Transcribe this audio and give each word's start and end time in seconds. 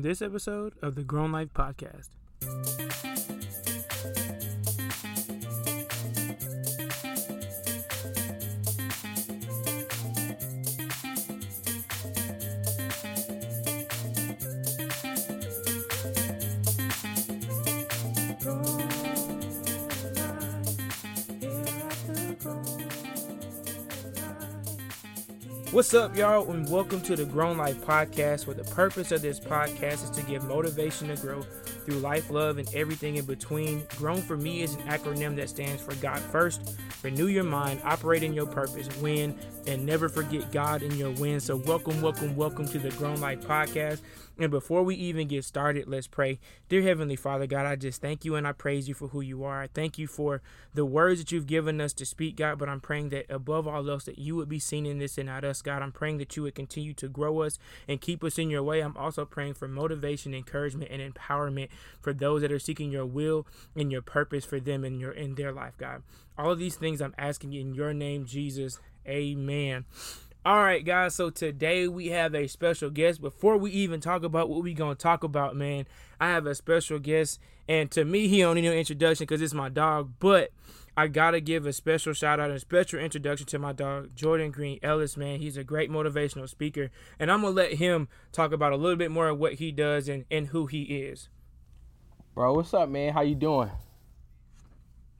on 0.00 0.02
this 0.02 0.22
episode 0.22 0.72
of 0.80 0.94
the 0.94 1.02
Grown 1.02 1.30
Life 1.30 1.52
Podcast. 1.52 2.08
What's 25.80 25.94
up, 25.94 26.14
y'all, 26.14 26.50
and 26.50 26.68
welcome 26.68 27.00
to 27.00 27.16
the 27.16 27.24
Grown 27.24 27.56
Life 27.56 27.80
Podcast, 27.80 28.46
where 28.46 28.54
the 28.54 28.64
purpose 28.64 29.12
of 29.12 29.22
this 29.22 29.40
podcast 29.40 30.04
is 30.04 30.10
to 30.10 30.22
give 30.24 30.44
motivation 30.44 31.08
to 31.08 31.16
grow 31.16 31.40
through 31.40 32.00
life, 32.00 32.28
love, 32.28 32.58
and 32.58 32.68
everything 32.74 33.16
in 33.16 33.24
between. 33.24 33.86
Grown 33.96 34.20
for 34.20 34.36
me 34.36 34.60
is 34.60 34.74
an 34.74 34.82
acronym 34.82 35.36
that 35.36 35.48
stands 35.48 35.80
for 35.80 35.94
God 35.94 36.18
First, 36.18 36.78
renew 37.02 37.28
your 37.28 37.44
mind, 37.44 37.80
operate 37.82 38.22
in 38.22 38.34
your 38.34 38.44
purpose, 38.44 38.94
win, 39.00 39.34
and 39.66 39.84
never 39.84 40.08
forget 40.08 40.50
God 40.52 40.82
in 40.82 40.96
your 40.96 41.10
win. 41.12 41.40
So, 41.40 41.56
welcome, 41.56 42.00
welcome, 42.00 42.36
welcome 42.36 42.66
to 42.68 42.78
the 42.78 42.90
Grown 42.90 43.20
Life 43.20 43.40
Podcast. 43.40 44.00
And 44.38 44.50
before 44.50 44.82
we 44.82 44.94
even 44.94 45.28
get 45.28 45.44
started, 45.44 45.86
let's 45.86 46.06
pray. 46.06 46.38
Dear 46.70 46.80
Heavenly 46.80 47.16
Father, 47.16 47.46
God, 47.46 47.66
I 47.66 47.76
just 47.76 48.00
thank 48.00 48.24
you 48.24 48.36
and 48.36 48.46
I 48.46 48.52
praise 48.52 48.88
you 48.88 48.94
for 48.94 49.08
who 49.08 49.20
you 49.20 49.44
are. 49.44 49.60
I 49.62 49.66
thank 49.66 49.98
you 49.98 50.06
for 50.06 50.40
the 50.72 50.86
words 50.86 51.20
that 51.20 51.30
you've 51.30 51.46
given 51.46 51.78
us 51.78 51.92
to 51.94 52.06
speak, 52.06 52.36
God, 52.36 52.58
but 52.58 52.68
I'm 52.68 52.80
praying 52.80 53.10
that 53.10 53.26
above 53.28 53.68
all 53.68 53.88
else, 53.90 54.04
that 54.04 54.18
you 54.18 54.36
would 54.36 54.48
be 54.48 54.58
seen 54.58 54.86
in 54.86 54.98
this 54.98 55.18
and 55.18 55.26
not 55.26 55.44
us, 55.44 55.60
God. 55.60 55.82
I'm 55.82 55.92
praying 55.92 56.18
that 56.18 56.36
you 56.36 56.44
would 56.44 56.54
continue 56.54 56.94
to 56.94 57.08
grow 57.08 57.42
us 57.42 57.58
and 57.86 58.00
keep 58.00 58.24
us 58.24 58.38
in 58.38 58.48
your 58.48 58.62
way. 58.62 58.80
I'm 58.80 58.96
also 58.96 59.26
praying 59.26 59.54
for 59.54 59.68
motivation, 59.68 60.32
encouragement, 60.32 60.90
and 60.90 61.14
empowerment 61.14 61.68
for 62.00 62.14
those 62.14 62.40
that 62.40 62.52
are 62.52 62.58
seeking 62.58 62.90
your 62.90 63.06
will 63.06 63.46
and 63.76 63.92
your 63.92 64.02
purpose 64.02 64.46
for 64.46 64.58
them 64.58 64.84
in 64.84 64.98
your 64.98 65.12
in 65.12 65.34
their 65.34 65.52
life, 65.52 65.74
God. 65.76 66.02
All 66.38 66.52
of 66.52 66.58
these 66.58 66.76
things 66.76 67.02
I'm 67.02 67.14
asking 67.18 67.52
in 67.52 67.74
your 67.74 67.92
name, 67.92 68.24
Jesus. 68.24 68.80
Amen. 69.10 69.84
All 70.46 70.62
right, 70.62 70.84
guys. 70.84 71.16
So 71.16 71.30
today 71.30 71.88
we 71.88 72.08
have 72.08 72.34
a 72.34 72.46
special 72.46 72.90
guest. 72.90 73.20
Before 73.20 73.56
we 73.56 73.72
even 73.72 74.00
talk 74.00 74.22
about 74.22 74.48
what 74.48 74.62
we 74.62 74.72
gonna 74.72 74.94
talk 74.94 75.24
about, 75.24 75.56
man, 75.56 75.86
I 76.20 76.28
have 76.28 76.46
a 76.46 76.54
special 76.54 76.98
guest, 77.00 77.40
and 77.68 77.90
to 77.90 78.04
me, 78.04 78.28
he 78.28 78.40
don't 78.40 78.54
need 78.54 78.62
no 78.62 78.72
introduction 78.72 79.24
because 79.24 79.42
it's 79.42 79.52
my 79.52 79.68
dog. 79.68 80.12
But 80.20 80.52
I 80.96 81.08
gotta 81.08 81.40
give 81.40 81.66
a 81.66 81.72
special 81.72 82.12
shout 82.12 82.38
out 82.38 82.50
and 82.50 82.60
special 82.60 83.00
introduction 83.00 83.46
to 83.48 83.58
my 83.58 83.72
dog 83.72 84.14
Jordan 84.14 84.52
Green 84.52 84.78
Ellis. 84.82 85.16
Man, 85.16 85.40
he's 85.40 85.56
a 85.56 85.64
great 85.64 85.90
motivational 85.90 86.48
speaker, 86.48 86.90
and 87.18 87.32
I'm 87.32 87.42
gonna 87.42 87.54
let 87.54 87.74
him 87.74 88.06
talk 88.30 88.52
about 88.52 88.72
a 88.72 88.76
little 88.76 88.96
bit 88.96 89.10
more 89.10 89.28
of 89.28 89.38
what 89.38 89.54
he 89.54 89.72
does 89.72 90.08
and 90.08 90.24
and 90.30 90.46
who 90.46 90.66
he 90.66 90.82
is. 90.84 91.28
Bro, 92.34 92.54
what's 92.54 92.72
up, 92.72 92.88
man? 92.88 93.12
How 93.12 93.22
you 93.22 93.34
doing? 93.34 93.70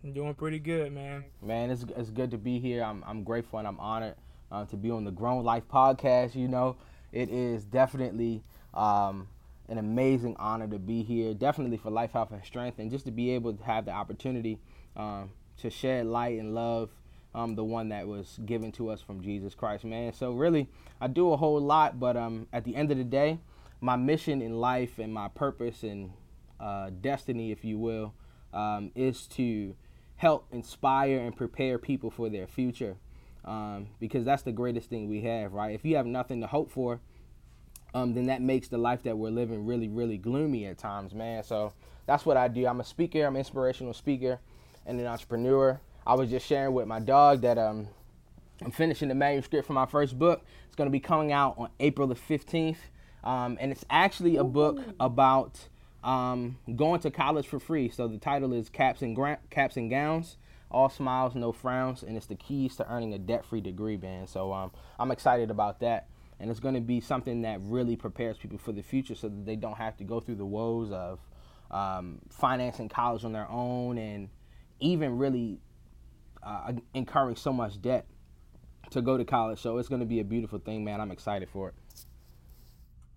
I'm 0.02 0.14
doing 0.14 0.34
pretty 0.34 0.58
good, 0.58 0.92
man. 0.92 1.24
Man, 1.42 1.70
it's 1.70 1.84
it's 1.94 2.08
good 2.08 2.30
to 2.30 2.38
be 2.38 2.58
here. 2.58 2.82
I'm 2.82 3.04
I'm 3.06 3.22
grateful 3.22 3.58
and 3.58 3.68
I'm 3.68 3.78
honored 3.78 4.14
uh, 4.50 4.64
to 4.66 4.76
be 4.76 4.90
on 4.90 5.04
the 5.04 5.10
Grown 5.10 5.44
Life 5.44 5.64
podcast. 5.70 6.34
You 6.34 6.48
know, 6.48 6.76
it 7.12 7.28
is 7.28 7.64
definitely 7.64 8.42
um, 8.72 9.28
an 9.68 9.76
amazing 9.76 10.36
honor 10.38 10.66
to 10.68 10.78
be 10.78 11.02
here. 11.02 11.34
Definitely 11.34 11.76
for 11.76 11.90
life, 11.90 12.12
health, 12.12 12.32
and 12.32 12.42
strength, 12.42 12.78
and 12.78 12.90
just 12.90 13.04
to 13.04 13.10
be 13.10 13.32
able 13.32 13.52
to 13.52 13.62
have 13.62 13.84
the 13.84 13.90
opportunity 13.90 14.58
um, 14.96 15.32
to 15.58 15.68
shed 15.68 16.06
light 16.06 16.38
and 16.38 16.54
love. 16.54 16.90
Um, 17.32 17.54
the 17.54 17.62
one 17.62 17.90
that 17.90 18.08
was 18.08 18.40
given 18.44 18.72
to 18.72 18.88
us 18.90 19.00
from 19.00 19.22
Jesus 19.22 19.54
Christ, 19.54 19.84
man. 19.84 20.12
So 20.12 20.32
really, 20.32 20.68
I 21.00 21.06
do 21.06 21.30
a 21.32 21.36
whole 21.36 21.60
lot, 21.60 22.00
but 22.00 22.16
um, 22.16 22.48
at 22.52 22.64
the 22.64 22.74
end 22.74 22.90
of 22.90 22.98
the 22.98 23.04
day, 23.04 23.38
my 23.80 23.94
mission 23.94 24.42
in 24.42 24.58
life 24.58 24.98
and 24.98 25.14
my 25.14 25.28
purpose 25.28 25.84
and 25.84 26.10
uh, 26.58 26.90
destiny, 27.00 27.52
if 27.52 27.64
you 27.64 27.78
will, 27.78 28.14
um, 28.52 28.90
is 28.96 29.28
to 29.28 29.76
help 30.20 30.46
inspire 30.52 31.18
and 31.18 31.34
prepare 31.34 31.78
people 31.78 32.10
for 32.10 32.28
their 32.28 32.46
future 32.46 32.94
um, 33.46 33.86
because 34.00 34.22
that's 34.22 34.42
the 34.42 34.52
greatest 34.52 34.90
thing 34.90 35.08
we 35.08 35.22
have, 35.22 35.54
right? 35.54 35.74
If 35.74 35.82
you 35.82 35.96
have 35.96 36.04
nothing 36.04 36.42
to 36.42 36.46
hope 36.46 36.70
for, 36.70 37.00
um, 37.94 38.12
then 38.12 38.26
that 38.26 38.42
makes 38.42 38.68
the 38.68 38.76
life 38.76 39.02
that 39.04 39.16
we're 39.16 39.30
living 39.30 39.64
really, 39.64 39.88
really 39.88 40.18
gloomy 40.18 40.66
at 40.66 40.76
times, 40.76 41.14
man. 41.14 41.42
So 41.42 41.72
that's 42.04 42.26
what 42.26 42.36
I 42.36 42.48
do. 42.48 42.66
I'm 42.66 42.80
a 42.80 42.84
speaker, 42.84 43.24
I'm 43.24 43.34
an 43.34 43.38
inspirational 43.38 43.94
speaker 43.94 44.38
and 44.84 45.00
an 45.00 45.06
entrepreneur. 45.06 45.80
I 46.06 46.12
was 46.12 46.28
just 46.28 46.46
sharing 46.46 46.74
with 46.74 46.86
my 46.86 47.00
dog 47.00 47.40
that 47.40 47.56
um, 47.56 47.88
I'm 48.62 48.72
finishing 48.72 49.08
the 49.08 49.14
manuscript 49.14 49.66
for 49.66 49.72
my 49.72 49.86
first 49.86 50.18
book. 50.18 50.44
It's 50.66 50.76
going 50.76 50.86
to 50.86 50.92
be 50.92 51.00
coming 51.00 51.32
out 51.32 51.54
on 51.56 51.70
April 51.80 52.06
the 52.06 52.14
15th. 52.14 52.76
Um, 53.24 53.56
and 53.58 53.72
it's 53.72 53.86
actually 53.88 54.36
a 54.36 54.44
book 54.44 54.80
about 55.00 55.60
um, 56.02 56.58
going 56.76 57.00
to 57.00 57.10
college 57.10 57.46
for 57.46 57.60
free. 57.60 57.88
So 57.88 58.08
the 58.08 58.18
title 58.18 58.52
is 58.52 58.68
Caps 58.68 59.02
and, 59.02 59.14
Gra- 59.14 59.38
Caps 59.50 59.76
and 59.76 59.90
Gowns 59.90 60.36
all 60.70 60.88
smiles, 60.88 61.34
no 61.34 61.52
frowns, 61.52 62.02
and 62.02 62.16
it's 62.16 62.26
the 62.26 62.36
keys 62.36 62.76
to 62.76 62.88
earning 62.88 63.12
a 63.12 63.18
debt-free 63.18 63.60
degree, 63.60 63.96
man. 63.96 64.26
So 64.26 64.52
um, 64.52 64.70
I'm 64.98 65.10
excited 65.10 65.50
about 65.50 65.80
that, 65.80 66.06
and 66.38 66.50
it's 66.50 66.60
going 66.60 66.76
to 66.76 66.80
be 66.80 67.00
something 67.00 67.42
that 67.42 67.58
really 67.62 67.96
prepares 67.96 68.38
people 68.38 68.58
for 68.58 68.72
the 68.72 68.82
future, 68.82 69.14
so 69.14 69.28
that 69.28 69.44
they 69.44 69.56
don't 69.56 69.76
have 69.76 69.96
to 69.96 70.04
go 70.04 70.20
through 70.20 70.36
the 70.36 70.46
woes 70.46 70.92
of 70.92 71.18
um, 71.70 72.20
financing 72.30 72.88
college 72.88 73.24
on 73.24 73.32
their 73.32 73.50
own, 73.50 73.98
and 73.98 74.28
even 74.78 75.18
really 75.18 75.58
uh, 76.42 76.72
incurring 76.94 77.36
so 77.36 77.52
much 77.52 77.80
debt 77.82 78.06
to 78.90 79.02
go 79.02 79.18
to 79.18 79.24
college. 79.24 79.58
So 79.58 79.78
it's 79.78 79.88
going 79.88 80.00
to 80.00 80.06
be 80.06 80.20
a 80.20 80.24
beautiful 80.24 80.60
thing, 80.60 80.84
man. 80.84 81.00
I'm 81.00 81.10
excited 81.10 81.48
for 81.48 81.70
it. 81.70 81.74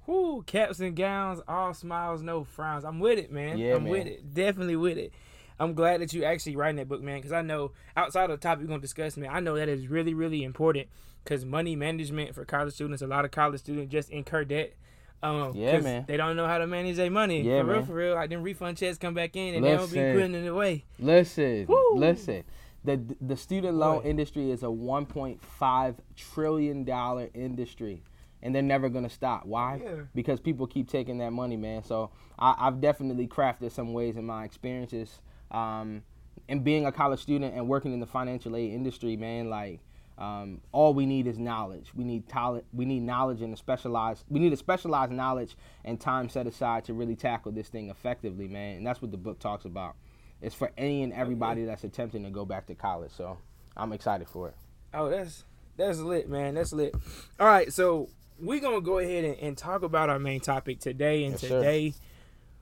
Whoo, 0.06 0.44
caps 0.44 0.80
and 0.80 0.96
gowns, 0.96 1.42
all 1.48 1.74
smiles, 1.74 2.22
no 2.22 2.44
frowns. 2.44 2.84
I'm 2.84 3.00
with 3.00 3.20
it, 3.20 3.32
man. 3.32 3.58
Yeah, 3.58 3.76
I'm 3.76 3.84
man. 3.84 3.92
with 3.92 4.08
it. 4.08 4.34
Definitely 4.34 4.76
with 4.76 4.98
it. 4.98 5.14
I'm 5.60 5.74
glad 5.74 6.02
that 6.02 6.14
you 6.14 6.24
actually 6.24 6.56
writing 6.56 6.78
that 6.78 6.90
book, 6.90 7.02
man, 7.02 7.20
because 7.20 7.32
I 7.32 7.42
know 7.42 7.72
outside 7.96 8.30
of 8.30 8.40
the 8.40 8.44
topic 8.44 8.64
we're 8.64 8.70
gonna 8.70 8.82
discuss, 8.82 9.16
man, 9.18 9.30
I 9.32 9.40
know 9.40 9.56
that 9.56 9.70
is 9.70 9.88
really, 9.88 10.14
really 10.14 10.44
important 10.44 10.88
because 11.24 11.46
money 11.46 11.76
management 11.76 12.36
for 12.36 12.44
college 12.44 12.74
students, 12.74 13.02
a 13.02 13.08
lot 13.08 13.24
of 13.24 13.32
college 13.32 13.62
students 13.62 13.92
just 13.92 14.10
incur 14.10 14.44
debt. 14.44 14.74
Um, 15.22 15.54
yeah, 15.56 15.80
man. 15.80 16.04
They 16.06 16.18
don't 16.18 16.36
know 16.36 16.48
how 16.48 16.58
to 16.58 16.68
manage 16.68 16.98
their 16.98 17.10
money. 17.10 17.42
Yeah, 17.42 17.62
for 17.62 17.68
man. 17.68 17.76
real, 17.76 17.86
for 17.86 17.94
real. 17.94 18.16
Like 18.16 18.30
them 18.30 18.44
refund 18.44 18.78
checks 18.78 18.98
come 18.98 19.14
back 19.14 19.38
in 19.38 19.56
and 19.56 19.64
listen, 19.64 19.90
they 19.94 20.02
don't 20.02 20.14
be 20.14 20.20
putting 20.20 20.36
it 20.36 20.48
away. 20.48 20.84
Listen, 21.00 21.66
Woo. 21.68 21.96
listen. 21.96 22.44
The 22.84 23.00
the 23.22 23.38
student 23.38 23.78
loan 23.78 24.04
industry 24.04 24.52
is 24.52 24.64
a 24.64 24.68
1.5 24.68 25.96
trillion 26.18 26.84
dollar 26.84 27.30
industry 27.34 28.04
and 28.44 28.54
they're 28.54 28.62
never 28.62 28.90
gonna 28.90 29.10
stop. 29.10 29.46
Why? 29.46 29.82
Yeah. 29.84 30.02
Because 30.14 30.40
people 30.40 30.68
keep 30.68 30.90
taking 30.90 31.18
that 31.20 31.32
money, 31.32 31.58
man. 31.58 31.84
So 31.84 32.12
I, 32.38 32.66
have 32.66 32.82
definitely 32.82 33.26
crafted 33.26 33.72
some 33.72 33.94
ways 33.94 34.18
in 34.18 34.26
my 34.26 34.44
experiences 34.44 35.22
um, 35.50 36.04
and 36.50 36.64
being 36.64 36.86
a 36.86 36.92
college 36.92 37.22
student 37.22 37.56
and 37.56 37.68
working 37.68 37.94
in 37.94 38.00
the 38.00 38.06
financial 38.06 38.56
aid 38.56 38.74
industry, 38.74 39.16
man, 39.16 39.50
like 39.50 39.80
um, 40.18 40.62
all 40.72 40.94
we 40.94 41.06
need 41.06 41.26
is 41.26 41.40
knowledge. 41.40 41.92
We 41.96 42.04
need 42.04 42.28
talent. 42.28 42.66
We 42.74 42.86
need 42.86 43.02
knowledge 43.02 43.42
and 43.42 43.54
a 43.54 43.58
specialized. 43.58 44.26
We 44.30 44.40
need 44.40 44.54
a 44.54 44.58
specialized 44.58 45.14
knowledge 45.14 45.56
and 45.86 46.00
time 46.00 46.30
set 46.30 46.46
aside 46.46 46.84
to 46.86 46.94
really 46.94 47.16
tackle 47.16 47.54
this 47.54 47.70
thing 47.70 47.90
effectively, 47.90 48.48
man. 48.48 48.78
And 48.78 48.86
that's 48.86 49.02
what 49.02 49.12
the 49.12 49.18
book 49.18 49.40
talks 49.40 49.66
about. 49.66 49.96
It's 50.42 50.54
for 50.54 50.72
any 50.78 51.04
and 51.04 51.14
everybody 51.14 51.64
that's 51.64 51.86
attempting 51.86 52.24
to 52.26 52.30
go 52.30 52.44
back 52.44 52.68
to 52.68 52.76
college. 52.76 53.12
So 53.16 53.38
I'm 53.78 53.94
excited 53.94 54.28
for 54.28 54.50
it. 54.50 54.56
Oh, 54.94 55.10
that's 55.10 55.46
that's 55.78 56.00
lit, 56.00 56.30
man. 56.30 56.56
That's 56.56 56.74
lit. 56.74 56.94
All 57.40 57.48
right, 57.48 57.72
so 57.72 58.10
we're 58.40 58.60
gonna 58.60 58.82
go 58.82 59.00
ahead 59.00 59.24
and, 59.26 59.38
and 59.40 59.58
talk 59.58 59.84
about 59.84 60.10
our 60.10 60.20
main 60.20 60.40
topic 60.40 60.80
today. 60.80 61.24
And 61.24 61.34
yes, 61.34 61.42
today 61.42 61.94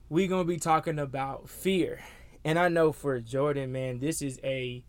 we're 0.10 0.28
gonna 0.28 0.44
be 0.44 0.58
talking 0.58 1.00
about 1.00 1.50
fear. 1.50 2.02
And 2.44 2.58
I 2.58 2.68
know 2.70 2.92
for 2.92 3.20
Jordan, 3.20 3.72
man, 3.72 4.00
this 4.00 4.22
is 4.22 4.40
a 4.44 4.84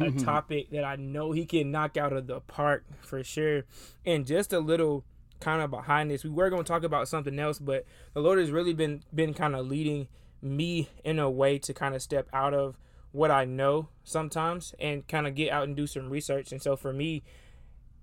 a 0.00 0.10
topic 0.18 0.70
that 0.70 0.84
I 0.84 0.96
know 0.96 1.32
he 1.32 1.44
can 1.44 1.70
knock 1.70 1.96
out 1.96 2.12
of 2.12 2.26
the 2.26 2.40
park 2.40 2.84
for 3.02 3.22
sure. 3.22 3.64
And 4.04 4.26
just 4.26 4.52
a 4.52 4.60
little 4.60 5.04
kind 5.40 5.62
of 5.62 5.70
behind 5.70 6.10
this, 6.10 6.24
we 6.24 6.30
were 6.30 6.50
going 6.50 6.64
to 6.64 6.68
talk 6.68 6.84
about 6.84 7.08
something 7.08 7.38
else, 7.38 7.58
but 7.58 7.84
the 8.14 8.20
Lord 8.20 8.38
has 8.38 8.50
really 8.50 8.72
been 8.72 9.02
been 9.14 9.34
kind 9.34 9.54
of 9.54 9.66
leading 9.66 10.08
me 10.40 10.88
in 11.04 11.18
a 11.18 11.30
way 11.30 11.58
to 11.58 11.74
kind 11.74 11.94
of 11.94 12.02
step 12.02 12.28
out 12.32 12.54
of 12.54 12.78
what 13.12 13.30
I 13.30 13.44
know 13.44 13.88
sometimes 14.02 14.74
and 14.78 15.06
kind 15.06 15.26
of 15.26 15.34
get 15.34 15.52
out 15.52 15.64
and 15.64 15.76
do 15.76 15.86
some 15.86 16.10
research. 16.10 16.50
And 16.50 16.60
so 16.60 16.76
for 16.76 16.92
me, 16.92 17.22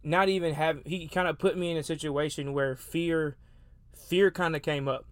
not 0.03 0.29
even 0.29 0.53
have 0.53 0.81
he 0.85 1.07
kind 1.07 1.27
of 1.27 1.37
put 1.37 1.57
me 1.57 1.71
in 1.71 1.77
a 1.77 1.83
situation 1.83 2.53
where 2.53 2.75
fear 2.75 3.35
fear 3.93 4.31
kind 4.31 4.55
of 4.55 4.61
came 4.61 4.87
up 4.87 5.05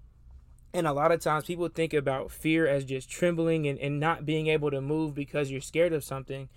and 0.73 0.85
a 0.85 0.93
lot 0.93 1.11
of 1.11 1.19
times 1.19 1.45
people 1.45 1.67
think 1.67 1.93
about 1.93 2.31
fear 2.31 2.67
as 2.67 2.85
just 2.85 3.09
trembling 3.09 3.67
and, 3.67 3.79
and 3.79 3.99
not 3.99 4.25
being 4.25 4.47
able 4.47 4.69
to 4.71 4.81
move 4.81 5.15
because 5.15 5.49
you're 5.49 5.61
scared 5.61 5.93
of 5.93 6.03
something. 6.03 6.49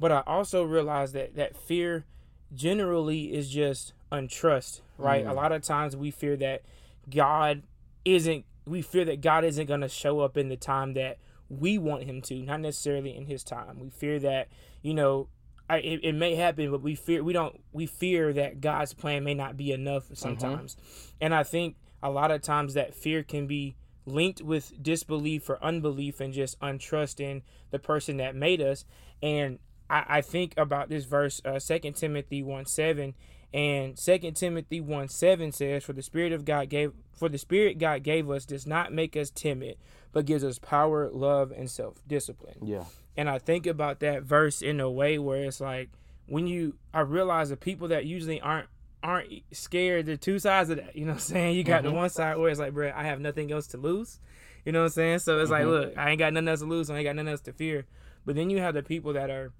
But 0.00 0.12
I 0.12 0.22
also 0.26 0.62
realize 0.62 1.12
that 1.12 1.34
that 1.36 1.56
fear 1.56 2.06
generally 2.54 3.34
is 3.34 3.50
just 3.50 3.92
untrust, 4.10 4.80
right? 4.96 5.24
Mm. 5.24 5.30
A 5.30 5.34
lot 5.34 5.52
of 5.52 5.62
times 5.62 5.96
we 5.96 6.10
fear 6.10 6.36
that 6.36 6.62
God 7.10 7.62
isn't 8.04 8.44
we 8.64 8.82
fear 8.82 9.04
that 9.06 9.20
God 9.20 9.44
isn't 9.44 9.66
going 9.66 9.80
to 9.80 9.88
show 9.88 10.20
up 10.20 10.36
in 10.36 10.48
the 10.48 10.56
time 10.56 10.94
that 10.94 11.18
we 11.48 11.78
want 11.78 12.04
him 12.04 12.20
to, 12.22 12.36
not 12.42 12.60
necessarily 12.60 13.16
in 13.16 13.26
his 13.26 13.42
time. 13.42 13.80
We 13.80 13.88
fear 13.88 14.18
that, 14.20 14.48
you 14.82 14.92
know, 14.92 15.28
it, 15.76 16.00
it 16.02 16.14
may 16.14 16.34
happen, 16.34 16.70
but 16.70 16.82
we 16.82 16.94
fear 16.94 17.22
we 17.22 17.32
don't 17.32 17.60
we 17.72 17.86
fear 17.86 18.32
that 18.32 18.60
God's 18.60 18.94
plan 18.94 19.24
may 19.24 19.34
not 19.34 19.56
be 19.56 19.72
enough 19.72 20.04
sometimes. 20.14 20.74
Mm-hmm. 20.74 21.08
And 21.20 21.34
I 21.34 21.42
think 21.42 21.76
a 22.02 22.10
lot 22.10 22.30
of 22.30 22.42
times 22.42 22.74
that 22.74 22.94
fear 22.94 23.22
can 23.22 23.46
be 23.46 23.76
linked 24.06 24.40
with 24.40 24.82
disbelief 24.82 25.48
or 25.50 25.62
unbelief 25.62 26.20
and 26.20 26.32
just 26.32 26.58
untrust 26.60 27.20
in 27.20 27.42
the 27.70 27.78
person 27.78 28.16
that 28.18 28.34
made 28.34 28.60
us. 28.60 28.84
And 29.22 29.58
I, 29.90 30.04
I 30.08 30.20
think 30.20 30.54
about 30.56 30.88
this 30.88 31.04
verse, 31.04 31.40
uh, 31.44 31.58
2 31.58 31.92
Timothy 31.92 32.42
1 32.42 32.66
7. 32.66 33.14
And 33.52 33.96
2 33.96 34.32
Timothy 34.32 34.80
1 34.80 35.08
7 35.08 35.52
says, 35.52 35.84
For 35.84 35.94
the 35.94 36.02
Spirit 36.02 36.32
of 36.32 36.44
God 36.44 36.68
gave 36.68 36.92
for 37.16 37.28
the 37.28 37.38
Spirit 37.38 37.78
God 37.78 38.02
gave 38.02 38.30
us 38.30 38.44
does 38.44 38.66
not 38.66 38.92
make 38.92 39.16
us 39.16 39.30
timid, 39.30 39.76
but 40.12 40.26
gives 40.26 40.44
us 40.44 40.58
power, 40.58 41.10
love, 41.10 41.50
and 41.50 41.70
self 41.70 42.06
discipline. 42.06 42.58
Yeah. 42.62 42.84
And 43.18 43.28
I 43.28 43.38
think 43.38 43.66
about 43.66 44.00
that 44.00 44.22
verse 44.22 44.62
in 44.62 44.80
a 44.80 44.90
way 44.90 45.18
where 45.18 45.44
it's 45.44 45.60
like 45.60 45.90
when 46.26 46.46
you 46.46 46.76
I 46.94 47.00
realize 47.00 47.50
the 47.50 47.56
people 47.56 47.88
that 47.88 48.06
usually 48.06 48.40
aren't 48.40 48.68
aren't 49.02 49.42
scared, 49.52 50.06
the 50.06 50.16
two 50.16 50.38
sides 50.38 50.70
of 50.70 50.76
that. 50.78 50.96
You 50.96 51.04
know 51.04 51.12
what 51.12 51.16
I'm 51.16 51.20
saying? 51.20 51.56
You 51.56 51.64
got 51.64 51.82
mm-hmm. 51.82 51.90
the 51.90 51.96
one 51.96 52.10
side 52.10 52.38
where 52.38 52.48
it's 52.48 52.60
like, 52.60 52.72
bro, 52.72 52.92
I 52.94 53.04
have 53.04 53.20
nothing 53.20 53.52
else 53.52 53.66
to 53.68 53.76
lose. 53.76 54.20
You 54.64 54.72
know 54.72 54.80
what 54.80 54.86
I'm 54.86 54.92
saying? 54.92 55.18
So 55.18 55.38
it's 55.40 55.50
mm-hmm. 55.50 55.68
like, 55.68 55.86
look, 55.86 55.98
I 55.98 56.10
ain't 56.10 56.18
got 56.18 56.32
nothing 56.32 56.48
else 56.48 56.60
to 56.60 56.66
lose, 56.66 56.86
so 56.86 56.94
I 56.94 56.98
ain't 56.98 57.06
got 57.06 57.16
nothing 57.16 57.28
else 57.28 57.40
to 57.42 57.52
fear. 57.52 57.86
But 58.24 58.36
then 58.36 58.50
you 58.50 58.60
have 58.60 58.74
the 58.74 58.82
people 58.82 59.12
that 59.14 59.30
are 59.30 59.52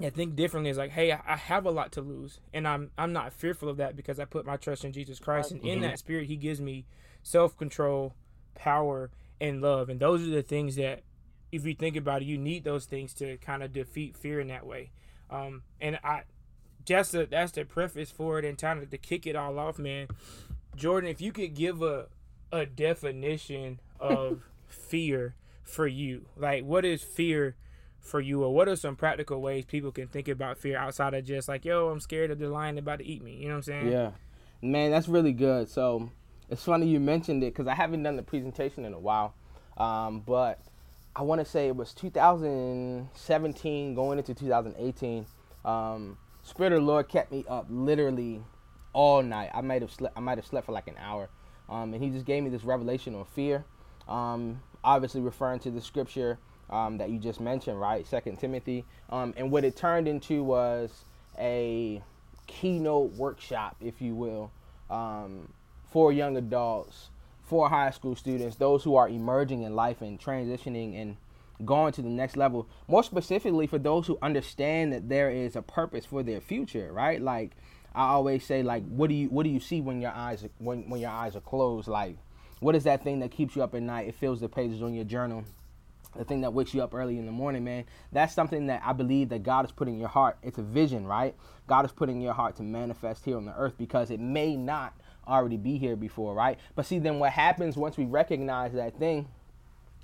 I 0.00 0.10
think 0.10 0.34
differently. 0.34 0.70
It's 0.70 0.78
like, 0.78 0.90
hey, 0.90 1.12
I 1.12 1.36
have 1.36 1.66
a 1.66 1.70
lot 1.70 1.92
to 1.92 2.00
lose, 2.00 2.40
and 2.52 2.66
I'm 2.66 2.90
I'm 2.98 3.12
not 3.12 3.32
fearful 3.32 3.68
of 3.68 3.76
that 3.76 3.94
because 3.94 4.18
I 4.18 4.24
put 4.24 4.44
my 4.44 4.56
trust 4.56 4.84
in 4.84 4.92
Jesus 4.92 5.20
Christ, 5.20 5.52
and 5.52 5.60
in 5.62 5.78
mm-hmm. 5.78 5.82
that 5.82 5.98
Spirit, 5.98 6.26
He 6.26 6.36
gives 6.36 6.60
me 6.60 6.86
self 7.22 7.56
control, 7.56 8.14
power, 8.54 9.10
and 9.40 9.62
love, 9.62 9.88
and 9.88 10.00
those 10.00 10.26
are 10.26 10.30
the 10.30 10.42
things 10.42 10.76
that, 10.76 11.02
if 11.54 11.66
you 11.66 11.74
think 11.74 11.96
about 11.96 12.22
it, 12.22 12.26
you 12.26 12.38
need 12.38 12.64
those 12.64 12.86
things 12.86 13.14
to 13.14 13.36
kind 13.38 13.62
of 13.62 13.72
defeat 13.72 14.16
fear 14.16 14.40
in 14.40 14.48
that 14.48 14.66
way. 14.66 14.90
Um, 15.30 15.62
and 15.80 15.98
I, 16.02 16.22
just 16.84 17.12
the, 17.12 17.26
that's 17.26 17.52
the 17.52 17.64
preface 17.64 18.10
for 18.10 18.38
it, 18.38 18.44
and 18.44 18.58
kind 18.58 18.82
of 18.82 18.90
to 18.90 18.98
kick 18.98 19.26
it 19.26 19.36
all 19.36 19.58
off, 19.58 19.78
man. 19.78 20.08
Jordan, 20.76 21.08
if 21.08 21.20
you 21.20 21.32
could 21.32 21.54
give 21.54 21.82
a 21.82 22.06
a 22.52 22.66
definition 22.66 23.80
of 24.00 24.42
fear 24.68 25.34
for 25.62 25.86
you, 25.86 26.26
like 26.36 26.64
what 26.64 26.84
is 26.84 27.02
fear? 27.02 27.56
for 28.04 28.20
you 28.20 28.44
or 28.44 28.52
what 28.52 28.68
are 28.68 28.76
some 28.76 28.94
practical 28.94 29.40
ways 29.40 29.64
people 29.64 29.90
can 29.90 30.06
think 30.06 30.28
about 30.28 30.58
fear 30.58 30.76
outside 30.76 31.14
of 31.14 31.24
just 31.24 31.48
like 31.48 31.64
yo 31.64 31.88
i'm 31.88 31.98
scared 31.98 32.30
of 32.30 32.38
the 32.38 32.48
lion 32.48 32.76
about 32.76 32.98
to 32.98 33.06
eat 33.06 33.22
me 33.22 33.34
you 33.34 33.48
know 33.48 33.54
what 33.54 33.56
i'm 33.56 33.62
saying 33.62 33.90
yeah 33.90 34.10
man 34.60 34.90
that's 34.90 35.08
really 35.08 35.32
good 35.32 35.70
so 35.70 36.10
it's 36.50 36.62
funny 36.62 36.86
you 36.86 37.00
mentioned 37.00 37.42
it 37.42 37.54
because 37.54 37.66
i 37.66 37.74
haven't 37.74 38.02
done 38.02 38.16
the 38.16 38.22
presentation 38.22 38.84
in 38.84 38.92
a 38.92 38.98
while 38.98 39.34
um, 39.76 40.20
but 40.20 40.60
i 41.16 41.22
want 41.22 41.40
to 41.40 41.44
say 41.44 41.68
it 41.68 41.76
was 41.76 41.94
2017 41.94 43.94
going 43.94 44.18
into 44.18 44.34
2018 44.34 45.26
um, 45.64 46.18
spirit 46.42 46.72
of 46.72 46.80
the 46.80 46.84
lord 46.84 47.08
kept 47.08 47.30
me 47.32 47.44
up 47.48 47.66
literally 47.68 48.42
all 48.92 49.22
night 49.22 49.50
i 49.54 49.60
might 49.60 49.82
have 49.82 49.92
slept 49.92 50.16
i 50.16 50.20
might 50.20 50.38
have 50.38 50.46
slept 50.46 50.66
for 50.66 50.72
like 50.72 50.88
an 50.88 50.96
hour 50.98 51.28
um, 51.68 51.94
and 51.94 52.02
he 52.02 52.10
just 52.10 52.26
gave 52.26 52.42
me 52.42 52.50
this 52.50 52.64
revelation 52.64 53.14
on 53.14 53.24
fear 53.24 53.64
um, 54.08 54.60
obviously 54.82 55.20
referring 55.20 55.60
to 55.60 55.70
the 55.70 55.80
scripture 55.80 56.38
um, 56.70 56.98
that 56.98 57.10
you 57.10 57.18
just 57.18 57.40
mentioned, 57.40 57.80
right? 57.80 58.06
Second 58.06 58.38
Timothy, 58.38 58.84
um, 59.10 59.34
and 59.36 59.50
what 59.50 59.64
it 59.64 59.76
turned 59.76 60.08
into 60.08 60.42
was 60.42 61.04
a 61.38 62.02
keynote 62.46 63.12
workshop, 63.12 63.76
if 63.80 64.00
you 64.00 64.14
will, 64.14 64.50
um, 64.90 65.48
for 65.90 66.12
young 66.12 66.36
adults, 66.36 67.10
for 67.44 67.68
high 67.68 67.90
school 67.90 68.16
students, 68.16 68.56
those 68.56 68.82
who 68.82 68.96
are 68.96 69.08
emerging 69.08 69.62
in 69.62 69.74
life 69.74 70.00
and 70.00 70.18
transitioning 70.18 71.00
and 71.00 71.16
going 71.64 71.92
to 71.92 72.02
the 72.02 72.08
next 72.08 72.36
level. 72.36 72.68
More 72.88 73.02
specifically, 73.02 73.66
for 73.66 73.78
those 73.78 74.06
who 74.06 74.18
understand 74.22 74.92
that 74.92 75.08
there 75.08 75.30
is 75.30 75.54
a 75.54 75.62
purpose 75.62 76.04
for 76.04 76.22
their 76.22 76.40
future, 76.40 76.92
right? 76.92 77.20
Like 77.20 77.52
I 77.94 78.06
always 78.08 78.44
say, 78.44 78.62
like, 78.62 78.84
what 78.86 79.08
do 79.08 79.14
you 79.14 79.28
what 79.28 79.44
do 79.44 79.50
you 79.50 79.60
see 79.60 79.80
when 79.80 80.00
your 80.00 80.12
eyes 80.12 80.44
when 80.58 80.88
when 80.88 81.00
your 81.00 81.10
eyes 81.10 81.36
are 81.36 81.40
closed? 81.40 81.88
Like, 81.88 82.16
what 82.60 82.74
is 82.74 82.84
that 82.84 83.04
thing 83.04 83.20
that 83.20 83.30
keeps 83.30 83.54
you 83.54 83.62
up 83.62 83.74
at 83.74 83.82
night? 83.82 84.08
It 84.08 84.14
fills 84.14 84.40
the 84.40 84.48
pages 84.48 84.82
on 84.82 84.94
your 84.94 85.04
journal 85.04 85.44
the 86.16 86.24
thing 86.24 86.42
that 86.42 86.52
wakes 86.52 86.74
you 86.74 86.82
up 86.82 86.94
early 86.94 87.18
in 87.18 87.26
the 87.26 87.32
morning, 87.32 87.64
man. 87.64 87.84
That's 88.12 88.34
something 88.34 88.66
that 88.66 88.82
I 88.84 88.92
believe 88.92 89.30
that 89.30 89.42
God 89.42 89.64
is 89.64 89.72
putting 89.72 89.94
in 89.94 90.00
your 90.00 90.08
heart. 90.08 90.38
It's 90.42 90.58
a 90.58 90.62
vision, 90.62 91.06
right? 91.06 91.34
God 91.66 91.84
is 91.84 91.92
putting 91.92 92.16
in 92.16 92.22
your 92.22 92.34
heart 92.34 92.56
to 92.56 92.62
manifest 92.62 93.24
here 93.24 93.36
on 93.36 93.46
the 93.46 93.56
earth 93.56 93.74
because 93.76 94.10
it 94.10 94.20
may 94.20 94.56
not 94.56 94.94
already 95.26 95.56
be 95.56 95.78
here 95.78 95.96
before, 95.96 96.34
right? 96.34 96.58
But 96.74 96.86
see, 96.86 96.98
then 96.98 97.18
what 97.18 97.32
happens 97.32 97.76
once 97.76 97.96
we 97.96 98.04
recognize 98.04 98.72
that 98.72 98.98
thing, 98.98 99.28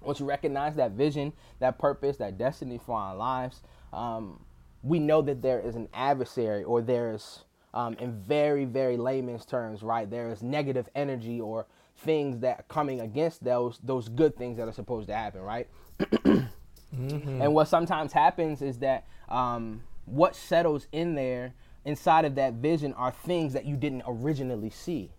once 0.00 0.20
you 0.20 0.26
recognize 0.26 0.76
that 0.76 0.92
vision, 0.92 1.32
that 1.58 1.78
purpose, 1.78 2.16
that 2.18 2.38
destiny 2.38 2.80
for 2.84 2.98
our 2.98 3.14
lives, 3.14 3.62
um, 3.92 4.40
we 4.82 4.98
know 4.98 5.22
that 5.22 5.42
there 5.42 5.60
is 5.60 5.76
an 5.76 5.88
adversary 5.92 6.64
or 6.64 6.80
there's, 6.80 7.44
um, 7.74 7.94
in 7.94 8.12
very, 8.12 8.64
very 8.64 8.96
layman's 8.96 9.44
terms, 9.44 9.82
right? 9.82 10.10
There 10.10 10.30
is 10.30 10.42
negative 10.42 10.88
energy 10.94 11.40
or 11.40 11.66
things 11.98 12.38
that 12.38 12.60
are 12.60 12.64
coming 12.68 13.00
against 13.00 13.44
those 13.44 13.78
those 13.82 14.08
good 14.08 14.36
things 14.36 14.56
that 14.56 14.66
are 14.66 14.72
supposed 14.72 15.08
to 15.08 15.14
happen, 15.14 15.42
right? 15.42 15.68
mm-hmm. 15.98 17.42
And 17.42 17.54
what 17.54 17.68
sometimes 17.68 18.12
happens 18.12 18.62
is 18.62 18.78
that 18.78 19.06
um, 19.28 19.82
what 20.06 20.34
settles 20.34 20.86
in 20.92 21.14
there 21.14 21.54
inside 21.84 22.24
of 22.24 22.34
that 22.36 22.54
vision 22.54 22.92
are 22.94 23.10
things 23.10 23.52
that 23.52 23.64
you 23.64 23.76
didn't 23.76 24.02
originally 24.06 24.70
see, 24.70 25.12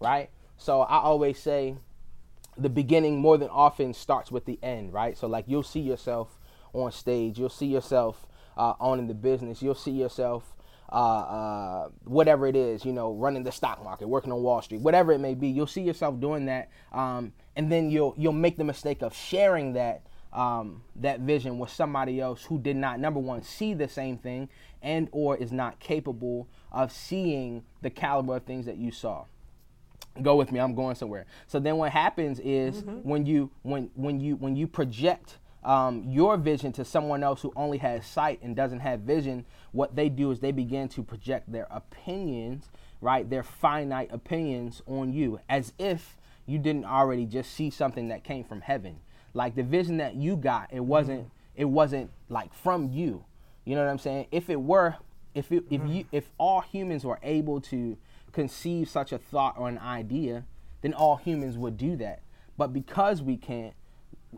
right? 0.00 0.30
So 0.56 0.80
I 0.82 0.98
always 0.98 1.38
say 1.38 1.76
the 2.56 2.68
beginning 2.68 3.18
more 3.18 3.36
than 3.36 3.48
often 3.50 3.92
starts 3.92 4.30
with 4.30 4.46
the 4.46 4.58
end, 4.62 4.92
right? 4.92 5.16
So 5.16 5.26
like 5.26 5.44
you'll 5.46 5.62
see 5.62 5.80
yourself 5.80 6.38
on 6.72 6.92
stage, 6.92 7.38
you'll 7.38 7.48
see 7.50 7.66
yourself 7.66 8.26
uh, 8.56 8.74
owning 8.80 9.06
the 9.06 9.14
business, 9.14 9.62
you'll 9.62 9.74
see 9.74 9.90
yourself 9.90 10.56
uh, 10.90 10.94
uh, 10.94 11.88
whatever 12.04 12.46
it 12.46 12.54
is, 12.54 12.84
you 12.84 12.92
know, 12.92 13.12
running 13.12 13.42
the 13.42 13.52
stock 13.52 13.82
market, 13.82 14.08
working 14.08 14.32
on 14.32 14.42
Wall 14.42 14.62
Street, 14.62 14.80
whatever 14.80 15.12
it 15.12 15.18
may 15.18 15.34
be, 15.34 15.48
you'll 15.48 15.66
see 15.66 15.82
yourself 15.82 16.20
doing 16.20 16.46
that, 16.46 16.70
um, 16.92 17.32
and 17.56 17.70
then 17.72 17.90
you'll 17.90 18.14
you'll 18.16 18.32
make 18.32 18.56
the 18.56 18.64
mistake 18.64 19.02
of 19.02 19.14
sharing 19.14 19.72
that 19.72 20.02
um, 20.32 20.82
that 20.96 21.20
vision 21.20 21.58
with 21.58 21.70
somebody 21.70 22.20
else 22.20 22.44
who 22.44 22.58
did 22.58 22.76
not 22.76 23.00
number 23.00 23.18
one 23.18 23.42
see 23.42 23.74
the 23.74 23.88
same 23.88 24.16
thing 24.16 24.48
and 24.86 25.08
or 25.12 25.36
is 25.36 25.52
not 25.52 25.78
capable 25.80 26.48
of 26.72 26.90
seeing 26.90 27.62
the 27.82 27.90
caliber 27.90 28.36
of 28.36 28.44
things 28.44 28.66
that 28.66 28.76
you 28.76 28.90
saw 28.90 29.24
go 30.22 30.36
with 30.36 30.50
me 30.50 30.58
i'm 30.58 30.74
going 30.74 30.94
somewhere 30.94 31.26
so 31.46 31.58
then 31.58 31.76
what 31.76 31.92
happens 31.92 32.40
is 32.40 32.82
mm-hmm. 32.82 33.06
when 33.08 33.26
you 33.26 33.50
when 33.62 33.90
when 33.94 34.18
you 34.18 34.36
when 34.36 34.56
you 34.56 34.66
project 34.66 35.38
um, 35.64 36.04
your 36.06 36.36
vision 36.36 36.70
to 36.74 36.84
someone 36.84 37.24
else 37.24 37.42
who 37.42 37.52
only 37.56 37.78
has 37.78 38.06
sight 38.06 38.40
and 38.40 38.54
doesn't 38.54 38.78
have 38.78 39.00
vision 39.00 39.44
what 39.72 39.96
they 39.96 40.08
do 40.08 40.30
is 40.30 40.38
they 40.38 40.52
begin 40.52 40.88
to 40.88 41.02
project 41.02 41.50
their 41.50 41.66
opinions 41.70 42.70
right 43.00 43.28
their 43.28 43.42
finite 43.42 44.08
opinions 44.12 44.80
on 44.86 45.12
you 45.12 45.40
as 45.48 45.72
if 45.78 46.16
you 46.46 46.58
didn't 46.58 46.84
already 46.84 47.26
just 47.26 47.52
see 47.52 47.68
something 47.68 48.08
that 48.08 48.22
came 48.22 48.44
from 48.44 48.60
heaven 48.60 49.00
like 49.36 49.54
the 49.54 49.62
vision 49.62 49.98
that 49.98 50.14
you 50.14 50.34
got, 50.34 50.72
it 50.72 50.80
wasn't 50.80 51.20
mm-hmm. 51.20 51.60
it 51.60 51.66
wasn't 51.66 52.10
like 52.30 52.54
from 52.54 52.90
you. 52.90 53.24
You 53.66 53.74
know 53.74 53.84
what 53.84 53.90
I'm 53.90 53.98
saying? 53.98 54.28
If 54.30 54.48
it 54.48 54.60
were, 54.60 54.96
if 55.34 55.52
it, 55.52 55.64
if 55.70 55.82
you 55.86 56.06
if 56.12 56.30
all 56.38 56.62
humans 56.62 57.04
were 57.04 57.18
able 57.22 57.60
to 57.62 57.98
conceive 58.32 58.88
such 58.88 59.12
a 59.12 59.18
thought 59.18 59.56
or 59.58 59.68
an 59.68 59.78
idea, 59.78 60.44
then 60.80 60.94
all 60.94 61.16
humans 61.16 61.58
would 61.58 61.76
do 61.76 61.96
that. 61.96 62.22
But 62.56 62.72
because 62.72 63.20
we 63.22 63.36
can't, 63.36 63.74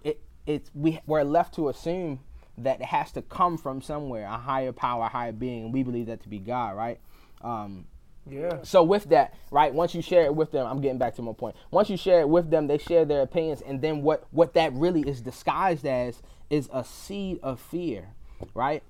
it 0.02 0.20
it's 0.46 0.70
we 0.74 0.98
we're 1.06 1.24
left 1.24 1.54
to 1.56 1.68
assume 1.68 2.20
that 2.56 2.80
it 2.80 2.86
has 2.86 3.12
to 3.12 3.22
come 3.22 3.58
from 3.58 3.82
somewhere, 3.82 4.26
a 4.26 4.38
higher 4.38 4.72
power, 4.72 5.04
a 5.04 5.08
higher 5.08 5.32
being. 5.32 5.72
We 5.72 5.82
believe 5.82 6.06
that 6.06 6.22
to 6.22 6.28
be 6.28 6.38
God, 6.38 6.74
right? 6.74 6.98
Um, 7.42 7.84
yeah. 8.28 8.62
So 8.62 8.82
with 8.82 9.04
that, 9.10 9.34
right, 9.50 9.72
once 9.72 9.94
you 9.94 10.02
share 10.02 10.24
it 10.24 10.34
with 10.34 10.52
them, 10.52 10.66
I'm 10.66 10.80
getting 10.80 10.98
back 10.98 11.14
to 11.16 11.22
my 11.22 11.32
point. 11.32 11.54
Once 11.70 11.88
you 11.90 11.96
share 11.96 12.20
it 12.20 12.28
with 12.28 12.50
them, 12.50 12.66
they 12.66 12.78
share 12.78 13.04
their 13.04 13.22
opinions, 13.22 13.60
and 13.60 13.80
then 13.82 14.02
what 14.02 14.24
what 14.30 14.54
that 14.54 14.72
really 14.72 15.02
is 15.02 15.20
disguised 15.20 15.86
as 15.86 16.22
is 16.50 16.68
a 16.72 16.82
seed 16.82 17.38
of 17.42 17.60
fear, 17.60 18.08
right? 18.54 18.82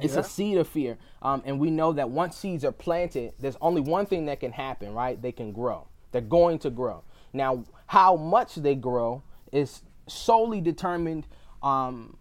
It's 0.00 0.14
yeah. 0.14 0.20
a 0.20 0.24
seed 0.24 0.58
of 0.58 0.68
fear, 0.68 0.98
um, 1.22 1.42
and 1.44 1.60
we 1.60 1.70
know 1.70 1.92
that 1.92 2.10
once 2.10 2.36
seeds 2.36 2.64
are 2.64 2.72
planted, 2.72 3.32
there's 3.38 3.56
only 3.60 3.80
one 3.80 4.06
thing 4.06 4.26
that 4.26 4.40
can 4.40 4.52
happen, 4.52 4.92
right? 4.92 5.20
They 5.20 5.32
can 5.32 5.52
grow. 5.52 5.86
They're 6.12 6.20
going 6.20 6.58
to 6.60 6.70
grow. 6.70 7.04
Now, 7.32 7.64
how 7.86 8.16
much 8.16 8.56
they 8.56 8.74
grow 8.74 9.22
is 9.52 9.82
solely 10.06 10.60
determined 10.60 11.26
um, 11.62 12.16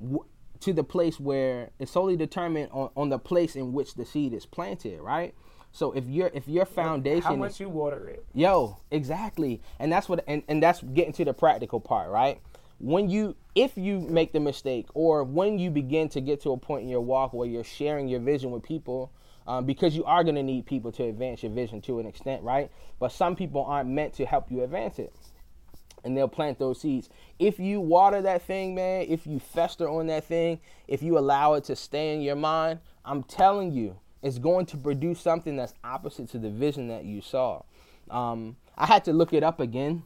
w- 0.00 0.24
to 0.60 0.72
the 0.72 0.84
place 0.84 1.18
where 1.18 1.70
it's 1.78 1.92
solely 1.92 2.16
determined 2.16 2.70
on, 2.72 2.90
on 2.96 3.08
the 3.08 3.18
place 3.18 3.56
in 3.56 3.72
which 3.72 3.94
the 3.94 4.04
seed 4.04 4.32
is 4.32 4.46
planted, 4.46 5.00
right? 5.00 5.34
So 5.72 5.92
if 5.92 6.04
your 6.06 6.30
if 6.34 6.46
your 6.46 6.66
foundation 6.66 7.22
how 7.22 7.36
much 7.36 7.58
you 7.58 7.68
water 7.68 8.08
it. 8.08 8.24
Yo, 8.34 8.78
exactly. 8.90 9.62
And 9.78 9.90
that's 9.90 10.08
what 10.08 10.22
and, 10.28 10.42
and 10.46 10.62
that's 10.62 10.82
getting 10.82 11.14
to 11.14 11.24
the 11.24 11.32
practical 11.32 11.80
part, 11.80 12.10
right? 12.10 12.40
When 12.82 13.08
you 13.08 13.36
if 13.54 13.76
you 13.76 14.00
make 14.00 14.32
the 14.32 14.40
mistake 14.40 14.88
or 14.92 15.22
when 15.22 15.58
you 15.58 15.70
begin 15.70 16.08
to 16.10 16.20
get 16.20 16.42
to 16.42 16.50
a 16.50 16.56
point 16.56 16.82
in 16.82 16.88
your 16.88 17.00
walk 17.00 17.32
where 17.32 17.46
you're 17.46 17.62
sharing 17.62 18.08
your 18.08 18.18
vision 18.18 18.50
with 18.50 18.64
people, 18.64 19.12
um, 19.46 19.66
because 19.66 19.94
you 19.94 20.04
are 20.04 20.24
going 20.24 20.34
to 20.34 20.42
need 20.42 20.66
people 20.66 20.90
to 20.92 21.04
advance 21.04 21.44
your 21.44 21.52
vision 21.52 21.80
to 21.82 22.00
an 22.00 22.06
extent, 22.06 22.42
right? 22.42 22.70
But 22.98 23.12
some 23.12 23.36
people 23.36 23.64
aren't 23.64 23.88
meant 23.88 24.14
to 24.14 24.26
help 24.26 24.50
you 24.50 24.62
advance 24.62 24.98
it. 24.98 25.14
And 26.04 26.16
they'll 26.16 26.26
plant 26.26 26.58
those 26.58 26.80
seeds. 26.80 27.08
If 27.38 27.60
you 27.60 27.80
water 27.80 28.20
that 28.22 28.42
thing, 28.42 28.74
man, 28.74 29.06
if 29.08 29.28
you 29.28 29.38
fester 29.38 29.88
on 29.88 30.08
that 30.08 30.24
thing, 30.24 30.58
if 30.88 31.02
you 31.02 31.16
allow 31.16 31.54
it 31.54 31.64
to 31.64 31.76
stay 31.76 32.12
in 32.14 32.20
your 32.20 32.34
mind, 32.34 32.80
I'm 33.04 33.22
telling 33.22 33.70
you, 33.70 33.96
it's 34.22 34.38
going 34.38 34.66
to 34.66 34.76
produce 34.76 35.20
something 35.20 35.56
that's 35.56 35.74
opposite 35.84 36.28
to 36.30 36.38
the 36.38 36.50
vision 36.50 36.88
that 36.88 37.04
you 37.04 37.20
saw. 37.20 37.62
Um, 38.10 38.56
I 38.76 38.86
had 38.86 39.04
to 39.04 39.12
look 39.12 39.32
it 39.32 39.44
up 39.44 39.60
again. 39.60 40.02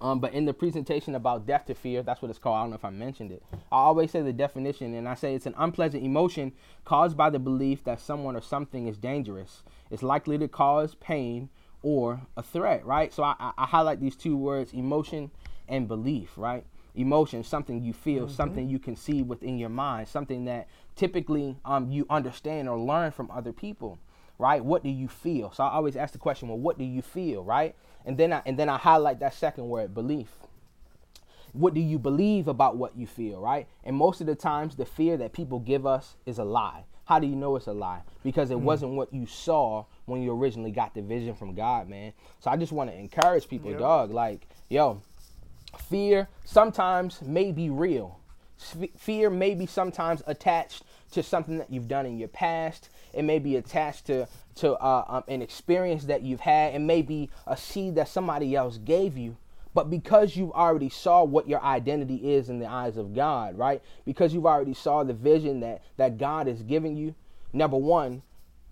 Um, 0.00 0.18
but 0.18 0.32
in 0.32 0.46
the 0.46 0.54
presentation 0.54 1.14
about 1.14 1.46
death 1.46 1.66
to 1.66 1.74
fear, 1.74 2.02
that's 2.02 2.22
what 2.22 2.30
it's 2.30 2.38
called. 2.38 2.56
I 2.56 2.62
don't 2.62 2.70
know 2.70 2.76
if 2.76 2.84
I 2.84 2.90
mentioned 2.90 3.32
it. 3.32 3.42
I 3.52 3.76
always 3.76 4.10
say 4.10 4.22
the 4.22 4.32
definition, 4.32 4.94
and 4.94 5.06
I 5.06 5.14
say 5.14 5.34
it's 5.34 5.46
an 5.46 5.54
unpleasant 5.58 6.02
emotion 6.02 6.52
caused 6.84 7.16
by 7.16 7.28
the 7.28 7.38
belief 7.38 7.84
that 7.84 8.00
someone 8.00 8.34
or 8.34 8.40
something 8.40 8.86
is 8.86 8.96
dangerous. 8.96 9.62
It's 9.90 10.02
likely 10.02 10.38
to 10.38 10.48
cause 10.48 10.94
pain 10.94 11.50
or 11.82 12.22
a 12.36 12.42
threat, 12.42 12.84
right? 12.84 13.12
So 13.12 13.22
I, 13.22 13.52
I, 13.56 13.66
highlight 13.66 14.00
these 14.00 14.16
two 14.16 14.36
words 14.36 14.72
emotion 14.72 15.30
and 15.68 15.88
belief, 15.88 16.36
right? 16.36 16.64
Emotion, 16.94 17.42
something 17.42 17.82
you 17.82 17.92
feel, 17.92 18.24
mm-hmm. 18.24 18.34
something 18.34 18.68
you 18.68 18.78
can 18.78 18.96
see 18.96 19.22
within 19.22 19.58
your 19.58 19.68
mind, 19.68 20.08
something 20.08 20.44
that 20.44 20.68
typically 20.96 21.56
um, 21.64 21.90
you 21.90 22.06
understand 22.10 22.68
or 22.68 22.78
learn 22.78 23.12
from 23.12 23.30
other 23.30 23.52
people, 23.52 23.98
right? 24.38 24.62
What 24.62 24.82
do 24.82 24.90
you 24.90 25.08
feel? 25.08 25.52
So 25.52 25.64
I 25.64 25.70
always 25.70 25.96
ask 25.96 26.12
the 26.12 26.18
question, 26.18 26.48
well, 26.48 26.58
what 26.58 26.78
do 26.78 26.84
you 26.84 27.00
feel, 27.00 27.44
right? 27.44 27.74
And 28.04 28.16
then 28.16 28.32
I 28.32 28.42
and 28.46 28.58
then 28.58 28.68
I 28.68 28.78
highlight 28.78 29.20
that 29.20 29.34
second 29.34 29.68
word, 29.68 29.94
belief. 29.94 30.28
What 31.52 31.74
do 31.74 31.80
you 31.80 31.98
believe 31.98 32.46
about 32.46 32.76
what 32.76 32.96
you 32.96 33.06
feel, 33.06 33.40
right? 33.40 33.66
And 33.82 33.96
most 33.96 34.20
of 34.20 34.26
the 34.26 34.36
times 34.36 34.76
the 34.76 34.86
fear 34.86 35.16
that 35.16 35.32
people 35.32 35.58
give 35.58 35.84
us 35.84 36.14
is 36.24 36.38
a 36.38 36.44
lie. 36.44 36.84
How 37.10 37.18
do 37.18 37.26
you 37.26 37.34
know 37.34 37.56
it's 37.56 37.66
a 37.66 37.72
lie? 37.72 38.02
Because 38.22 38.52
it 38.52 38.58
mm. 38.58 38.62
wasn't 38.62 38.92
what 38.92 39.12
you 39.12 39.26
saw 39.26 39.84
when 40.06 40.22
you 40.22 40.32
originally 40.32 40.70
got 40.70 40.94
the 40.94 41.02
vision 41.02 41.34
from 41.34 41.54
God, 41.54 41.88
man. 41.88 42.12
So 42.38 42.52
I 42.52 42.56
just 42.56 42.70
want 42.70 42.88
to 42.88 42.96
encourage 42.96 43.48
people, 43.48 43.72
yep. 43.72 43.80
dog, 43.80 44.12
like, 44.12 44.46
yo, 44.68 45.02
fear 45.88 46.28
sometimes 46.44 47.20
may 47.22 47.50
be 47.50 47.68
real. 47.68 48.20
Fear 48.96 49.30
may 49.30 49.56
be 49.56 49.66
sometimes 49.66 50.22
attached 50.28 50.84
to 51.10 51.22
something 51.22 51.58
that 51.58 51.72
you've 51.72 51.88
done 51.88 52.06
in 52.06 52.16
your 52.16 52.28
past. 52.28 52.90
It 53.12 53.22
may 53.22 53.38
be 53.38 53.56
attached 53.56 54.06
to 54.06 54.28
to 54.56 54.74
uh, 54.74 55.04
um, 55.08 55.24
an 55.28 55.42
experience 55.42 56.04
that 56.04 56.22
you've 56.22 56.40
had. 56.40 56.74
It 56.74 56.80
may 56.80 57.02
be 57.02 57.30
a 57.46 57.56
seed 57.56 57.94
that 57.94 58.08
somebody 58.08 58.54
else 58.54 58.78
gave 58.78 59.16
you. 59.16 59.36
But 59.72 59.88
because 59.88 60.36
you've 60.36 60.50
already 60.50 60.88
saw 60.88 61.22
what 61.22 61.48
your 61.48 61.62
identity 61.62 62.34
is 62.34 62.48
in 62.48 62.58
the 62.58 62.66
eyes 62.66 62.96
of 62.96 63.14
God, 63.14 63.56
right? 63.56 63.80
Because 64.04 64.34
you've 64.34 64.46
already 64.46 64.74
saw 64.74 65.04
the 65.04 65.14
vision 65.14 65.60
that 65.60 65.82
that 65.96 66.18
God 66.18 66.48
is 66.48 66.62
giving 66.62 66.96
you. 66.96 67.14
Number 67.52 67.76
one, 67.76 68.22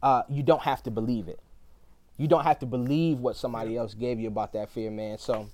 uh, 0.03 0.23
you 0.29 0.43
don't 0.43 0.63
have 0.63 0.83
to 0.85 0.91
believe 0.91 1.29
it. 1.29 1.41
You 2.17 2.27
don't 2.27 2.45
have 2.45 2.59
to 2.61 2.67
believe 2.67 3.19
what 3.19 3.37
somebody 3.37 3.77
else 3.77 3.95
gave 3.95 4.19
you 4.19 4.29
about 4.29 4.53
that 4.55 4.71
fear, 4.71 4.91
man. 4.91 5.19
So 5.19 5.49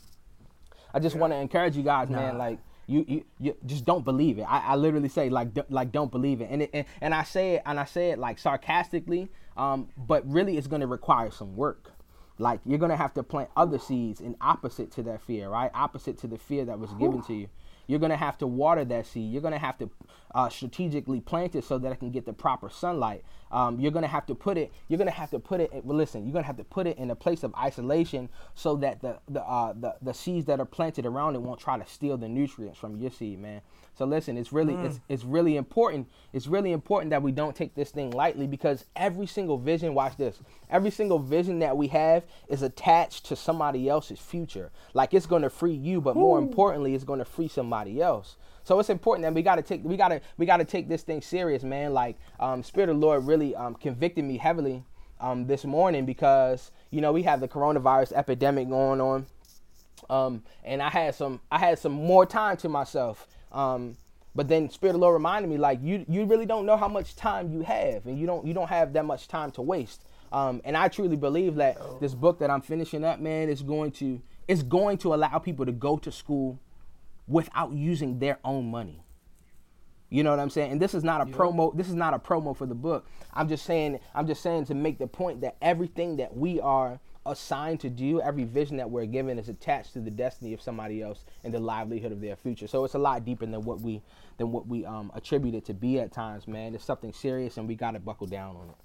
I 0.95 0.99
just 0.99 1.14
want 1.14 1.33
to 1.33 1.37
encourage 1.37 1.76
you 1.76 1.83
guys, 1.83 2.09
nah. 2.09 2.21
man. 2.21 2.38
Like 2.38 2.59
you, 2.87 3.05
you, 3.09 3.25
you 3.38 3.57
just 3.67 3.85
don't 3.85 4.05
believe 4.05 4.38
it. 4.38 4.43
I, 4.43 4.61
I 4.61 4.76
literally 4.76 5.09
say 5.09 5.31
like, 5.31 5.55
d- 5.55 5.62
like 5.69 5.93
don't 5.93 6.11
believe 6.11 6.41
it, 6.41 6.49
and 6.50 6.62
it, 6.62 6.71
and, 6.73 6.87
and 7.00 7.14
I 7.14 7.25
say 7.25 7.55
it, 7.57 7.62
and 7.67 7.79
I 7.79 7.85
say 7.85 8.11
it 8.11 8.19
like 8.19 8.38
sarcastically, 8.38 9.31
um, 9.57 9.88
but 9.97 10.29
really 10.31 10.57
it's 10.57 10.67
going 10.67 10.81
to 10.81 10.87
require 10.87 11.31
some 11.31 11.57
work. 11.57 11.93
Like 12.38 12.61
you're 12.64 12.79
going 12.79 12.91
to 12.91 12.97
have 12.97 13.14
to 13.14 13.23
plant 13.23 13.50
other 13.57 13.79
seeds 13.79 14.21
in 14.21 14.37
opposite 14.41 14.91
to 14.93 15.03
that 15.05 15.23
fear, 15.23 15.49
right? 15.49 15.71
Opposite 15.75 16.19
to 16.19 16.26
the 16.26 16.38
fear 16.38 16.64
that 16.64 16.79
was 16.79 16.93
given 16.95 17.23
to 17.23 17.35
you. 17.35 17.49
You're 17.87 17.99
going 17.99 18.11
to 18.11 18.17
have 18.17 18.38
to 18.38 18.47
water 18.47 18.85
that 18.87 19.07
seed. 19.07 19.31
You're 19.31 19.43
going 19.43 19.53
to 19.53 19.59
have 19.59 19.79
to 19.79 19.91
uh, 20.35 20.49
strategically 20.49 21.21
plant 21.21 21.55
it 21.55 21.64
so 21.64 21.79
that 21.79 21.93
it 21.93 21.97
can 21.97 22.11
get 22.11 22.25
the 22.25 22.33
proper 22.33 22.71
sunlight. 22.71 23.25
Um, 23.53 23.79
you're 23.79 23.93
to 23.93 24.09
have 24.09 24.27
to 24.27 24.35
put 24.35 24.59
it. 24.59 24.73
You're 24.89 24.99
to 24.99 25.11
have 25.11 25.31
to 25.31 25.39
put 25.39 25.61
it. 25.61 25.71
Well, 25.85 25.97
listen. 25.97 26.25
You're 26.25 26.41
to 26.41 26.47
have 26.47 26.57
to 26.57 26.65
put 26.65 26.87
it 26.87 26.99
in 26.99 27.11
a 27.11 27.17
place 27.17 27.43
of 27.43 27.55
isolation 27.55 28.29
so 28.55 28.77
that 28.77 29.01
the 29.01 29.19
the, 29.29 29.43
uh, 29.43 29.73
the 29.79 29.97
the 30.03 30.15
seeds 30.15 30.47
that 30.47 30.61
are 30.61 30.65
planted 30.67 31.07
around 31.07 31.35
it 31.35 31.43
won't 31.43 31.61
try 31.61 31.79
to 31.79 31.87
steal 31.87 32.17
the 32.17 32.29
nutrients 32.29 32.79
from 32.79 32.97
your 32.97 33.11
seed, 33.11 33.41
man. 33.41 33.61
So 33.97 34.05
listen, 34.05 34.37
it's 34.37 34.53
really 34.53 34.75
mm. 34.75 34.87
it's 34.87 35.01
it's 35.09 35.25
really 35.25 35.57
important. 35.57 36.09
It's 36.33 36.47
really 36.47 36.73
important 36.73 37.11
that 37.11 37.23
we 37.23 37.33
don't 37.33 37.55
take 37.55 37.75
this 37.75 37.91
thing 37.91 38.11
lightly 38.11 38.47
because 38.47 38.85
every 38.97 39.27
single 39.27 39.57
vision, 39.57 39.95
watch 39.95 40.17
this. 40.17 40.41
Every 40.69 40.91
single 40.91 41.21
vision 41.21 41.61
that 41.61 41.77
we 41.77 41.89
have 41.89 42.25
is 42.49 42.63
attached 42.63 43.27
to 43.27 43.37
somebody 43.37 43.89
else's 43.89 44.19
future. 44.19 44.73
Like 44.95 45.15
it's 45.15 45.27
going 45.27 45.43
to 45.43 45.51
free 45.51 45.75
you, 45.75 46.01
but 46.01 46.17
more 46.17 46.39
importantly, 46.39 46.95
it's 46.95 47.05
going 47.05 47.21
to 47.21 47.25
free 47.25 47.49
somebody 47.49 48.03
else. 48.03 48.37
So 48.64 48.80
it's 48.80 48.90
important 48.90 49.23
that 49.23 49.35
we 49.35 49.42
got 49.42 49.56
to 49.56 49.62
take 49.62 49.85
we 49.85 49.97
got 49.97 50.09
to 50.09 50.21
we 50.37 50.47
got 50.47 50.56
to 50.56 50.64
take 50.64 50.88
this 50.88 51.02
thing 51.02 51.21
serious, 51.21 51.62
man. 51.62 51.92
Like 51.92 52.16
um, 52.40 52.62
Spirit 52.62 52.90
of 52.90 52.97
the 52.97 53.06
Lord 53.06 53.26
really 53.26 53.54
um, 53.54 53.75
convicted 53.75 54.25
me 54.25 54.38
heavily 54.38 54.83
um, 55.21 55.47
this 55.47 55.64
morning 55.64 56.06
because 56.06 56.71
you 56.90 57.00
know 57.00 57.12
we 57.12 57.23
have 57.23 57.40
the 57.40 57.49
coronavirus 57.49 58.12
epidemic 58.12 58.68
going 58.68 59.00
on, 59.00 59.26
um, 60.11 60.42
and 60.64 60.83
I 60.83 60.88
had 60.88 61.14
some 61.14 61.40
I 61.50 61.59
had 61.59 61.78
some 61.78 61.92
more 61.92 62.26
time 62.26 62.56
to 62.59 62.68
myself. 62.68 63.28
Um, 63.52 63.97
but 64.35 64.49
then 64.49 64.68
Spirit 64.68 64.94
of 64.94 65.00
the 65.00 65.06
Lord 65.06 65.14
reminded 65.14 65.49
me, 65.49 65.59
like 65.59 65.78
you, 65.83 66.04
you 66.09 66.25
really 66.25 66.47
don't 66.47 66.66
know 66.66 66.76
how 66.76 66.88
much 66.88 67.14
time 67.14 67.52
you 67.52 67.61
have, 67.61 68.06
and 68.06 68.18
you 68.18 68.26
don't, 68.26 68.44
you 68.44 68.52
don't 68.52 68.68
have 68.68 68.92
that 68.94 69.04
much 69.04 69.28
time 69.28 69.52
to 69.52 69.62
waste. 69.62 70.04
Um, 70.33 70.61
and 70.64 70.76
I 70.76 70.88
truly 70.88 71.16
believe 71.16 71.54
that 71.56 71.76
oh. 71.80 71.99
this 72.00 72.14
book 72.14 72.40
that 72.40 72.50
I'm 72.50 72.61
finishing 72.61 73.04
up, 73.04 73.21
man, 73.21 73.49
is 73.49 73.62
going 73.62 73.92
to, 73.92 74.21
it's 74.49 74.64
going 74.64 74.99
to 74.99 75.14
allow 75.14 75.38
people 75.38 75.64
to 75.66 75.73
go 75.73 75.97
to 75.99 76.11
school 76.11 76.59
without 77.26 77.73
using 77.73 78.19
their 78.19 78.38
own 78.45 78.71
money. 78.71 79.04
You 80.11 80.23
know 80.23 80.31
what 80.31 80.38
I'm 80.38 80.50
saying? 80.50 80.73
And 80.73 80.81
this 80.81 80.95
is 80.95 81.02
not 81.02 81.26
a 81.26 81.28
yeah. 81.28 81.37
promo. 81.37 81.76
This 81.76 81.88
is 81.88 81.95
not 81.95 82.14
a 82.14 82.19
promo 82.19 82.57
for 82.57 82.66
the 82.66 82.75
book. 82.75 83.07
I'm 83.33 83.49
just 83.49 83.64
saying. 83.64 83.99
I'm 84.14 84.26
just 84.26 84.43
saying 84.43 84.66
to 84.66 84.75
make 84.75 84.99
the 84.99 85.07
point 85.07 85.40
that 85.40 85.57
everything 85.61 86.16
that 86.19 86.37
we 86.37 86.61
are 86.61 87.00
assigned 87.26 87.81
to 87.81 87.90
do, 87.90 88.21
every 88.21 88.45
vision 88.45 88.76
that 88.76 88.90
we're 88.90 89.07
given 89.07 89.38
is 89.38 89.49
attached 89.49 89.95
to 89.95 90.00
the 90.00 90.11
destiny 90.11 90.52
of 90.52 90.61
somebody 90.61 91.02
else 91.02 91.25
and 91.43 91.52
the 91.52 91.59
livelihood 91.59 92.12
of 92.12 92.21
their 92.21 92.37
future. 92.37 92.66
So 92.66 92.85
it's 92.85 92.95
a 92.95 92.99
lot 92.99 93.25
deeper 93.25 93.47
than 93.47 93.62
what 93.62 93.81
we 93.81 94.02
than 94.37 94.52
what 94.52 94.66
we 94.66 94.85
um, 94.85 95.11
attribute 95.14 95.54
it 95.54 95.64
to 95.66 95.75
be 95.75 95.99
at 96.00 96.12
times, 96.12 96.47
man. 96.47 96.75
It's 96.75 96.85
something 96.85 97.12
serious, 97.12 97.57
and 97.57 97.66
we 97.66 97.75
got 97.75 97.93
to 97.93 98.00
buckle 98.00 98.26
down 98.26 98.57
on 98.57 98.69
it. 98.69 98.76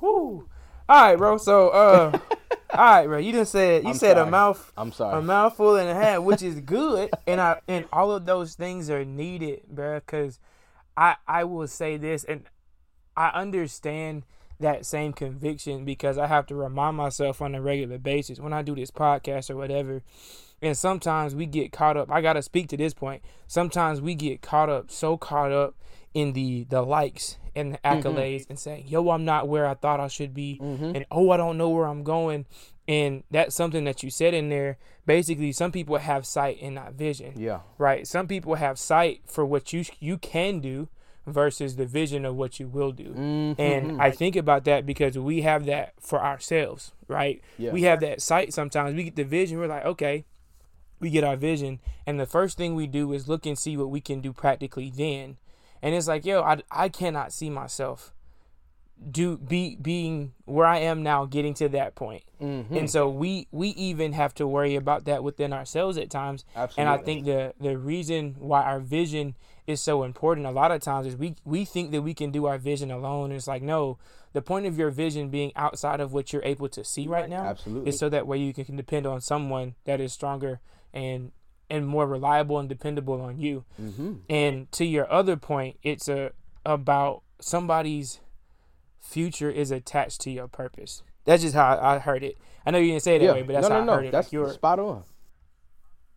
Whoo! 0.00 0.48
All 0.88 1.02
right, 1.02 1.16
bro. 1.16 1.38
So, 1.38 1.68
uh, 1.68 2.18
all 2.72 2.78
right, 2.78 3.06
bro. 3.06 3.18
You 3.18 3.32
just 3.32 3.52
said 3.52 3.82
you 3.82 3.90
I'm 3.90 3.94
said 3.94 4.16
sorry. 4.16 4.28
a 4.28 4.30
mouth. 4.30 4.72
I'm 4.76 4.92
sorry. 4.92 5.18
A 5.18 5.22
mouthful 5.22 5.76
and 5.76 5.88
a 5.88 5.94
half, 5.94 6.22
which 6.22 6.42
is 6.42 6.60
good, 6.60 7.10
and 7.26 7.40
I 7.40 7.60
and 7.68 7.86
all 7.92 8.12
of 8.12 8.24
those 8.24 8.54
things 8.54 8.90
are 8.90 9.04
needed, 9.04 9.62
bro. 9.68 9.96
Because 10.00 10.38
I 10.96 11.16
I 11.26 11.44
will 11.44 11.66
say 11.66 11.96
this, 11.96 12.24
and 12.24 12.44
I 13.16 13.28
understand 13.28 14.24
that 14.60 14.86
same 14.86 15.12
conviction 15.12 15.84
because 15.84 16.16
I 16.16 16.26
have 16.28 16.46
to 16.46 16.54
remind 16.54 16.96
myself 16.96 17.42
on 17.42 17.54
a 17.54 17.60
regular 17.60 17.98
basis 17.98 18.38
when 18.38 18.52
I 18.52 18.62
do 18.62 18.74
this 18.74 18.90
podcast 18.90 19.50
or 19.50 19.56
whatever. 19.56 20.02
And 20.62 20.78
sometimes 20.78 21.34
we 21.34 21.46
get 21.46 21.72
caught 21.72 21.96
up. 21.96 22.10
I 22.10 22.20
got 22.20 22.34
to 22.34 22.42
speak 22.42 22.68
to 22.68 22.76
this 22.76 22.94
point. 22.94 23.22
Sometimes 23.48 24.00
we 24.00 24.14
get 24.14 24.42
caught 24.42 24.70
up, 24.70 24.90
so 24.92 25.16
caught 25.16 25.50
up 25.50 25.74
in 26.14 26.32
the 26.32 26.64
the 26.64 26.82
likes 26.82 27.38
and 27.54 27.74
the 27.74 27.78
mm-hmm. 27.78 28.00
accolades 28.00 28.42
mm-hmm. 28.42 28.52
and 28.52 28.58
saying, 28.58 28.84
"Yo, 28.88 29.10
I'm 29.10 29.24
not 29.24 29.48
where 29.48 29.66
I 29.66 29.74
thought 29.74 30.00
I 30.00 30.08
should 30.08 30.34
be." 30.34 30.58
Mm-hmm. 30.62 30.96
And, 30.96 31.06
"Oh, 31.10 31.30
I 31.30 31.36
don't 31.36 31.58
know 31.58 31.70
where 31.70 31.86
I'm 31.86 32.02
going." 32.02 32.46
And 32.88 33.22
that's 33.30 33.54
something 33.54 33.84
that 33.84 34.02
you 34.02 34.10
said 34.10 34.34
in 34.34 34.48
there. 34.48 34.76
Basically, 35.06 35.52
some 35.52 35.70
people 35.70 35.96
have 35.98 36.26
sight 36.26 36.58
and 36.60 36.74
not 36.74 36.94
vision. 36.94 37.34
Yeah. 37.36 37.60
Right? 37.78 38.06
Some 38.06 38.26
people 38.26 38.56
have 38.56 38.78
sight 38.78 39.22
for 39.26 39.44
what 39.46 39.72
you 39.72 39.84
you 40.00 40.18
can 40.18 40.60
do 40.60 40.88
versus 41.26 41.76
the 41.76 41.86
vision 41.86 42.24
of 42.24 42.34
what 42.34 42.58
you 42.58 42.66
will 42.66 42.92
do. 42.92 43.10
Mm-hmm. 43.10 43.60
And 43.60 44.02
I 44.02 44.10
think 44.10 44.36
about 44.36 44.64
that 44.64 44.84
because 44.84 45.16
we 45.16 45.42
have 45.42 45.66
that 45.66 45.94
for 46.00 46.20
ourselves, 46.20 46.92
right? 47.06 47.40
Yeah. 47.58 47.72
We 47.72 47.82
have 47.82 48.00
that 48.00 48.20
sight 48.20 48.52
sometimes. 48.52 48.96
We 48.96 49.04
get 49.04 49.16
the 49.16 49.24
vision, 49.24 49.58
we're 49.58 49.68
like, 49.68 49.84
okay, 49.84 50.24
we 50.98 51.10
get 51.10 51.24
our 51.24 51.36
vision. 51.36 51.80
And 52.06 52.18
the 52.18 52.26
first 52.26 52.56
thing 52.56 52.74
we 52.74 52.86
do 52.86 53.12
is 53.12 53.28
look 53.28 53.46
and 53.46 53.58
see 53.58 53.76
what 53.76 53.90
we 53.90 54.00
can 54.00 54.20
do 54.20 54.32
practically 54.32 54.90
then. 54.94 55.36
And 55.82 55.94
it's 55.94 56.06
like, 56.06 56.24
yo, 56.24 56.42
I, 56.42 56.62
I 56.70 56.88
cannot 56.88 57.32
see 57.32 57.50
myself 57.50 58.12
do 59.10 59.36
be 59.36 59.76
being 59.76 60.32
where 60.44 60.66
I 60.66 60.78
am 60.78 61.02
now 61.02 61.24
getting 61.24 61.54
to 61.54 61.68
that 61.70 61.94
point. 61.94 62.22
Mm-hmm. 62.40 62.76
And 62.76 62.90
so 62.90 63.08
we 63.08 63.48
we 63.50 63.68
even 63.70 64.12
have 64.12 64.34
to 64.34 64.46
worry 64.46 64.76
about 64.76 65.04
that 65.06 65.24
within 65.24 65.52
ourselves 65.52 65.98
at 65.98 66.10
times. 66.10 66.44
Absolutely. 66.54 66.80
And 66.82 67.00
I 67.00 67.04
think 67.04 67.24
the 67.24 67.54
the 67.60 67.76
reason 67.76 68.36
why 68.38 68.62
our 68.62 68.80
vision 68.80 69.34
is 69.66 69.80
so 69.80 70.02
important 70.02 70.46
a 70.46 70.50
lot 70.50 70.70
of 70.70 70.80
times 70.80 71.06
is 71.06 71.16
we 71.16 71.34
we 71.44 71.64
think 71.64 71.90
that 71.92 72.02
we 72.02 72.14
can 72.14 72.30
do 72.30 72.46
our 72.46 72.58
vision 72.58 72.90
alone. 72.90 73.26
And 73.26 73.34
it's 73.34 73.48
like 73.48 73.62
no, 73.62 73.98
the 74.32 74.42
point 74.42 74.66
of 74.66 74.78
your 74.78 74.90
vision 74.90 75.30
being 75.30 75.52
outside 75.56 76.00
of 76.00 76.12
what 76.12 76.32
you're 76.32 76.44
able 76.44 76.68
to 76.70 76.84
see 76.84 77.06
right 77.06 77.28
now 77.28 77.44
Absolutely. 77.44 77.88
is 77.88 77.98
so 77.98 78.08
that 78.08 78.26
way 78.26 78.38
you 78.38 78.52
can 78.52 78.76
depend 78.76 79.06
on 79.06 79.20
someone 79.20 79.74
that 79.84 80.00
is 80.00 80.12
stronger 80.12 80.60
and 80.92 81.32
and 81.72 81.86
more 81.86 82.06
reliable 82.06 82.58
and 82.58 82.68
dependable 82.68 83.22
on 83.22 83.38
you. 83.38 83.64
Mm-hmm. 83.80 84.16
And 84.28 84.70
to 84.72 84.84
your 84.84 85.10
other 85.10 85.36
point, 85.38 85.78
it's 85.82 86.06
a 86.06 86.32
about 86.66 87.22
somebody's 87.40 88.20
future 89.00 89.50
is 89.50 89.70
attached 89.70 90.20
to 90.20 90.30
your 90.30 90.48
purpose. 90.48 91.02
That's 91.24 91.42
just 91.42 91.54
how 91.54 91.78
I 91.80 91.98
heard 91.98 92.22
it. 92.22 92.36
I 92.66 92.70
know 92.70 92.78
you 92.78 92.92
didn't 92.92 93.02
say 93.02 93.16
it 93.16 93.20
that 93.20 93.24
yeah. 93.24 93.32
way, 93.32 93.42
but 93.42 93.54
that's 93.54 93.68
no, 93.70 93.76
how 93.76 93.84
no, 93.84 93.92
I 93.92 93.96
heard 93.96 94.04
it. 94.06 94.12
That's 94.12 94.32
like 94.32 94.52
spot 94.52 94.78
on. 94.78 95.04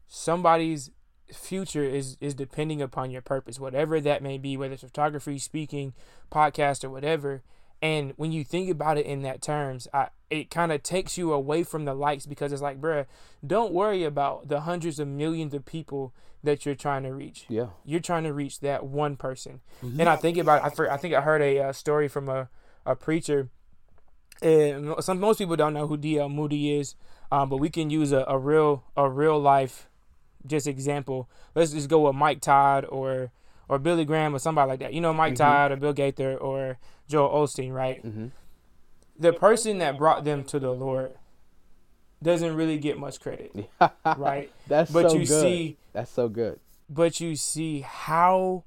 Somebody's 0.07 0.91
future 1.33 1.83
is 1.83 2.17
is 2.19 2.33
depending 2.33 2.81
upon 2.81 3.09
your 3.09 3.21
purpose, 3.21 3.57
whatever 3.57 4.01
that 4.01 4.21
may 4.21 4.37
be, 4.37 4.57
whether 4.57 4.73
it's 4.73 4.83
photography, 4.83 5.39
speaking, 5.39 5.93
podcast, 6.29 6.83
or 6.83 6.89
whatever. 6.89 7.43
And 7.81 8.13
when 8.17 8.31
you 8.31 8.43
think 8.43 8.69
about 8.69 8.97
it 8.97 9.05
in 9.05 9.21
that 9.23 9.41
terms, 9.41 9.87
I, 9.93 10.09
it 10.29 10.49
kind 10.49 10.71
of 10.71 10.81
takes 10.81 11.17
you 11.17 11.33
away 11.33 11.63
from 11.63 11.85
the 11.85 11.93
likes 11.93 12.25
because 12.25 12.51
it's 12.51 12.61
like, 12.61 12.81
bruh, 12.81 13.05
don't 13.45 13.73
worry 13.73 14.03
about 14.03 14.47
the 14.47 14.61
hundreds 14.61 14.99
of 14.99 15.07
millions 15.07 15.53
of 15.53 15.65
people 15.65 16.13
that 16.43 16.65
you're 16.65 16.75
trying 16.75 17.03
to 17.03 17.13
reach. 17.13 17.45
Yeah, 17.49 17.67
you're 17.83 17.99
trying 17.99 18.23
to 18.23 18.33
reach 18.33 18.59
that 18.61 18.85
one 18.85 19.17
person. 19.17 19.61
Mm-hmm. 19.83 19.99
And 19.99 20.09
I 20.09 20.15
think 20.15 20.37
about, 20.37 20.63
I, 20.63 20.93
I 20.93 20.97
think 20.97 21.13
I 21.13 21.21
heard 21.21 21.41
a 21.41 21.59
uh, 21.59 21.73
story 21.73 22.07
from 22.07 22.29
a 22.29 22.49
a 22.87 22.95
preacher 22.95 23.49
and 24.41 24.93
some 24.99 25.19
most 25.19 25.37
people 25.37 25.55
don't 25.55 25.73
know 25.73 25.87
who 25.87 25.97
D.L. 25.97 26.29
Moody 26.29 26.77
is, 26.77 26.95
um, 27.31 27.49
but 27.49 27.57
we 27.57 27.69
can 27.69 27.89
use 27.89 28.11
a, 28.11 28.25
a 28.27 28.37
real 28.37 28.83
a 28.95 29.09
real 29.09 29.39
life 29.39 29.87
just 30.45 30.67
example. 30.67 31.29
Let's 31.55 31.71
just 31.71 31.89
go 31.89 32.01
with 32.07 32.15
Mike 32.15 32.41
Todd 32.41 32.85
or 32.85 33.31
or 33.67 33.79
Billy 33.79 34.05
Graham 34.05 34.35
or 34.35 34.39
somebody 34.39 34.69
like 34.69 34.79
that. 34.79 34.93
You 34.93 35.01
know, 35.01 35.13
Mike 35.13 35.33
Mhm. 35.33 35.37
Todd 35.37 35.71
or 35.71 35.77
Bill 35.77 35.93
Gaither 35.93 36.37
or 36.37 36.77
Joel 37.07 37.29
Osteen, 37.45 37.71
right? 37.73 38.05
Mm-hmm. 38.05 38.27
The 39.17 39.33
person 39.33 39.77
that 39.79 39.97
brought 39.97 40.23
them 40.25 40.43
to 40.45 40.59
the 40.59 40.71
Lord 40.71 41.13
doesn't 42.21 42.55
really 42.55 42.77
get 42.77 42.97
much 42.97 43.19
credit, 43.19 43.69
right? 44.17 44.51
That's 44.67 44.91
But 44.91 45.11
so 45.11 45.17
you 45.17 45.25
good. 45.27 45.41
see, 45.41 45.77
That's 45.93 46.11
so 46.11 46.27
good. 46.27 46.59
but 46.89 47.19
you 47.19 47.35
see 47.35 47.81
how 47.81 48.63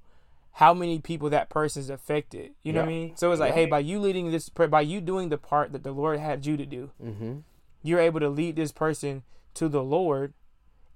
how 0.52 0.74
many 0.74 0.98
people 0.98 1.30
that 1.30 1.48
person's 1.50 1.88
affected. 1.88 2.50
You 2.64 2.72
know 2.72 2.80
what 2.80 2.86
I 2.86 2.92
mean? 2.92 3.16
So 3.16 3.30
it's 3.30 3.38
like, 3.40 3.50
Yeah. 3.50 3.54
hey, 3.54 3.66
by 3.66 3.78
you 3.78 4.00
leading 4.00 4.32
this, 4.32 4.48
by 4.48 4.80
you 4.80 5.00
doing 5.00 5.28
the 5.28 5.38
part 5.38 5.70
that 5.72 5.84
the 5.84 5.92
Lord 5.92 6.18
had 6.18 6.44
you 6.46 6.56
to 6.56 6.66
do, 6.66 6.90
Mm-hmm. 7.04 7.38
you're 7.82 8.00
able 8.00 8.18
to 8.20 8.28
lead 8.28 8.56
this 8.56 8.72
person 8.72 9.22
to 9.54 9.68
the 9.68 9.82
Lord, 9.84 10.34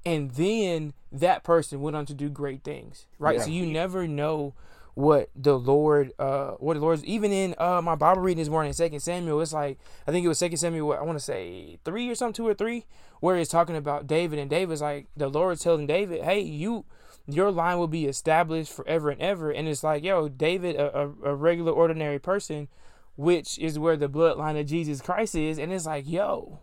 and 0.04 0.32
then 0.32 0.94
that 1.12 1.44
person 1.44 1.80
went 1.80 1.94
on 1.94 2.06
to 2.06 2.14
do 2.14 2.28
great 2.28 2.64
things, 2.64 3.06
right? 3.20 3.36
Yeah. 3.38 3.44
So 3.44 3.50
you 3.50 3.66
never 3.66 4.08
know 4.08 4.54
what 4.94 5.30
the 5.34 5.58
Lord, 5.58 6.12
uh, 6.18 6.52
what 6.52 6.74
the 6.74 6.80
Lord's 6.80 7.04
even 7.04 7.32
in 7.32 7.54
uh 7.58 7.80
my 7.82 7.94
Bible 7.94 8.22
reading 8.22 8.42
this 8.42 8.50
morning, 8.50 8.72
Second 8.72 9.00
Samuel. 9.00 9.40
It's 9.40 9.52
like 9.52 9.78
I 10.06 10.10
think 10.12 10.24
it 10.24 10.28
was 10.28 10.38
Second 10.38 10.58
Samuel. 10.58 10.92
I 10.92 11.02
want 11.02 11.18
to 11.18 11.24
say 11.24 11.78
three 11.84 12.08
or 12.10 12.14
something, 12.14 12.34
two 12.34 12.46
or 12.46 12.54
three, 12.54 12.84
where 13.20 13.36
it's 13.36 13.50
talking 13.50 13.76
about 13.76 14.06
David, 14.06 14.38
and 14.38 14.50
David's 14.50 14.82
like 14.82 15.06
the 15.16 15.28
Lord's 15.28 15.62
telling 15.62 15.86
David, 15.86 16.22
hey, 16.22 16.40
you. 16.40 16.84
Your 17.28 17.52
line 17.52 17.78
will 17.78 17.86
be 17.86 18.06
established 18.06 18.72
forever 18.72 19.08
and 19.08 19.22
ever, 19.22 19.52
and 19.52 19.68
it's 19.68 19.84
like, 19.84 20.02
yo, 20.02 20.28
David, 20.28 20.74
a, 20.74 21.02
a, 21.02 21.06
a 21.26 21.34
regular, 21.36 21.70
ordinary 21.70 22.18
person, 22.18 22.66
which 23.14 23.60
is 23.60 23.78
where 23.78 23.96
the 23.96 24.08
bloodline 24.08 24.58
of 24.58 24.66
Jesus 24.66 25.00
Christ 25.00 25.36
is, 25.36 25.56
and 25.56 25.72
it's 25.72 25.86
like, 25.86 26.04
yo, 26.08 26.58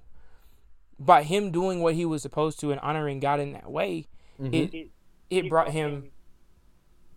by 1.00 1.24
him 1.24 1.52
doing 1.52 1.80
what 1.80 1.96
he 1.96 2.04
was 2.06 2.22
supposed 2.22 2.60
to 2.60 2.72
and 2.72 2.80
honoring 2.82 3.22
God 3.22 3.40
in 3.40 3.54
that 3.54 3.72
way, 3.72 4.08
Mm-hmm. 4.38 4.54
it 4.76 4.90
it 5.30 5.50
brought 5.50 5.70
him. 5.72 6.12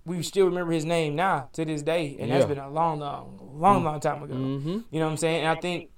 We 0.04 0.22
still 0.22 0.46
remember 0.46 0.72
his 0.72 0.84
name 0.84 1.14
now 1.14 1.48
to 1.52 1.64
this 1.64 1.82
day, 1.82 2.16
and 2.18 2.30
that's 2.30 2.44
been 2.44 2.58
a 2.58 2.68
long, 2.68 2.98
long, 3.00 3.38
long, 3.54 3.84
long 3.84 4.00
time 4.00 4.22
ago. 4.22 4.34
Mm-hmm. 4.34 4.68
You 4.90 4.98
know 5.00 5.04
what 5.06 5.12
I'm 5.12 5.16
saying? 5.16 5.44
And 5.44 5.48
I 5.48 5.60
think 5.60 5.90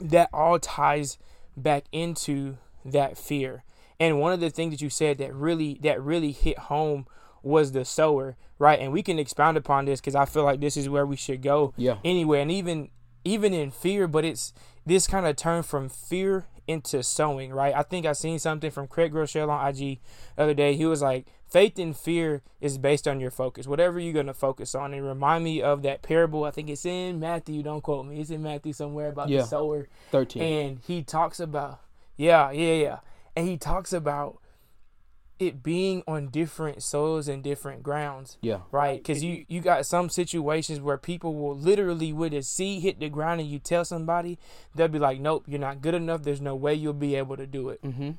that 0.00 0.28
all 0.32 0.58
ties 0.58 1.18
back 1.56 1.84
into 1.92 2.56
that 2.84 3.16
fear. 3.16 3.62
And 4.00 4.20
one 4.20 4.32
of 4.32 4.40
the 4.40 4.50
things 4.50 4.72
that 4.72 4.80
you 4.80 4.90
said 4.90 5.18
that 5.18 5.34
really 5.34 5.78
that 5.82 6.02
really 6.02 6.32
hit 6.32 6.58
home 6.58 7.06
was 7.42 7.72
the 7.72 7.84
sower, 7.84 8.36
right? 8.58 8.78
And 8.80 8.92
we 8.92 9.02
can 9.02 9.18
expound 9.18 9.56
upon 9.56 9.84
this 9.84 10.00
because 10.00 10.14
I 10.14 10.24
feel 10.24 10.44
like 10.44 10.60
this 10.60 10.76
is 10.76 10.88
where 10.88 11.06
we 11.06 11.16
should 11.16 11.42
go 11.42 11.72
Yeah. 11.76 11.96
anyway. 12.04 12.42
And 12.42 12.50
even 12.50 12.90
even 13.24 13.52
in 13.52 13.70
fear, 13.70 14.06
but 14.08 14.24
it's 14.24 14.52
this 14.86 15.06
kind 15.06 15.26
of 15.26 15.36
turn 15.36 15.62
from 15.62 15.88
fear 15.88 16.46
into 16.68 17.02
sowing, 17.02 17.50
right? 17.52 17.74
I 17.74 17.82
think 17.82 18.06
I 18.06 18.12
seen 18.12 18.38
something 18.38 18.70
from 18.70 18.86
Craig 18.86 19.12
Groeschel 19.12 19.48
on 19.48 19.66
IG 19.68 19.98
the 20.36 20.42
other 20.42 20.54
day. 20.54 20.74
He 20.76 20.86
was 20.86 21.02
like, 21.02 21.26
faith 21.48 21.78
and 21.78 21.96
fear 21.96 22.42
is 22.60 22.76
based 22.78 23.08
on 23.08 23.18
your 23.20 23.30
focus, 23.30 23.66
whatever 23.66 23.98
you're 23.98 24.12
gonna 24.12 24.34
focus 24.34 24.74
on. 24.74 24.92
And 24.94 25.04
remind 25.04 25.42
me 25.44 25.62
of 25.62 25.82
that 25.82 26.02
parable. 26.02 26.44
I 26.44 26.50
think 26.50 26.68
it's 26.68 26.84
in 26.84 27.18
Matthew. 27.18 27.62
Don't 27.62 27.80
quote 27.80 28.06
me. 28.06 28.20
It's 28.20 28.30
in 28.30 28.42
Matthew 28.42 28.72
somewhere 28.74 29.08
about 29.08 29.28
Yeah. 29.30 29.40
the 29.40 29.46
sower, 29.46 29.88
Thirteen. 30.12 30.42
and 30.42 30.78
he 30.86 31.02
talks 31.02 31.40
about 31.40 31.80
yeah, 32.16 32.50
yeah, 32.50 32.74
yeah, 32.74 32.98
and 33.34 33.48
he 33.48 33.56
talks 33.56 33.92
about 33.92 34.38
it 35.38 35.62
being 35.62 36.02
on 36.08 36.28
different 36.28 36.82
soils 36.82 37.28
and 37.28 37.42
different 37.42 37.82
grounds 37.82 38.38
yeah. 38.40 38.58
right? 38.72 38.98
Because 39.02 39.22
you 39.22 39.44
you 39.48 39.60
got 39.60 39.86
some 39.86 40.08
situations 40.08 40.80
where 40.80 40.98
people 40.98 41.34
will 41.34 41.56
literally, 41.56 42.12
with 42.12 42.34
a 42.34 42.42
seed 42.42 42.82
hit 42.82 42.98
the 43.00 43.08
ground, 43.08 43.40
and 43.40 43.48
you 43.48 43.58
tell 43.58 43.84
somebody, 43.84 44.38
they'll 44.74 44.88
be 44.88 44.98
like, 44.98 45.20
"Nope, 45.20 45.44
you're 45.46 45.60
not 45.60 45.80
good 45.80 45.94
enough. 45.94 46.22
There's 46.22 46.40
no 46.40 46.54
way 46.56 46.74
you'll 46.74 46.92
be 46.92 47.14
able 47.14 47.36
to 47.36 47.46
do 47.46 47.68
it. 47.68 47.80
Mm-hmm. 47.82 48.10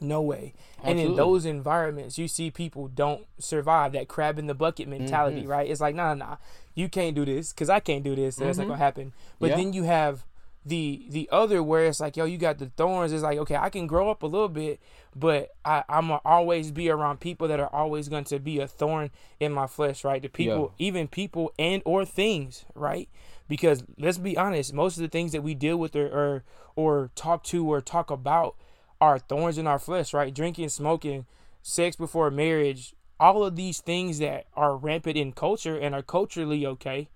No 0.00 0.22
way." 0.22 0.54
And 0.82 0.98
in 0.98 1.16
those 1.16 1.44
environments, 1.44 2.18
you 2.18 2.28
see 2.28 2.50
people 2.50 2.88
don't 2.88 3.26
survive 3.38 3.92
that 3.92 4.08
crab 4.08 4.38
in 4.38 4.46
the 4.46 4.54
bucket 4.54 4.88
mentality, 4.88 5.40
Mm-hmm. 5.42 5.50
right? 5.50 5.68
It's 5.70 5.80
like, 5.80 5.94
nah, 5.94 6.14
nah, 6.14 6.36
you 6.74 6.88
can't 6.88 7.14
do 7.16 7.24
this 7.24 7.52
because 7.52 7.68
I 7.68 7.80
can't 7.80 8.04
do 8.04 8.14
this. 8.14 8.36
So 8.36 8.44
that's 8.44 8.58
not 8.58 8.64
Mhm. 8.64 8.68
gonna 8.70 8.78
happen. 8.78 9.12
But 9.40 9.50
Yeah. 9.50 9.56
then 9.56 9.72
you 9.72 9.84
have 9.84 10.24
the 10.68 11.06
the 11.08 11.28
other 11.32 11.62
where 11.62 11.86
it's 11.86 12.00
like, 12.00 12.16
yo, 12.16 12.24
you 12.24 12.38
got 12.38 12.58
the 12.58 12.66
thorns. 12.76 13.12
It's 13.12 13.22
like, 13.22 13.38
okay, 13.38 13.56
I 13.56 13.70
can 13.70 13.86
grow 13.86 14.10
up 14.10 14.22
a 14.22 14.26
little 14.26 14.48
bit, 14.48 14.80
but 15.16 15.50
I, 15.64 15.84
I'm 15.88 16.08
gonna 16.08 16.20
always 16.24 16.70
be 16.70 16.90
around 16.90 17.20
people 17.20 17.48
that 17.48 17.60
are 17.60 17.72
always 17.72 18.08
going 18.08 18.24
to 18.24 18.38
be 18.38 18.60
a 18.60 18.68
thorn 18.68 19.10
in 19.40 19.52
my 19.52 19.66
flesh, 19.66 20.04
right? 20.04 20.20
The 20.20 20.28
people, 20.28 20.74
even 20.78 21.08
people 21.08 21.52
and 21.58 21.82
or 21.84 22.04
things, 22.04 22.64
right? 22.74 23.08
Because 23.48 23.82
let's 23.98 24.18
be 24.18 24.36
honest, 24.36 24.72
most 24.72 24.96
of 24.96 25.02
the 25.02 25.08
things 25.08 25.32
that 25.32 25.42
we 25.42 25.54
deal 25.54 25.78
with 25.78 25.96
or 25.96 26.06
or, 26.06 26.44
or 26.76 27.10
talk 27.14 27.44
to 27.44 27.66
or 27.66 27.80
talk 27.80 28.10
about 28.10 28.56
are 29.00 29.18
thorns 29.18 29.58
in 29.58 29.66
our 29.66 29.78
flesh, 29.78 30.12
right? 30.12 30.34
Drinking, 30.34 30.68
smoking, 30.68 31.26
sex 31.62 31.96
before 31.96 32.30
marriage, 32.30 32.94
all 33.18 33.44
of 33.44 33.56
these 33.56 33.80
things 33.80 34.18
that 34.18 34.46
are 34.54 34.76
rampant 34.76 35.16
in 35.16 35.32
culture 35.32 35.78
and 35.78 35.94
are 35.94 36.02
culturally 36.02 36.66
okay, 36.66 37.08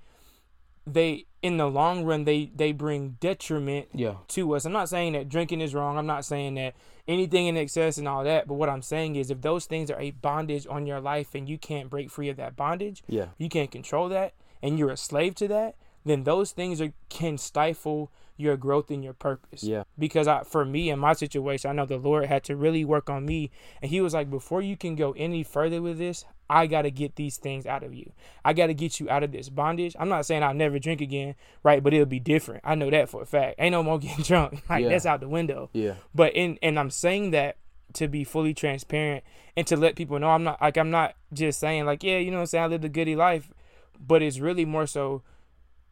they 0.86 1.26
in 1.42 1.56
the 1.56 1.66
long 1.68 2.04
run 2.04 2.24
they 2.24 2.50
they 2.54 2.72
bring 2.72 3.16
detriment 3.20 3.88
Yeah. 3.92 4.14
to 4.28 4.54
us. 4.54 4.64
I'm 4.64 4.72
not 4.72 4.88
saying 4.88 5.14
that 5.14 5.28
drinking 5.28 5.60
is 5.60 5.74
wrong. 5.74 5.98
I'm 5.98 6.06
not 6.06 6.24
saying 6.24 6.54
that 6.54 6.74
anything 7.08 7.46
in 7.46 7.56
excess 7.56 7.98
and 7.98 8.06
all 8.06 8.22
that. 8.24 8.46
But 8.46 8.54
what 8.54 8.68
I'm 8.68 8.82
saying 8.82 9.16
is, 9.16 9.30
if 9.30 9.40
those 9.42 9.66
things 9.66 9.90
are 9.90 10.00
a 10.00 10.12
bondage 10.12 10.66
on 10.70 10.86
your 10.86 11.00
life 11.00 11.34
and 11.34 11.48
you 11.48 11.58
can't 11.58 11.90
break 11.90 12.10
free 12.10 12.28
of 12.28 12.36
that 12.36 12.54
bondage, 12.56 13.02
Yeah. 13.08 13.26
you 13.38 13.48
can't 13.48 13.70
control 13.72 14.08
that, 14.10 14.34
and 14.62 14.78
you're 14.78 14.90
a 14.90 14.96
slave 14.96 15.34
to 15.36 15.48
that, 15.48 15.74
then 16.04 16.22
those 16.24 16.52
things 16.52 16.80
are 16.80 16.92
can 17.08 17.36
stifle 17.38 18.10
your 18.42 18.56
growth 18.56 18.90
and 18.90 19.02
your 19.02 19.12
purpose. 19.14 19.62
Yeah. 19.62 19.84
Because 19.98 20.28
I, 20.28 20.42
for 20.42 20.64
me 20.64 20.90
in 20.90 20.98
my 20.98 21.12
situation, 21.14 21.70
I 21.70 21.72
know 21.72 21.86
the 21.86 21.96
Lord 21.96 22.26
had 22.26 22.44
to 22.44 22.56
really 22.56 22.84
work 22.84 23.08
on 23.08 23.24
me, 23.24 23.50
and 23.80 23.90
He 23.90 24.00
was 24.00 24.12
like, 24.12 24.28
before 24.28 24.60
you 24.60 24.76
can 24.76 24.96
go 24.96 25.12
any 25.12 25.42
further 25.42 25.80
with 25.80 25.98
this, 25.98 26.24
I 26.50 26.66
got 26.66 26.82
to 26.82 26.90
get 26.90 27.16
these 27.16 27.38
things 27.38 27.64
out 27.64 27.82
of 27.82 27.94
you. 27.94 28.12
I 28.44 28.52
got 28.52 28.66
to 28.66 28.74
get 28.74 29.00
you 29.00 29.08
out 29.08 29.22
of 29.22 29.32
this 29.32 29.48
bondage. 29.48 29.96
I'm 29.98 30.10
not 30.10 30.26
saying 30.26 30.42
I'll 30.42 30.52
never 30.52 30.78
drink 30.78 31.00
again, 31.00 31.34
right? 31.62 31.82
But 31.82 31.94
it'll 31.94 32.04
be 32.04 32.20
different. 32.20 32.60
I 32.64 32.74
know 32.74 32.90
that 32.90 33.08
for 33.08 33.22
a 33.22 33.26
fact. 33.26 33.54
Ain't 33.58 33.72
no 33.72 33.82
more 33.82 33.98
getting 34.00 34.22
drunk. 34.22 34.62
Like 34.68 34.82
Yeah. 34.82 34.90
that's 34.90 35.06
out 35.06 35.20
the 35.20 35.28
window. 35.28 35.70
Yeah. 35.72 35.94
But 36.14 36.34
in 36.34 36.58
and 36.62 36.78
I'm 36.78 36.90
saying 36.90 37.30
that 37.30 37.56
to 37.94 38.08
be 38.08 38.24
fully 38.24 38.52
transparent 38.52 39.22
and 39.56 39.66
to 39.66 39.76
let 39.76 39.96
people 39.96 40.18
know 40.18 40.28
I'm 40.30 40.42
not 40.44 40.60
like 40.60 40.76
I'm 40.76 40.90
not 40.90 41.14
just 41.32 41.60
saying 41.60 41.84
like 41.84 42.02
yeah 42.02 42.16
you 42.18 42.30
know 42.30 42.38
what 42.38 42.42
I'm 42.42 42.46
saying 42.46 42.64
I 42.64 42.66
live 42.68 42.84
a 42.84 42.88
goody 42.88 43.16
life, 43.16 43.50
but 43.98 44.20
it's 44.22 44.38
really 44.38 44.64
more 44.64 44.86
so 44.86 45.22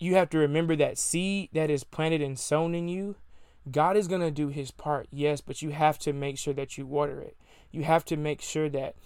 you 0.00 0.16
have 0.16 0.30
to 0.30 0.38
remember 0.38 0.74
that 0.76 0.98
seed 0.98 1.50
that 1.52 1.70
is 1.70 1.84
planted 1.84 2.20
and 2.20 2.38
sown 2.38 2.74
in 2.74 2.88
you. 2.88 3.14
God 3.70 3.96
is 3.96 4.08
gonna 4.08 4.30
do 4.30 4.48
His 4.48 4.70
part, 4.70 5.06
yes, 5.12 5.40
but 5.40 5.62
you 5.62 5.70
have 5.70 5.98
to 6.00 6.12
make 6.12 6.38
sure 6.38 6.54
that 6.54 6.76
you 6.76 6.86
water 6.86 7.20
it. 7.20 7.36
You 7.70 7.84
have 7.84 8.04
to 8.06 8.16
make 8.16 8.40
sure 8.40 8.68
that 8.70 8.96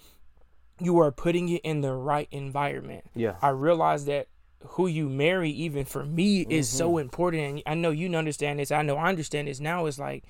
you 0.79 0.97
are 0.99 1.11
putting 1.11 1.49
it 1.49 1.61
in 1.63 1.81
the 1.81 1.93
right 1.93 2.27
environment. 2.31 3.05
Yeah. 3.13 3.35
I 3.41 3.49
realize 3.49 4.05
that 4.05 4.27
who 4.69 4.87
you 4.87 5.09
marry, 5.09 5.51
even 5.51 5.85
for 5.85 6.05
me, 6.05 6.41
is 6.49 6.67
so 6.67 6.91
mm-hmm. 6.91 6.99
important. 6.99 7.43
And 7.43 7.63
I 7.65 7.75
know 7.75 7.91
you 7.91 8.13
understand 8.15 8.59
this. 8.59 8.71
I 8.71 8.81
know 8.81 8.97
I 8.97 9.09
understand 9.09 9.47
this 9.47 9.59
now. 9.59 9.85
It's 9.85 9.99
like 9.99 10.23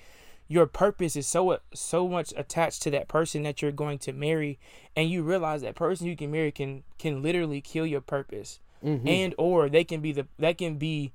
your 0.47 0.65
purpose 0.65 1.15
is 1.15 1.27
so 1.27 1.59
so 1.73 2.07
much 2.07 2.33
attached 2.35 2.81
to 2.83 2.91
that 2.91 3.07
person 3.07 3.43
that 3.43 3.61
you're 3.61 3.71
going 3.71 3.97
to 3.99 4.13
marry, 4.13 4.59
and 4.95 5.09
you 5.09 5.23
realize 5.23 5.61
that 5.61 5.75
person 5.75 6.07
you 6.07 6.15
can 6.15 6.31
marry 6.31 6.51
can 6.51 6.83
can 6.97 7.21
literally 7.21 7.61
kill 7.61 7.85
your 7.85 8.01
purpose, 8.01 8.59
Mhm. 8.85 9.07
and 9.07 9.35
or 9.37 9.67
they 9.69 9.83
can 9.83 9.99
be 10.01 10.11
the 10.11 10.27
that 10.37 10.57
can 10.59 10.75
be 10.77 11.11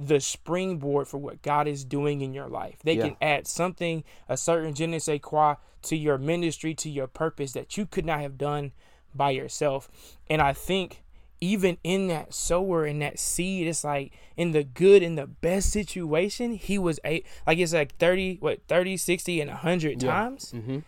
the 0.00 0.18
springboard 0.18 1.06
for 1.06 1.18
what 1.18 1.42
God 1.42 1.68
is 1.68 1.84
doing 1.84 2.22
in 2.22 2.32
your 2.34 2.48
life. 2.48 2.78
They 2.82 2.94
Yeah. 2.94 3.08
can 3.10 3.16
add 3.20 3.46
something, 3.46 4.02
a 4.28 4.36
certain 4.36 4.74
je 4.74 4.86
ne 4.86 4.98
sais 4.98 5.20
quoi, 5.20 5.56
to 5.82 5.96
your 5.96 6.18
ministry, 6.18 6.74
to 6.74 6.90
your 6.90 7.06
purpose 7.06 7.52
that 7.52 7.76
you 7.76 7.86
could 7.86 8.04
not 8.06 8.20
have 8.20 8.36
done 8.38 8.72
by 9.14 9.30
yourself. 9.30 9.88
And 10.28 10.40
I 10.42 10.54
think 10.54 11.02
even 11.40 11.76
in 11.84 12.06
that 12.08 12.32
sower 12.32 12.84
and 12.84 13.02
that 13.02 13.18
seed, 13.18 13.66
it's 13.68 13.84
like 13.84 14.12
in 14.36 14.52
the 14.52 14.64
good 14.64 15.02
in 15.02 15.14
the 15.16 15.26
best 15.26 15.70
situation, 15.70 16.54
he 16.54 16.78
was 16.78 16.98
a 17.04 17.22
like 17.46 17.58
it's 17.58 17.72
like 17.74 17.96
30, 17.98 18.36
what, 18.40 18.60
30, 18.68 18.96
60, 18.96 19.40
and 19.40 19.50
100 19.50 20.02
Yeah. 20.02 20.08
times. 20.10 20.52
Mm-hmm. 20.52 20.78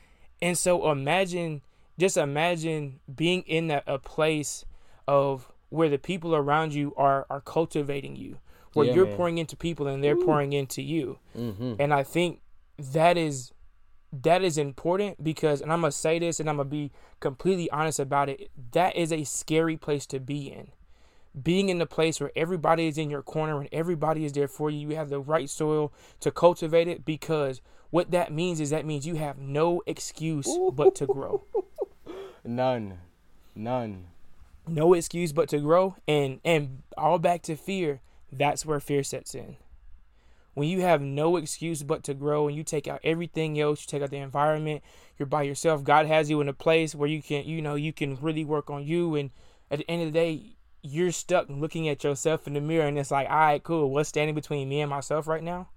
And 0.43 0.59
so 0.59 0.91
imagine, 0.91 1.61
just 1.99 2.17
imagine 2.17 2.99
being 3.15 3.43
in 3.43 3.71
a, 3.71 3.83
a 3.87 3.99
place 3.99 4.65
of 5.07 5.51
where 5.75 5.89
the 5.89 5.99
people 5.99 6.35
around 6.35 6.73
you 6.73 6.95
are 6.97 7.27
are 7.29 7.41
cultivating 7.41 8.15
you, 8.17 8.39
where 8.75 8.87
Yeah, 8.87 8.95
you're 8.95 9.07
man. 9.07 9.17
pouring 9.17 9.39
into 9.39 9.57
people 9.57 9.87
and 9.89 10.03
they're 10.03 10.17
pouring 10.17 10.53
into 10.53 10.83
you. 10.83 11.19
Mm-hmm. 11.37 11.75
And 11.81 11.93
I 11.93 12.03
think 12.05 12.41
that 12.79 13.17
is 13.19 13.53
that 14.13 14.43
is 14.43 14.57
important 14.57 15.23
because 15.25 15.61
and 15.61 15.73
I'm 15.73 15.81
gonna 15.81 15.91
say 15.93 16.19
this 16.21 16.39
and 16.39 16.49
I'm 16.49 16.59
gonna 16.59 16.69
be 16.69 16.93
completely 17.19 17.69
honest 17.71 17.99
about 17.99 18.29
it. 18.29 18.51
That 18.73 18.95
is 18.95 19.13
a 19.13 19.25
scary 19.25 19.77
place 19.77 20.07
to 20.07 20.21
be 20.21 20.47
in. 20.47 20.69
Being 21.43 21.69
in 21.69 21.79
the 21.79 21.87
place 21.87 22.21
where 22.21 22.31
everybody 22.37 22.87
is 22.87 22.97
in 22.97 23.11
your 23.11 23.23
corner 23.23 23.59
and 23.61 23.69
everybody 23.73 24.25
is 24.25 24.33
there 24.33 24.47
for 24.47 24.71
you, 24.71 24.79
you 24.89 24.95
have 24.95 25.09
the 25.09 25.19
right 25.19 25.51
soil 25.51 25.93
to 26.21 26.31
cultivate 26.31 26.87
it 26.87 27.05
because 27.05 27.61
what 27.91 28.13
that 28.13 28.33
means 28.33 28.61
is 28.61 28.71
that 28.71 28.87
means 28.87 29.05
you 29.05 29.17
have 29.17 29.39
no 29.39 29.83
excuse 29.87 30.49
but 30.73 30.95
to 30.95 31.07
grow. 31.07 31.43
None. 32.45 32.99
None. 33.57 34.07
No 34.67 34.95
excuse 34.95 35.33
but 35.33 35.49
to 35.51 35.59
grow 35.59 35.97
and 36.09 36.41
and 36.45 36.83
all 36.97 37.19
back 37.19 37.43
to 37.43 37.57
fear. 37.57 38.01
That's 38.33 38.65
where 38.67 38.81
fear 38.81 39.03
sets 39.05 39.35
in. 39.35 39.57
when 40.55 40.69
you 40.69 40.81
have 40.83 41.01
no 41.03 41.37
excuse 41.37 41.83
but 41.83 42.05
to 42.05 42.15
grow 42.15 42.47
and 42.47 42.57
you 42.57 42.63
take 42.63 42.87
out 42.87 43.01
everything 43.03 43.59
else, 43.61 43.83
you 43.83 43.87
take 43.89 44.03
out 44.03 44.11
the 44.11 44.17
environment, 44.19 44.83
you're 45.19 45.27
by 45.27 45.43
yourself. 45.43 45.83
God 45.83 46.07
has 46.07 46.31
you 46.31 46.41
in 46.41 46.49
a 46.49 46.53
place 46.53 46.95
where 46.95 47.09
you 47.09 47.21
can, 47.23 47.45
you 47.45 47.61
know, 47.61 47.75
you 47.75 47.93
can 47.93 48.17
really 48.21 48.45
work 48.45 48.71
on 48.71 48.85
you. 48.87 49.17
And 49.17 49.31
at 49.71 49.79
the 49.81 49.91
end 49.91 50.03
of 50.03 50.13
the 50.13 50.19
day, 50.19 50.57
you're 50.83 51.11
stuck 51.13 51.47
looking 51.49 51.89
at 51.89 52.05
yourself 52.05 52.47
in 52.47 52.55
the 52.55 52.61
mirror 52.61 52.87
and 52.87 52.97
it's 52.99 53.11
like, 53.11 53.29
all 53.29 53.37
right, 53.37 53.63
cool. 53.63 53.91
What's 53.91 54.09
standing 54.11 54.35
between 54.37 54.69
me 54.69 54.81
and 54.81 54.91
myself 54.91 55.27
right 55.27 55.43
now? 55.43 55.69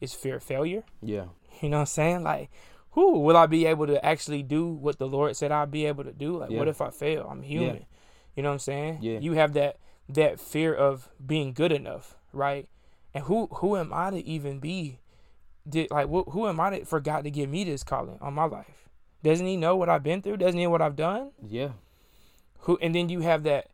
Is 0.00 0.14
fear 0.14 0.36
of 0.36 0.42
failure. 0.44 0.84
Yeah. 1.00 1.26
You 1.60 1.68
know 1.68 1.78
what 1.78 1.80
I'm 1.82 1.86
saying? 1.86 2.22
Like, 2.22 2.50
who 2.92 3.20
will 3.20 3.36
I 3.36 3.46
be 3.46 3.66
able 3.66 3.86
to 3.88 4.04
actually 4.04 4.42
do 4.42 4.66
what 4.68 4.98
the 4.98 5.06
Lord 5.08 5.36
said 5.36 5.50
I'll 5.52 5.66
be 5.66 5.86
able 5.86 6.04
to 6.04 6.12
do? 6.12 6.38
Like, 6.38 6.50
Yeah. 6.50 6.58
what 6.58 6.68
if 6.68 6.80
I 6.80 6.90
fail? 6.90 7.26
I'm 7.30 7.42
human. 7.42 7.76
Yeah. 7.76 7.82
You 8.36 8.42
know 8.42 8.50
what 8.50 8.54
I'm 8.54 8.58
saying? 8.60 8.98
Yeah. 9.00 9.18
You 9.18 9.32
have 9.32 9.52
that 9.54 9.78
that 10.08 10.40
fear 10.40 10.74
of 10.74 11.08
being 11.24 11.52
good 11.52 11.72
enough, 11.72 12.16
right? 12.32 12.68
And 13.14 13.24
who 13.24 13.46
who 13.46 13.76
am 13.76 13.92
I 13.92 14.10
to 14.10 14.24
even 14.24 14.58
be? 14.58 14.98
Did 15.68 15.90
like 15.90 16.06
wh- 16.08 16.30
who 16.30 16.48
am 16.48 16.60
I 16.60 16.70
that 16.70 16.88
forgot 16.88 17.24
to 17.24 17.30
give 17.30 17.48
me 17.50 17.64
this 17.64 17.84
calling 17.84 18.18
on 18.20 18.34
my 18.34 18.44
life? 18.44 18.88
Doesn't 19.22 19.46
he 19.46 19.56
know 19.56 19.76
what 19.76 19.88
I've 19.88 20.02
been 20.02 20.22
through? 20.22 20.38
Doesn't 20.38 20.58
he 20.58 20.64
know 20.64 20.70
what 20.70 20.82
I've 20.82 20.96
done? 20.96 21.30
Yeah. 21.46 21.70
Who 22.60 22.78
and 22.80 22.94
then 22.94 23.08
you 23.08 23.20
have 23.20 23.42
that 23.44 23.68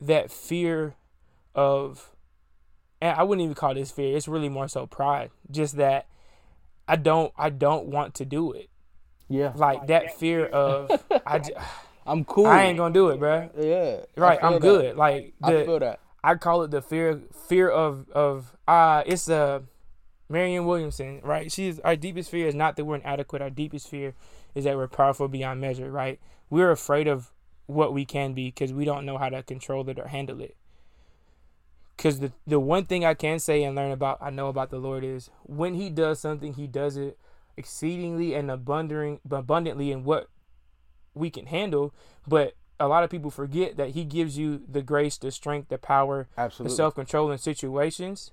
that 0.00 0.30
fear 0.30 0.94
of 1.54 2.10
and 3.00 3.18
I 3.18 3.22
wouldn't 3.22 3.44
even 3.44 3.54
call 3.54 3.74
this 3.74 3.90
fear. 3.90 4.16
It's 4.16 4.28
really 4.28 4.48
more 4.48 4.68
so 4.68 4.86
pride. 4.86 5.30
Just 5.50 5.76
that 5.76 6.06
I 6.86 6.96
don't 6.96 7.32
I 7.36 7.50
don't 7.50 7.86
want 7.86 8.14
to 8.16 8.24
do 8.24 8.52
it. 8.52 8.68
Yeah. 9.28 9.52
Like 9.54 9.86
that 9.88 10.18
fear 10.18 10.46
of 10.46 10.90
I, 11.26 11.40
I'm 12.06 12.24
cool. 12.24 12.46
I 12.46 12.64
ain't 12.64 12.76
gonna 12.76 12.92
do 12.92 13.08
it, 13.08 13.20
bruh. 13.20 13.50
Yeah. 13.58 14.04
Right, 14.20 14.38
I'm 14.42 14.54
that. 14.54 14.62
good. 14.62 14.96
Like 14.96 15.34
I 15.42 15.64
feel 15.64 15.78
that. 15.78 16.00
I 16.22 16.34
call 16.36 16.62
it 16.62 16.70
the 16.70 16.82
fear 16.82 17.20
fear 17.48 17.68
of 17.68 18.08
of 18.10 18.56
uh 18.66 19.02
it's 19.06 19.28
uh 19.28 19.60
Marianne 20.28 20.64
Williamson, 20.64 21.20
right? 21.22 21.50
She's 21.52 21.80
our 21.80 21.96
deepest 21.96 22.30
fear 22.30 22.46
is 22.46 22.54
not 22.54 22.76
that 22.76 22.84
we're 22.84 22.96
inadequate. 22.96 23.42
Our 23.42 23.50
deepest 23.50 23.88
fear 23.88 24.14
is 24.54 24.64
that 24.64 24.76
we're 24.76 24.88
powerful 24.88 25.28
beyond 25.28 25.60
measure, 25.60 25.90
right? 25.90 26.18
We're 26.50 26.70
afraid 26.70 27.06
of 27.06 27.30
what 27.66 27.92
we 27.92 28.04
can 28.04 28.34
be 28.34 28.48
because 28.48 28.72
we 28.72 28.84
don't 28.84 29.06
know 29.06 29.18
how 29.18 29.28
to 29.28 29.42
control 29.42 29.88
it 29.88 29.98
or 29.98 30.08
handle 30.08 30.40
it. 30.40 30.56
Because 31.96 32.20
the 32.20 32.32
the 32.46 32.60
one 32.60 32.84
thing 32.84 33.04
I 33.04 33.14
can 33.14 33.38
say 33.38 33.62
and 33.62 33.76
learn 33.76 33.92
about 33.92 34.18
I 34.20 34.30
know 34.30 34.48
about 34.48 34.70
the 34.70 34.78
Lord 34.78 35.04
is 35.04 35.30
when 35.44 35.74
He 35.74 35.90
does 35.90 36.20
something, 36.20 36.54
He 36.54 36.66
does 36.66 36.96
it 36.96 37.18
exceedingly 37.56 38.34
and 38.34 38.50
abundant 38.50 39.20
abundantly 39.30 39.92
in 39.92 40.04
what 40.04 40.28
we 41.14 41.30
can 41.30 41.46
handle. 41.46 41.94
But 42.26 42.54
a 42.80 42.88
lot 42.88 43.04
of 43.04 43.10
people 43.10 43.30
forget 43.30 43.76
that 43.76 43.90
He 43.90 44.04
gives 44.04 44.36
you 44.38 44.62
the 44.68 44.82
grace, 44.82 45.16
the 45.16 45.30
strength, 45.30 45.68
the 45.68 45.78
power, 45.78 46.28
the 46.36 46.68
self 46.70 46.94
control 46.94 47.30
in 47.30 47.38
situations, 47.38 48.32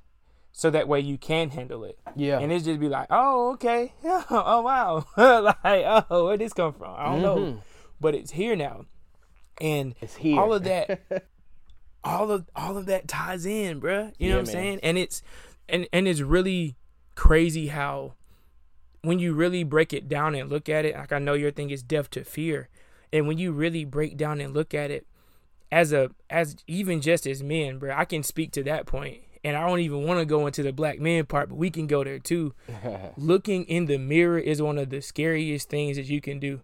so 0.52 0.70
that 0.72 0.88
way 0.88 1.00
you 1.00 1.18
can 1.18 1.52
handle 1.52 1.84
it. 1.84 1.98
yeah. 2.16 2.40
And 2.40 2.52
it's 2.52 2.66
just 2.66 2.80
be 2.80 2.90
like, 2.90 3.08
oh, 3.10 3.52
okay, 3.54 3.94
yeah, 4.04 4.24
oh 4.30 4.62
wow, 4.62 5.06
like 5.64 5.86
oh, 6.10 6.26
where 6.26 6.38
this 6.38 6.54
come 6.54 6.74
from? 6.74 6.94
I 6.98 7.06
don't 7.06 7.22
know, 7.22 7.36
Mhm. 7.38 7.62
but 8.00 8.16
it's 8.16 8.32
here 8.32 8.56
now, 8.56 8.86
and 9.60 9.96
It's 10.02 10.16
here. 10.16 10.40
all 10.40 10.54
of 10.54 10.64
that, 10.64 11.02
all 12.04 12.32
of 12.32 12.50
all 12.56 12.78
of 12.78 12.88
that 12.88 13.08
ties 13.08 13.46
in, 13.46 13.80
bruh. 13.80 14.12
You 14.18 14.30
know 14.30 14.30
Yeah, 14.30 14.34
what 14.34 14.40
I'm 14.40 14.46
man. 14.46 14.46
saying? 14.46 14.80
And 14.84 14.98
it's 14.98 15.22
and 15.70 15.88
and 15.94 16.08
it's 16.08 16.22
really 16.22 16.76
crazy 17.16 17.68
how 17.68 18.16
when 19.02 19.20
you 19.20 19.34
really 19.34 19.64
break 19.64 19.94
it 19.94 20.08
down 20.08 20.36
and 20.36 20.50
look 20.50 20.70
at 20.70 20.86
it, 20.86 20.96
like 20.96 21.12
I 21.12 21.20
know 21.20 21.34
your 21.34 21.52
thing 21.52 21.70
is 21.70 21.84
death 21.84 22.10
to 22.12 22.24
fear, 22.24 22.70
and 23.12 23.28
when 23.28 23.38
you 23.38 23.52
really 23.52 23.86
break 23.86 24.18
down 24.18 24.40
and 24.40 24.54
look 24.54 24.74
at 24.74 24.92
it 24.92 25.06
as 25.72 25.94
a 25.94 26.12
as 26.30 26.56
even 26.68 27.02
just 27.02 27.26
as 27.26 27.42
men, 27.42 27.80
bruh, 27.80 27.98
I 27.98 28.06
can 28.06 28.24
speak 28.24 28.52
to 28.54 28.64
that 28.64 28.86
point. 28.86 29.22
And 29.44 29.58
I 29.58 29.68
don't 29.68 29.80
even 29.80 30.04
want 30.04 30.20
to 30.20 30.26
go 30.26 30.46
into 30.46 30.62
the 30.62 30.72
black 30.72 31.00
man 31.00 31.26
part, 31.26 31.50
but 31.50 31.58
we 31.58 31.72
can 31.72 31.88
go 31.88 32.04
there 32.04 32.20
too 32.20 32.54
looking 33.18 33.64
in 33.64 33.88
the 33.88 33.98
mirror 33.98 34.38
is 34.38 34.62
one 34.62 34.78
of 34.78 34.92
the 34.92 35.02
scariest 35.02 35.68
things 35.68 35.98
that 35.98 36.06
you 36.06 36.22
can 36.22 36.40
do 36.40 36.62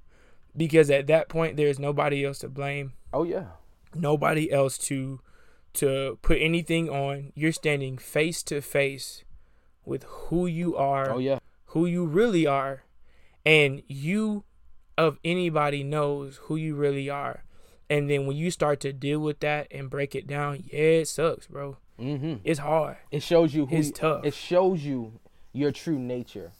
because 0.56 0.91
at 0.91 1.08
that 1.08 1.28
point 1.28 1.58
there's 1.58 1.80
nobody 1.80 2.23
else 2.23 2.38
to 2.39 2.50
blame 2.50 2.93
oh 3.12 3.23
yeah. 3.23 3.45
nobody 3.95 4.52
else 4.52 4.78
to 4.78 5.19
to 5.73 6.19
put 6.21 6.38
anything 6.39 6.88
on 6.88 7.32
you're 7.34 7.52
standing 7.52 7.97
face 7.97 8.43
to 8.43 8.62
face 8.62 9.23
with 9.84 10.04
who 10.04 10.45
you 10.45 10.76
are 10.76 11.10
Oh 11.10 11.17
yeah. 11.17 11.39
Who 11.78 11.86
you 11.86 12.06
really 12.06 12.48
are 12.48 12.82
and 13.46 13.84
you 13.88 14.44
of 14.98 15.20
anybody 15.24 15.84
knows 15.84 16.38
who 16.44 16.56
you 16.56 16.74
really 16.76 17.08
are 17.08 17.44
and 17.90 18.10
then 18.10 18.26
when 18.26 18.36
you 18.36 18.50
start 18.50 18.80
to 18.80 18.92
deal 18.92 19.20
with 19.20 19.40
that 19.42 19.68
and 19.70 19.90
break 19.92 20.16
it 20.16 20.26
down 20.26 20.63
yeah 20.72 20.80
it 21.02 21.08
sucks 21.08 21.46
bro 21.48 21.78
Mm-hmm. 22.00 22.36
it's 22.44 22.60
hard 22.60 22.98
It 23.12 23.22
shows 23.24 23.54
you 23.56 23.66
who 23.68 23.76
It's 23.76 23.88
you- 23.88 23.94
tough. 23.94 24.24
It 24.26 24.34
shows 24.36 24.84
you 24.84 25.20
your 25.52 25.72
true 25.72 25.98
nature. 25.98 26.52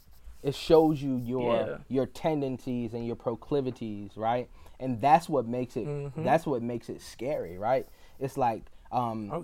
It 0.42 0.56
shows 0.56 1.00
you 1.02 1.16
your 1.18 1.56
Yeah. 1.56 1.78
your 1.90 2.06
tendencies 2.08 2.94
and 2.96 3.06
your 3.06 3.16
proclivities, 3.16 4.18
right? 4.18 4.50
And 4.80 5.00
that's 5.00 5.30
what 5.30 5.46
makes 5.48 5.78
it 5.78 5.86
Mhm. 5.88 6.24
that's 6.24 6.46
what 6.48 6.62
makes 6.64 6.90
it 6.90 7.02
scary, 7.02 7.58
right? 7.60 7.86
It's 8.20 8.36
like 8.36 8.64
um 8.92 9.30
oh 9.32 9.44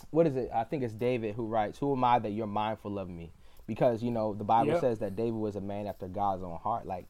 what 0.12 0.26
is 0.28 0.36
it? 0.36 0.48
I 0.54 0.62
think 0.62 0.84
it's 0.84 0.94
David 0.94 1.34
who 1.34 1.46
writes, 1.46 1.78
"Who 1.78 1.92
am 1.92 2.04
I 2.04 2.20
that 2.20 2.30
you're 2.30 2.46
mindful 2.46 2.96
of 3.00 3.08
me?" 3.08 3.32
Because 3.66 4.02
you 4.02 4.10
know 4.10 4.34
the 4.34 4.44
Bible 4.44 4.72
Yep. 4.72 4.80
says 4.80 4.98
that 5.00 5.16
David 5.16 5.34
was 5.34 5.56
a 5.56 5.60
man 5.60 5.86
after 5.86 6.08
God's 6.08 6.42
own 6.42 6.58
heart. 6.58 6.86
Like 6.86 7.06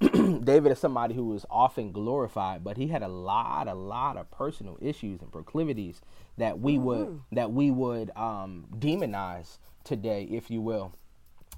David 0.00 0.72
is 0.72 0.78
somebody 0.78 1.14
who 1.14 1.26
was 1.26 1.44
often 1.50 1.92
glorified, 1.92 2.64
but 2.64 2.78
he 2.78 2.86
had 2.86 3.02
a 3.02 3.08
lot, 3.08 3.68
a 3.68 3.74
lot 3.74 4.16
of 4.16 4.30
personal 4.30 4.78
issues 4.80 5.20
and 5.20 5.30
proclivities 5.30 6.00
that 6.38 6.58
we 6.58 6.78
would 6.78 7.20
that 7.32 7.52
we 7.52 7.70
would 7.70 8.10
um, 8.16 8.66
demonize 8.78 9.58
today, 9.84 10.24
if 10.30 10.50
you 10.50 10.60
will. 10.62 10.94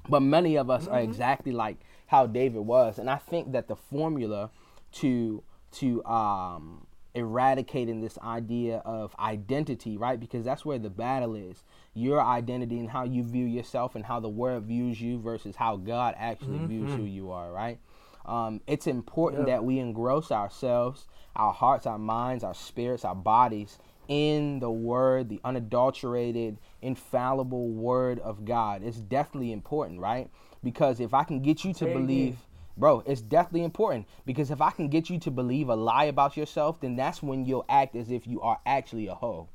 But 0.09 0.20
many 0.20 0.57
of 0.57 0.68
us 0.70 0.88
are 0.88 0.98
exactly 1.00 1.52
like 1.52 1.76
how 2.09 2.26
David 2.26 2.61
was, 2.62 2.98
and 2.98 3.09
I 3.09 3.16
think 3.16 3.52
that 3.52 3.68
the 3.68 3.76
formula 3.76 4.50
to 4.94 5.42
to 5.72 6.05
um, 6.05 6.87
eradicating 7.14 8.01
this 8.01 8.18
idea 8.18 8.79
of 8.85 9.14
identity, 9.18 9.96
right? 9.96 10.18
Because 10.18 10.44
that's 10.44 10.64
where 10.64 10.79
the 10.79 10.90
battle 10.90 11.35
is. 11.35 11.62
Your 11.94 12.22
identity 12.22 12.79
and 12.79 12.90
how 12.90 13.05
you 13.05 13.22
view 13.22 13.44
yourself, 13.44 13.94
and 13.94 14.05
how 14.05 14.20
the 14.20 14.29
world 14.29 14.64
views 14.64 15.01
you 15.01 15.20
versus 15.20 15.57
how 15.57 15.77
God 15.77 16.14
actually 16.16 16.61
views 16.66 16.90
who 16.92 17.05
you 17.05 17.31
are, 17.31 17.53
right? 17.53 17.79
Um, 18.25 18.61
it's 18.66 18.87
important 18.87 19.46
Yeah. 19.48 19.55
that 19.57 19.64
we 19.64 19.79
engross 19.79 20.31
ourselves, 20.31 21.07
our 21.37 21.53
hearts, 21.53 21.87
our 21.87 21.98
minds, 21.98 22.44
our 22.44 22.55
spirits, 22.55 23.05
our 23.05 23.14
bodies 23.14 23.79
in 24.09 24.59
the 24.61 24.70
word, 24.70 25.29
the 25.29 25.40
unadulterated, 25.44 26.59
infallible 26.81 27.68
word 27.70 28.18
of 28.20 28.44
God. 28.44 28.83
It's 28.83 28.98
definitely 28.98 29.53
important, 29.53 30.01
right? 30.01 30.31
Because 30.62 31.01
if 31.01 31.14
I 31.14 31.25
can 31.25 31.40
get 31.40 31.64
you 31.64 31.72
to 31.75 31.87
believe, 31.87 32.37
bro, 32.83 33.01
it's 33.07 33.21
definitely 33.21 33.62
important. 33.62 34.09
Because 34.27 34.51
if 34.51 34.61
I 34.61 34.73
can 34.73 34.88
get 34.88 35.09
you 35.09 35.16
to 35.21 35.31
believe 35.31 35.68
a 35.68 35.77
lie 35.77 36.07
about 36.07 36.37
yourself, 36.37 36.81
then 36.81 36.97
that's 36.97 37.23
when 37.23 37.47
you'll 37.47 37.64
act 37.68 37.95
as 37.95 38.11
if 38.11 38.27
you 38.27 38.40
are 38.40 38.59
actually 38.66 39.07
a 39.07 39.14
hoe. 39.14 39.49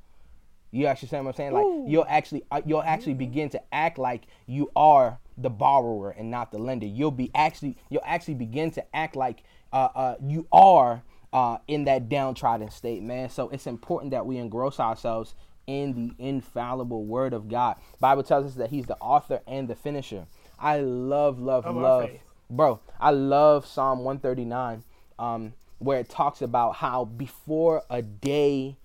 You 0.72 0.86
actually 0.86 1.10
see 1.10 1.18
what 1.18 1.28
I'm 1.28 1.34
saying? 1.34 1.52
Like 1.52 1.66
you'll 1.92 2.06
actually 2.08 2.44
uh, 2.52 2.62
you'll 2.66 2.84
actually 2.84 3.16
begin 3.16 3.50
to 3.50 3.62
act 3.74 3.98
like 3.98 4.28
you 4.46 4.72
are 4.78 5.20
the 5.38 5.50
borrower 5.50 6.12
and 6.12 6.32
not 6.32 6.54
the 6.54 6.58
lender. 6.58 6.86
You'll 6.86 7.12
be 7.12 7.30
actually 7.36 7.76
you'll 7.90 8.02
actually 8.06 8.36
begin 8.36 8.72
to 8.72 8.96
act 8.96 9.18
like 9.18 9.44
uh, 9.74 9.90
uh, 9.94 10.16
you 10.26 10.48
are 10.54 11.04
uh, 11.34 11.58
in 11.68 11.84
that 11.84 12.08
downtrodden 12.08 12.70
state, 12.72 13.04
man. 13.04 13.30
So 13.30 13.50
it's 13.50 13.68
important 13.68 14.12
that 14.12 14.26
we 14.26 14.38
engross 14.38 14.80
ourselves 14.80 15.36
in 15.68 15.94
the 15.94 16.13
infallible 16.18 17.04
Word 17.04 17.34
of 17.34 17.50
God. 17.50 17.76
Bible 18.00 18.24
tells 18.24 18.46
us 18.46 18.56
that 18.56 18.70
He's 18.70 18.86
the 18.86 18.98
author 18.98 19.42
and 19.48 19.68
the 19.68 19.76
finisher. 19.76 20.28
I 20.58 20.80
love, 20.80 21.40
love, 21.40 21.66
love. 21.66 22.10
Bro. 22.50 22.80
I 23.00 23.12
love 23.12 23.66
Psalm 23.66 24.00
139, 24.00 24.84
um, 25.20 25.54
where 25.80 26.00
it 26.00 26.10
talks 26.10 26.42
about 26.42 26.76
how 26.78 27.06
before 27.06 27.84
a 27.90 28.02
day 28.02 28.78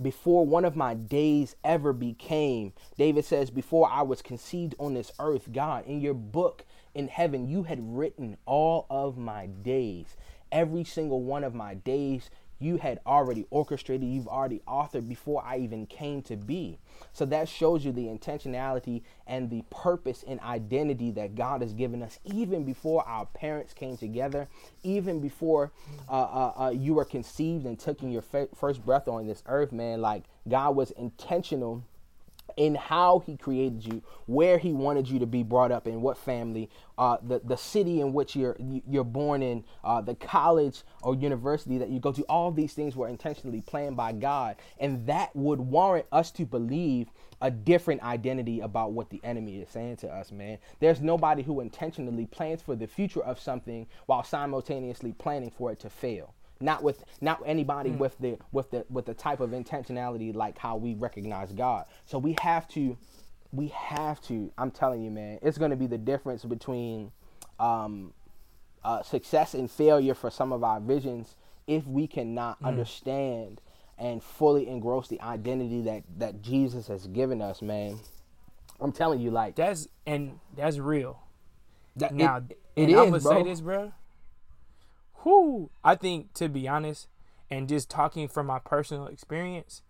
before 0.00 0.44
one 0.44 0.64
of 0.64 0.76
my 0.76 0.94
days 0.94 1.56
ever 1.64 1.92
became. 1.92 2.72
David 2.98 3.24
says, 3.24 3.50
Before 3.50 3.88
I 3.90 4.02
was 4.02 4.22
conceived 4.22 4.74
on 4.78 4.94
this 4.94 5.12
earth, 5.18 5.52
God, 5.52 5.86
in 5.86 6.00
your 6.00 6.14
book 6.14 6.64
in 6.94 7.08
heaven, 7.08 7.48
you 7.48 7.64
had 7.64 7.96
written 7.96 8.36
all 8.46 8.86
of 8.90 9.16
my 9.16 9.46
days. 9.46 10.16
Every 10.52 10.84
single 10.84 11.22
one 11.22 11.44
of 11.44 11.54
my 11.54 11.74
days, 11.74 12.30
you 12.58 12.78
had 12.78 13.00
already 13.06 13.46
orchestrated, 13.50 14.08
you've 14.08 14.28
already 14.28 14.62
authored 14.66 15.08
before 15.08 15.44
I 15.44 15.58
even 15.58 15.86
came 15.86 16.22
to 16.22 16.36
be. 16.36 16.78
So 17.12 17.24
that 17.26 17.48
shows 17.48 17.84
you 17.84 17.92
the 17.92 18.06
intentionality 18.06 19.02
and 19.26 19.50
the 19.50 19.62
purpose 19.70 20.24
and 20.26 20.40
identity 20.40 21.10
that 21.12 21.34
God 21.34 21.60
has 21.60 21.74
given 21.74 22.02
us, 22.02 22.18
even 22.24 22.64
before 22.64 23.06
our 23.06 23.26
parents 23.26 23.74
came 23.74 23.96
together, 23.96 24.48
even 24.82 25.20
before 25.20 25.72
uh, 26.08 26.12
uh, 26.12 26.52
uh, 26.56 26.70
you 26.70 26.94
were 26.94 27.04
conceived 27.04 27.66
and 27.66 27.78
took 27.78 28.02
in 28.02 28.10
your 28.10 28.22
fa- 28.22 28.48
first 28.54 28.84
breath 28.84 29.08
on 29.08 29.26
this 29.26 29.42
earth, 29.46 29.72
man. 29.72 30.00
Like 30.00 30.24
God 30.48 30.76
was 30.76 30.90
intentional 30.92 31.84
in 32.56 32.74
how 32.74 33.20
he 33.20 33.36
created 33.36 33.84
you, 33.84 34.02
where 34.26 34.58
he 34.58 34.72
wanted 34.72 35.08
you 35.08 35.18
to 35.18 35.26
be 35.26 35.42
brought 35.42 35.70
up 35.70 35.86
in, 35.86 36.00
what 36.00 36.16
family, 36.16 36.70
uh, 36.98 37.18
the 37.22 37.40
the 37.44 37.56
city 37.56 38.00
in 38.00 38.12
which 38.12 38.34
you're 38.34 38.56
you're 38.88 39.04
born 39.04 39.42
in, 39.42 39.64
uh, 39.84 40.00
the 40.00 40.14
college 40.14 40.82
or 41.02 41.14
university 41.14 41.78
that 41.78 41.90
you 41.90 42.00
go 42.00 42.12
to. 42.12 42.22
All 42.22 42.50
these 42.50 42.72
things 42.72 42.96
were 42.96 43.08
intentionally 43.08 43.60
planned 43.60 43.96
by 43.96 44.12
God, 44.12 44.56
and 44.78 45.06
that 45.06 45.34
would 45.36 45.60
warrant 45.60 46.06
us 46.12 46.30
to 46.32 46.46
believe 46.46 47.08
a 47.42 47.50
different 47.50 48.02
identity 48.02 48.60
about 48.60 48.92
what 48.92 49.10
the 49.10 49.20
enemy 49.22 49.60
is 49.60 49.68
saying 49.68 49.96
to 49.96 50.08
us. 50.08 50.32
Man, 50.32 50.58
there's 50.80 51.02
nobody 51.02 51.42
who 51.42 51.60
intentionally 51.60 52.26
plans 52.26 52.62
for 52.62 52.74
the 52.74 52.86
future 52.86 53.22
of 53.22 53.38
something 53.38 53.86
while 54.06 54.24
simultaneously 54.24 55.12
planning 55.12 55.50
for 55.50 55.72
it 55.72 55.80
to 55.80 55.90
fail 55.90 56.34
not 56.60 56.82
with 56.82 57.04
not 57.20 57.42
anybody 57.44 57.90
mm. 57.90 57.98
with 57.98 58.18
the 58.18 58.38
with 58.52 58.70
the 58.70 58.84
with 58.88 59.06
the 59.06 59.14
type 59.14 59.40
of 59.40 59.50
intentionality 59.50 60.34
like 60.34 60.58
how 60.58 60.76
we 60.76 60.94
recognize 60.94 61.52
God. 61.52 61.84
So 62.06 62.18
we 62.18 62.36
have 62.40 62.66
to 62.68 62.96
we 63.52 63.68
have 63.68 64.20
to 64.22 64.52
I'm 64.56 64.70
telling 64.70 65.02
you 65.02 65.10
man, 65.10 65.38
it's 65.42 65.58
going 65.58 65.70
to 65.70 65.76
be 65.76 65.86
the 65.86 65.98
difference 65.98 66.44
between 66.44 67.12
um, 67.58 68.12
uh, 68.84 69.02
success 69.02 69.54
and 69.54 69.70
failure 69.70 70.14
for 70.14 70.30
some 70.30 70.52
of 70.52 70.62
our 70.62 70.80
visions 70.80 71.36
if 71.66 71.86
we 71.86 72.06
cannot 72.06 72.62
mm. 72.62 72.66
understand 72.66 73.60
and 73.98 74.22
fully 74.22 74.68
engross 74.68 75.08
the 75.08 75.20
identity 75.20 75.82
that 75.82 76.04
that 76.18 76.42
Jesus 76.42 76.86
has 76.88 77.06
given 77.06 77.42
us, 77.42 77.62
man. 77.62 77.98
I'm 78.80 78.92
telling 78.92 79.20
you 79.20 79.30
like 79.30 79.56
that's 79.56 79.88
and 80.06 80.38
that's 80.56 80.78
real. 80.78 81.20
That, 81.96 82.12
now 82.14 82.36
it, 82.36 82.58
it 82.76 82.90
is, 82.90 82.96
I'm 82.96 83.10
gonna 83.10 83.20
bro. 83.20 83.42
say 83.42 83.50
this, 83.50 83.60
bro 83.60 83.92
whoo, 85.26 85.70
I 85.82 85.96
think 85.96 86.32
to 86.34 86.48
be 86.48 86.68
honest, 86.68 87.08
and 87.50 87.68
just 87.68 87.90
talking 87.90 88.28
from 88.28 88.46
my 88.46 88.60
personal 88.60 89.08
experience, 89.08 89.82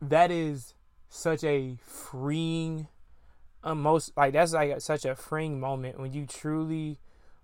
that 0.00 0.30
is 0.32 0.74
such 1.08 1.44
a 1.44 1.76
freeing 1.84 2.88
uh, 3.62 3.74
most 3.74 4.12
like 4.16 4.32
that's 4.32 4.52
like 4.52 4.80
such 4.80 5.04
a 5.04 5.14
freeing 5.14 5.60
moment 5.60 6.00
when 6.00 6.12
you 6.12 6.26
truly 6.26 6.98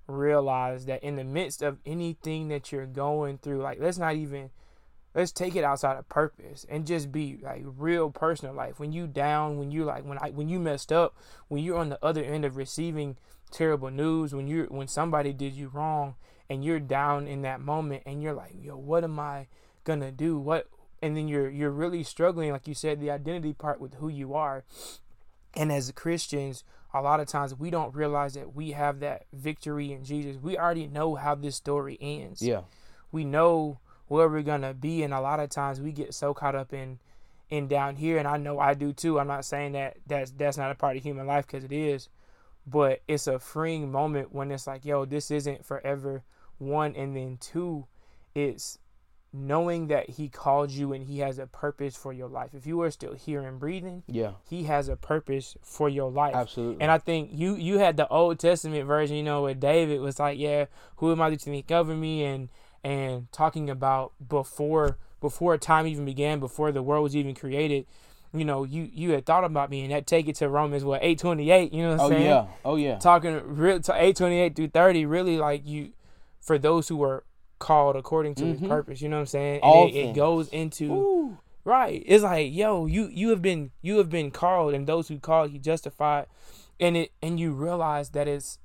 realize 0.08 0.86
that 0.86 1.04
in 1.04 1.16
the 1.16 1.22
midst 1.22 1.62
of 1.62 1.78
anything 1.86 2.48
that 2.48 2.72
you're 2.72 2.86
going 2.86 3.38
through 3.38 3.60
like 3.60 3.78
let's 3.78 3.98
not 3.98 4.16
even 4.16 4.50
let's 5.14 5.30
take 5.30 5.54
it 5.54 5.62
outside 5.62 5.98
of 5.98 6.08
purpose 6.08 6.66
and 6.68 6.86
just 6.86 7.12
be 7.12 7.38
like 7.42 7.62
real 7.76 8.10
personal. 8.10 8.54
Life 8.54 8.80
when 8.80 8.90
you 8.90 9.06
down 9.06 9.58
when 9.58 9.70
you 9.70 9.84
like 9.84 10.04
when 10.04 10.18
i 10.18 10.30
when 10.30 10.48
you 10.48 10.58
messed 10.58 10.90
up 10.90 11.14
when 11.48 11.62
you're 11.62 11.78
on 11.78 11.90
the 11.90 12.04
other 12.04 12.24
end 12.24 12.44
of 12.44 12.56
receiving 12.56 13.16
terrible 13.50 13.90
news 13.90 14.34
when 14.34 14.48
you're 14.48 14.66
when 14.66 14.88
somebody 14.88 15.32
did 15.32 15.52
you 15.52 15.68
wrong 15.68 16.16
and 16.50 16.64
you're 16.64 16.80
down 16.80 17.26
in 17.26 17.42
that 17.42 17.60
moment 17.60 18.02
and 18.06 18.22
you're 18.22 18.32
like, 18.32 18.54
yo, 18.60 18.76
what 18.76 19.04
am 19.04 19.18
I 19.20 19.46
gonna 19.84 20.12
do? 20.12 20.38
What 20.38 20.68
and 21.02 21.16
then 21.16 21.28
you're 21.28 21.48
you're 21.48 21.70
really 21.70 22.02
struggling, 22.02 22.52
like 22.52 22.66
you 22.66 22.74
said, 22.74 23.00
the 23.00 23.10
identity 23.10 23.52
part 23.52 23.80
with 23.80 23.94
who 23.94 24.08
you 24.08 24.34
are. 24.34 24.64
And 25.54 25.72
as 25.72 25.90
Christians, 25.92 26.64
a 26.94 27.02
lot 27.02 27.20
of 27.20 27.26
times 27.26 27.54
we 27.54 27.70
don't 27.70 27.94
realize 27.94 28.34
that 28.34 28.54
we 28.54 28.72
have 28.72 29.00
that 29.00 29.26
victory 29.32 29.92
in 29.92 30.04
Jesus. 30.04 30.36
We 30.36 30.56
already 30.56 30.86
know 30.86 31.14
how 31.14 31.34
this 31.34 31.56
story 31.56 31.98
ends. 32.00 32.42
Yeah. 32.42 32.62
We 33.12 33.24
know 33.24 33.78
where 34.08 34.28
we're 34.28 34.42
gonna 34.42 34.74
be, 34.74 35.02
and 35.02 35.12
a 35.12 35.20
lot 35.20 35.40
of 35.40 35.50
times 35.50 35.80
we 35.80 35.92
get 35.92 36.14
so 36.14 36.32
caught 36.34 36.54
up 36.54 36.72
in 36.72 36.98
in 37.50 37.68
down 37.68 37.96
here, 37.96 38.18
and 38.18 38.28
I 38.28 38.36
know 38.36 38.58
I 38.58 38.74
do 38.74 38.92
too. 38.92 39.18
I'm 39.18 39.26
not 39.26 39.44
saying 39.44 39.72
that 39.72 39.98
that's 40.06 40.30
that's 40.32 40.56
not 40.56 40.70
a 40.70 40.74
part 40.74 40.96
of 40.96 41.02
human 41.02 41.26
life 41.26 41.46
because 41.46 41.64
it 41.64 41.72
is, 41.72 42.08
but 42.66 43.02
it's 43.06 43.26
a 43.26 43.38
freeing 43.38 43.90
moment 43.90 44.34
when 44.34 44.50
it's 44.50 44.66
like, 44.66 44.84
yo, 44.84 45.04
this 45.04 45.30
isn't 45.30 45.64
forever 45.64 46.22
one 46.58 46.94
and 46.96 47.16
then 47.16 47.38
two 47.40 47.86
it's 48.34 48.78
knowing 49.32 49.88
that 49.88 50.08
he 50.10 50.28
called 50.28 50.70
you 50.70 50.92
and 50.92 51.04
he 51.04 51.18
has 51.18 51.38
a 51.38 51.46
purpose 51.46 51.94
for 51.94 52.12
your 52.12 52.28
life 52.28 52.50
if 52.54 52.66
you 52.66 52.80
are 52.80 52.90
still 52.90 53.12
here 53.12 53.42
and 53.42 53.60
breathing 53.60 54.02
yeah 54.06 54.32
he 54.48 54.64
has 54.64 54.88
a 54.88 54.96
purpose 54.96 55.56
for 55.62 55.88
your 55.88 56.10
life 56.10 56.34
absolutely 56.34 56.80
and 56.80 56.90
i 56.90 56.96
think 56.96 57.30
you 57.32 57.54
you 57.54 57.78
had 57.78 57.96
the 57.96 58.08
old 58.08 58.38
testament 58.38 58.86
version 58.86 59.16
you 59.16 59.22
know 59.22 59.42
where 59.42 59.54
david 59.54 60.00
was 60.00 60.18
like 60.18 60.38
yeah 60.38 60.64
who 60.96 61.12
am 61.12 61.20
i 61.20 61.28
to 61.28 61.36
think 61.36 61.70
over 61.70 61.94
me 61.94 62.24
and 62.24 62.48
and 62.82 63.30
talking 63.30 63.68
about 63.68 64.12
before 64.26 64.96
before 65.20 65.58
time 65.58 65.86
even 65.86 66.06
began 66.06 66.40
before 66.40 66.72
the 66.72 66.82
world 66.82 67.02
was 67.02 67.14
even 67.14 67.34
created 67.34 67.86
you 68.32 68.44
know, 68.44 68.64
you 68.64 68.88
you 68.92 69.12
had 69.12 69.24
thought 69.24 69.44
about 69.44 69.70
me, 69.70 69.82
and 69.82 69.92
that 69.92 70.06
take 70.06 70.28
it 70.28 70.36
to 70.36 70.48
Romans 70.48 70.84
what 70.84 71.00
eight 71.02 71.18
twenty 71.18 71.50
eight. 71.50 71.72
You 71.72 71.82
know 71.82 71.90
what 71.92 72.00
I'm 72.00 72.06
oh, 72.06 72.08
saying? 72.10 72.26
Oh 72.26 72.30
yeah, 72.30 72.46
oh 72.64 72.76
yeah. 72.76 72.98
Talking 72.98 73.40
real 73.56 73.80
to 73.80 73.94
eight 73.96 74.16
twenty 74.16 74.38
eight 74.38 74.54
through 74.54 74.68
thirty, 74.68 75.06
really 75.06 75.38
like 75.38 75.66
you 75.66 75.92
for 76.40 76.58
those 76.58 76.88
who 76.88 77.02
are 77.02 77.24
called 77.58 77.96
according 77.96 78.34
to 78.36 78.44
mm-hmm. 78.44 78.58
his 78.58 78.68
purpose. 78.68 79.02
You 79.02 79.08
know 79.08 79.16
what 79.16 79.20
I'm 79.20 79.26
saying? 79.26 79.60
All 79.62 79.88
it, 79.88 79.94
it, 79.94 80.14
goes 80.14 80.48
into 80.48 80.92
Ooh. 80.92 81.38
right. 81.64 82.02
It's 82.06 82.24
like, 82.24 82.52
yo, 82.52 82.86
you 82.86 83.08
you 83.12 83.30
have 83.30 83.42
been 83.42 83.70
you 83.82 83.98
have 83.98 84.10
been 84.10 84.30
called, 84.30 84.74
and 84.74 84.86
those 84.86 85.08
who 85.08 85.18
called, 85.18 85.50
he 85.50 85.58
justified, 85.58 86.26
and 86.78 86.96
it 86.96 87.12
and 87.22 87.38
you 87.38 87.52
realize 87.52 88.10
that 88.10 88.28
it's 88.28 88.58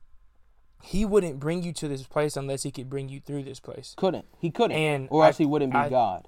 he 0.82 1.06
wouldn't 1.06 1.40
bring 1.40 1.64
you 1.64 1.72
to 1.74 1.88
this 1.88 2.04
place 2.04 2.36
unless 2.36 2.64
he 2.64 2.72
could 2.72 2.90
bring 2.90 3.10
you 3.10 3.20
through 3.20 3.44
this 3.44 3.60
place. 3.60 3.94
Couldn't 3.98 4.26
he? 4.40 4.52
Couldn't, 4.52 4.76
and 4.76 5.08
or 5.10 5.26
else 5.26 5.38
I, 5.38 5.44
he 5.44 5.46
wouldn't 5.46 5.72
be 5.72 5.78
I, 5.78 5.90
God. 5.90 6.28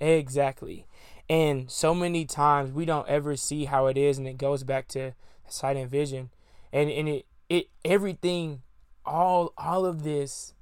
Exactly, 0.00 0.86
and 1.30 1.70
so 1.70 1.94
many 1.94 2.24
times 2.24 2.72
we 2.72 2.84
don't 2.84 3.08
ever 3.08 3.36
see 3.36 3.66
how 3.66 3.86
it 3.86 3.96
is, 3.96 4.18
and 4.18 4.26
it 4.26 4.36
goes 4.36 4.64
back 4.64 4.88
to 4.88 5.12
sight 5.48 5.76
and 5.76 5.88
vision, 5.88 6.30
and 6.72 6.90
and 6.90 7.08
it 7.08 7.26
it 7.48 7.68
everything 7.84 8.62
all 9.04 9.52
all 9.56 9.84
of 9.84 10.02
this 10.02 10.54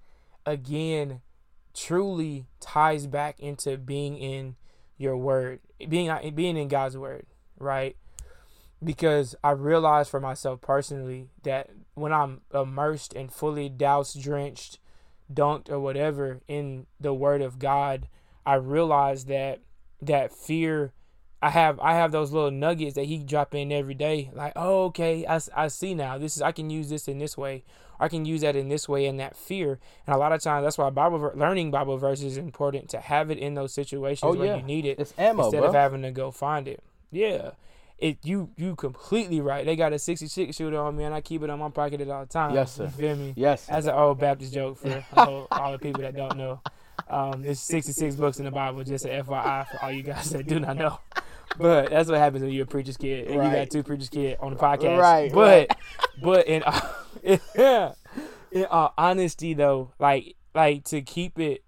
again 0.46 1.20
truly 1.74 2.46
ties 2.60 3.06
back 3.06 3.38
into 3.38 3.76
being 3.76 4.16
in 4.16 4.56
your 4.96 5.16
word 5.16 5.60
being 5.88 6.08
uh, 6.08 6.20
being 6.34 6.56
in 6.56 6.68
God's 6.68 6.96
word 6.96 7.26
right 7.58 7.96
because 8.82 9.34
I 9.44 9.50
realized 9.50 10.10
for 10.10 10.20
myself 10.20 10.60
personally 10.60 11.28
that 11.42 11.70
when 11.94 12.12
I'm 12.12 12.40
immersed 12.52 13.14
and 13.14 13.32
fully 13.32 13.68
doused 13.68 14.20
drenched 14.22 14.78
dunked 15.32 15.70
or 15.70 15.78
whatever 15.78 16.40
in 16.48 16.86
the 16.98 17.14
word 17.14 17.42
of 17.42 17.58
God 17.58 18.08
I 18.44 18.54
realized 18.54 19.28
that 19.28 19.60
that 20.02 20.32
fear 20.32 20.92
I 21.42 21.50
have 21.50 21.80
I 21.80 21.94
have 21.94 22.12
those 22.12 22.32
little 22.32 22.50
nuggets 22.50 22.94
that 22.94 23.04
he 23.04 23.18
drop 23.18 23.54
in 23.54 23.72
every 23.72 23.94
day. 23.94 24.30
Like, 24.34 24.52
oh, 24.56 24.84
okay, 24.86 25.26
I, 25.26 25.40
I 25.56 25.68
see 25.68 25.94
now. 25.94 26.18
This 26.18 26.36
is 26.36 26.42
I 26.42 26.52
can 26.52 26.68
use 26.68 26.90
this 26.90 27.08
in 27.08 27.18
this 27.18 27.36
way. 27.36 27.64
I 28.00 28.08
can 28.08 28.24
use 28.24 28.40
that 28.40 28.56
in 28.56 28.68
this 28.68 28.88
way. 28.88 29.06
And 29.06 29.20
that 29.20 29.36
fear, 29.36 29.78
and 30.06 30.14
a 30.14 30.18
lot 30.18 30.32
of 30.32 30.42
times 30.42 30.64
that's 30.64 30.78
why 30.78 30.90
Bible 30.90 31.32
learning 31.34 31.70
Bible 31.70 31.98
verses 31.98 32.32
is 32.32 32.36
important 32.36 32.88
to 32.90 33.00
have 33.00 33.30
it 33.30 33.38
in 33.38 33.54
those 33.54 33.72
situations 33.72 34.24
oh, 34.24 34.36
where 34.36 34.46
yeah. 34.46 34.56
you 34.56 34.62
need 34.62 34.86
it. 34.86 34.98
It's 34.98 35.14
ammo, 35.18 35.44
instead 35.44 35.60
bro. 35.60 35.68
of 35.68 35.74
having 35.74 36.02
to 36.02 36.10
go 36.10 36.30
find 36.30 36.66
it. 36.66 36.82
Yeah, 37.12 37.50
it 37.98 38.18
you 38.24 38.50
you 38.56 38.74
completely 38.74 39.40
right. 39.40 39.64
They 39.64 39.76
got 39.76 39.92
a 39.92 39.98
66 39.98 40.56
shooter 40.56 40.80
on 40.80 40.96
me, 40.96 41.04
and 41.04 41.14
I 41.14 41.20
keep 41.20 41.42
it 41.42 41.50
on 41.50 41.58
my 41.58 41.68
pocket 41.68 42.00
at 42.00 42.08
all 42.08 42.26
times. 42.26 42.54
Yes, 42.54 42.74
sir. 42.74 42.84
You 42.84 42.90
feel 42.90 43.16
me? 43.16 43.34
Yes. 43.36 43.68
As 43.68 43.86
an 43.86 43.94
old 43.94 44.18
Baptist 44.18 44.54
joke 44.54 44.78
for 44.78 45.04
all, 45.16 45.46
all 45.50 45.72
the 45.72 45.78
people 45.78 46.02
that 46.02 46.16
don't 46.16 46.36
know. 46.36 46.60
Um, 47.08 47.42
there's 47.42 47.60
66 47.60 48.14
books 48.16 48.38
in 48.38 48.44
the 48.44 48.50
Bible, 48.50 48.84
just 48.84 49.04
an 49.04 49.24
FYI 49.24 49.66
for 49.66 49.82
all 49.82 49.90
you 49.90 50.02
guys 50.02 50.30
that 50.30 50.46
do 50.46 50.60
not 50.60 50.76
know 50.76 51.00
but 51.58 51.90
that's 51.90 52.08
what 52.08 52.18
happens 52.18 52.42
when 52.42 52.52
you're 52.52 52.64
a 52.64 52.66
preacher's 52.66 52.96
kid 52.96 53.28
and 53.28 53.38
right. 53.38 53.46
you 53.46 53.56
got 53.56 53.70
two 53.70 53.82
preacher's 53.82 54.08
kid 54.08 54.38
on 54.40 54.52
the 54.52 54.58
podcast. 54.58 54.98
Right. 54.98 55.32
But 55.32 55.68
right. 55.68 55.70
but 56.22 56.46
in 56.46 56.62
uh, 56.64 56.80
yeah, 57.56 57.92
in 58.50 58.66
uh, 58.70 58.88
honesty 58.96 59.54
though, 59.54 59.92
like 59.98 60.36
like 60.54 60.84
to 60.84 61.02
keep 61.02 61.38
it 61.38 61.62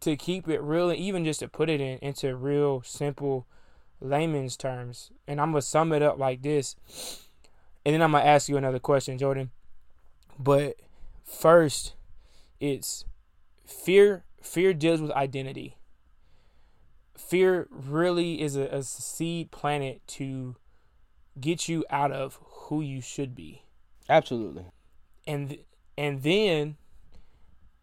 to 0.00 0.16
keep 0.16 0.48
it 0.48 0.60
real 0.60 0.90
and 0.90 0.98
even 0.98 1.24
just 1.24 1.40
to 1.40 1.48
put 1.48 1.68
it 1.68 1.80
in 1.80 1.98
into 1.98 2.34
real 2.36 2.82
simple 2.82 3.46
layman's 4.00 4.56
terms. 4.56 5.10
And 5.26 5.40
I'm 5.40 5.50
gonna 5.50 5.62
sum 5.62 5.92
it 5.92 6.02
up 6.02 6.18
like 6.18 6.42
this. 6.42 6.76
And 7.84 7.94
then 7.94 8.02
I'm 8.02 8.12
gonna 8.12 8.24
ask 8.24 8.48
you 8.48 8.56
another 8.56 8.78
question, 8.78 9.18
Jordan. 9.18 9.50
But 10.38 10.76
first, 11.24 11.94
it's 12.60 13.04
fear. 13.66 14.24
Fear 14.42 14.74
deals 14.74 15.00
with 15.00 15.10
identity 15.12 15.78
fear 17.16 17.68
really 17.70 18.40
is 18.40 18.56
a, 18.56 18.62
a 18.64 18.82
seed 18.82 19.50
planet 19.50 20.00
to 20.06 20.56
get 21.40 21.68
you 21.68 21.84
out 21.90 22.12
of 22.12 22.38
who 22.42 22.80
you 22.80 23.00
should 23.00 23.34
be. 23.34 23.62
Absolutely. 24.08 24.66
And 25.26 25.58
and 25.96 26.22
then 26.22 26.76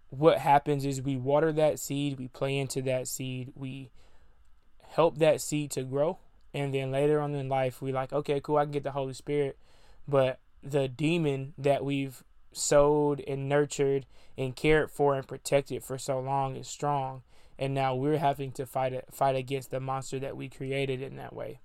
what 0.10 0.40
happens 0.40 0.86
is 0.86 1.02
we 1.02 1.16
water 1.16 1.52
that 1.54 1.80
seed, 1.80 2.20
we 2.20 2.28
play 2.28 2.58
into 2.58 2.82
that 2.84 3.08
seed, 3.08 3.54
we 3.56 3.90
help 4.90 5.18
that 5.20 5.40
seed 5.42 5.72
to 5.72 5.84
grow, 5.84 6.20
and 6.54 6.74
then 6.74 6.92
later 6.92 7.22
on 7.22 7.34
in 7.34 7.48
life 7.48 7.82
we 7.82 7.92
like, 7.92 8.12
okay, 8.12 8.42
cool, 8.42 8.58
I 8.58 8.66
can 8.66 8.72
get 8.72 8.84
the 8.84 8.92
Holy 8.92 9.14
Spirit, 9.14 9.58
but 10.08 10.40
the 10.62 10.90
demon 10.90 11.54
that 11.58 11.86
we've 11.86 12.24
sowed 12.52 13.24
and 13.26 13.48
nurtured 13.48 14.06
and 14.38 14.56
cared 14.56 14.92
for 14.92 15.16
and 15.16 15.26
protected 15.26 15.84
for 15.84 15.98
so 15.98 16.20
long 16.20 16.58
is 16.58 16.68
strong 16.68 17.24
and 17.62 17.76
now 17.76 17.94
we're 17.94 18.18
having 18.18 18.52
to 18.52 18.66
fight 18.66 18.92
fight 19.12 19.36
against 19.36 19.70
the 19.70 19.80
monster 19.80 20.18
that 20.18 20.36
we 20.36 20.50
created 20.50 21.00
in 21.00 21.16
that 21.18 21.34
way. 21.34 21.62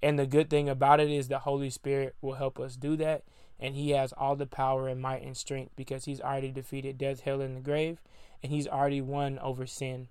And 0.00 0.16
the 0.16 0.28
good 0.28 0.48
thing 0.48 0.68
about 0.68 1.00
it 1.00 1.10
is 1.10 1.26
the 1.26 1.40
Holy 1.40 1.70
Spirit 1.70 2.14
will 2.22 2.34
help 2.34 2.60
us 2.60 2.76
do 2.76 2.96
that, 2.96 3.24
and 3.58 3.74
He 3.74 3.90
has 3.90 4.12
all 4.12 4.36
the 4.36 4.46
power 4.46 4.86
and 4.86 5.02
might 5.02 5.22
and 5.22 5.36
strength 5.36 5.72
because 5.74 6.04
He's 6.04 6.20
already 6.20 6.52
defeated 6.52 6.96
death, 6.96 7.22
hell, 7.22 7.40
and 7.40 7.56
the 7.56 7.60
grave, 7.60 8.00
and 8.44 8.52
He's 8.52 8.68
already 8.68 9.00
won 9.00 9.40
over 9.40 9.66
sin. 9.66 10.06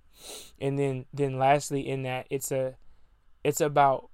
And 0.59 0.77
then, 0.77 1.05
then 1.13 1.39
lastly, 1.39 1.87
in 1.87 2.03
that, 2.03 2.27
it's 2.29 2.51
a, 2.51 2.75
it's 3.45 3.61
about 3.61 4.09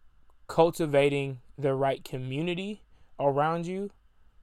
cultivating 0.48 1.40
the 1.58 1.74
right 1.74 2.04
community 2.04 2.84
around 3.20 3.66
you. 3.66 3.90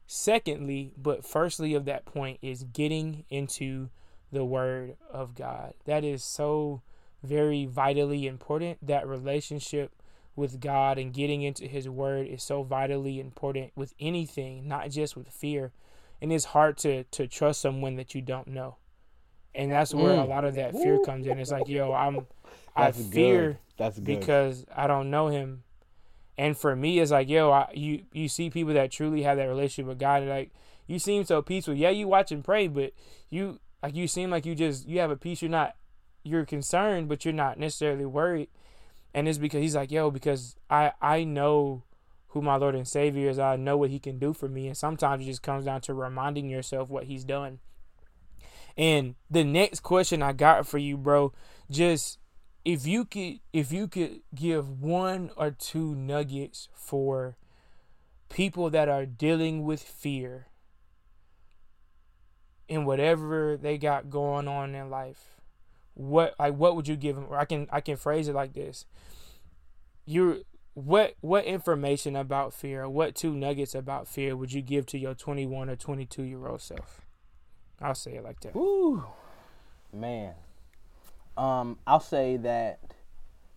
Secondly, 0.08 0.94
but 0.96 1.24
firstly 1.24 1.74
of 1.74 1.84
that 1.84 2.06
point 2.06 2.40
is 2.42 2.64
getting 2.64 3.24
into 3.30 3.90
the 4.32 4.44
word 4.44 4.96
of 5.10 5.34
God. 5.34 5.74
That 5.84 6.04
is 6.04 6.22
so 6.22 6.82
very 7.22 7.66
vitally 7.66 8.26
important. 8.26 8.86
That 8.86 9.06
relationship 9.06 9.92
with 10.36 10.60
God 10.60 10.98
and 10.98 11.12
getting 11.12 11.42
into 11.42 11.66
his 11.66 11.88
word 11.88 12.26
is 12.26 12.42
so 12.42 12.62
vitally 12.62 13.20
important 13.20 13.72
with 13.74 13.94
anything, 14.00 14.66
not 14.66 14.90
just 14.90 15.16
with 15.16 15.28
fear. 15.28 15.72
And 16.22 16.32
it's 16.32 16.46
hard 16.46 16.76
to 16.78 17.04
to 17.04 17.26
trust 17.26 17.60
someone 17.60 17.96
that 17.96 18.14
you 18.14 18.20
don't 18.20 18.48
know. 18.48 18.76
And 19.54 19.72
that's 19.72 19.92
where 19.92 20.16
mm. 20.16 20.22
a 20.22 20.26
lot 20.26 20.44
of 20.44 20.54
that 20.54 20.72
fear 20.72 21.00
comes 21.04 21.26
in. 21.26 21.38
It's 21.38 21.50
like, 21.50 21.68
yo, 21.68 21.92
I'm 21.92 22.26
that's 22.76 22.98
I 22.98 23.02
fear 23.02 23.46
good. 23.46 23.58
that's 23.76 23.96
good. 23.96 24.04
because 24.04 24.64
I 24.74 24.86
don't 24.86 25.10
know 25.10 25.28
him. 25.28 25.64
And 26.38 26.56
for 26.56 26.74
me, 26.74 27.00
it's 27.00 27.10
like, 27.10 27.28
yo, 27.28 27.50
I, 27.50 27.70
you 27.74 28.04
you 28.12 28.28
see 28.28 28.48
people 28.48 28.74
that 28.74 28.90
truly 28.90 29.22
have 29.22 29.38
that 29.38 29.46
relationship 29.46 29.86
with 29.86 29.98
God, 29.98 30.22
like 30.24 30.52
you 30.86 30.98
seem 30.98 31.24
so 31.24 31.42
peaceful. 31.42 31.74
Yeah, 31.74 31.90
you 31.90 32.08
watch 32.08 32.32
and 32.32 32.44
pray, 32.44 32.68
but 32.68 32.92
you 33.28 33.60
like 33.82 33.94
you 33.94 34.06
seem 34.08 34.30
like 34.30 34.46
you 34.46 34.54
just 34.54 34.88
you 34.88 35.00
have 35.00 35.10
a 35.10 35.16
peace. 35.16 35.42
You're 35.42 35.50
not 35.50 35.76
you're 36.22 36.44
concerned, 36.44 37.08
but 37.08 37.24
you're 37.24 37.34
not 37.34 37.58
necessarily 37.58 38.06
worried. 38.06 38.48
And 39.14 39.28
it's 39.28 39.38
because 39.38 39.62
he's 39.62 39.74
like, 39.74 39.90
yo, 39.90 40.10
because 40.10 40.56
I 40.68 40.92
I 41.00 41.24
know 41.24 41.84
who 42.28 42.42
my 42.42 42.56
Lord 42.56 42.74
and 42.74 42.86
Savior 42.86 43.28
is. 43.28 43.38
I 43.38 43.56
know 43.56 43.76
what 43.76 43.90
He 43.90 43.98
can 43.98 44.18
do 44.18 44.32
for 44.32 44.48
me, 44.48 44.66
and 44.66 44.76
sometimes 44.76 45.22
it 45.22 45.26
just 45.26 45.42
comes 45.42 45.64
down 45.64 45.80
to 45.82 45.94
reminding 45.94 46.48
yourself 46.48 46.88
what 46.88 47.04
He's 47.04 47.24
done. 47.24 47.58
And 48.76 49.16
the 49.30 49.44
next 49.44 49.80
question 49.80 50.22
I 50.22 50.32
got 50.32 50.66
for 50.66 50.78
you, 50.78 50.96
bro, 50.96 51.32
just 51.70 52.18
if 52.64 52.86
you 52.86 53.04
could 53.04 53.40
if 53.52 53.72
you 53.72 53.88
could 53.88 54.20
give 54.34 54.80
one 54.80 55.30
or 55.36 55.50
two 55.50 55.94
nuggets 55.94 56.68
for 56.72 57.36
people 58.28 58.70
that 58.70 58.88
are 58.88 59.06
dealing 59.06 59.64
with 59.64 59.82
fear 59.82 60.46
in 62.70 62.86
whatever 62.86 63.58
they 63.60 63.76
got 63.76 64.08
going 64.08 64.48
on 64.48 64.74
in 64.74 64.88
life 64.88 65.30
what 65.94 66.34
like 66.38 66.54
what 66.54 66.76
would 66.76 66.88
you 66.88 66.96
give 66.96 67.16
them 67.16 67.26
or 67.28 67.36
i 67.36 67.44
can 67.44 67.66
i 67.70 67.80
can 67.80 67.96
phrase 67.96 68.28
it 68.28 68.34
like 68.34 68.54
this. 68.54 68.86
You 70.06 70.44
what 70.74 71.14
what 71.20 71.44
information 71.44 72.16
about 72.16 72.54
fear 72.54 72.88
what 72.88 73.14
two 73.14 73.34
nuggets 73.34 73.74
about 73.74 74.08
fear 74.08 74.36
would 74.36 74.52
you 74.52 74.62
give 74.62 74.86
to 74.86 74.98
your 74.98 75.14
21 75.14 75.68
or 75.68 75.76
22 75.76 76.22
year 76.22 76.46
old 76.46 76.62
self? 76.62 77.02
I'll 77.80 77.94
say 77.94 78.12
it 78.16 78.24
like 78.24 78.40
that. 78.40 78.56
Ooh, 78.56 79.04
man. 79.92 80.34
Um, 81.36 81.78
I'll 81.86 82.00
say 82.00 82.36
that 82.38 82.80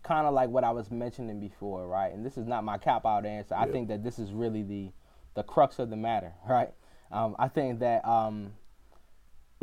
kind 0.01 0.25
of 0.27 0.33
like 0.33 0.49
what 0.49 0.63
I 0.63 0.71
was 0.71 0.89
mentioning 0.91 1.39
before, 1.39 1.87
right? 1.87 2.13
And 2.13 2.25
this 2.25 2.37
is 2.37 2.47
not 2.47 2.63
my 2.63 2.77
cop 2.77 3.05
out 3.05 3.25
answer. 3.25 3.55
I 3.55 3.67
think 3.67 3.89
that 3.89 4.03
this 4.03 4.19
is 4.19 4.31
really 4.31 4.63
the 4.63 4.91
the 5.35 5.43
crux 5.43 5.79
of 5.79 5.89
the 5.89 5.97
matter, 5.97 6.33
right? 6.49 6.73
Um, 7.11 7.35
I 7.37 7.47
think 7.47 7.79
that 7.79 8.05
um, 8.07 8.53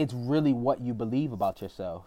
it's 0.00 0.14
really 0.14 0.54
what 0.54 0.80
you 0.80 0.94
believe 0.94 1.30
about 1.30 1.60
yourself. 1.60 2.06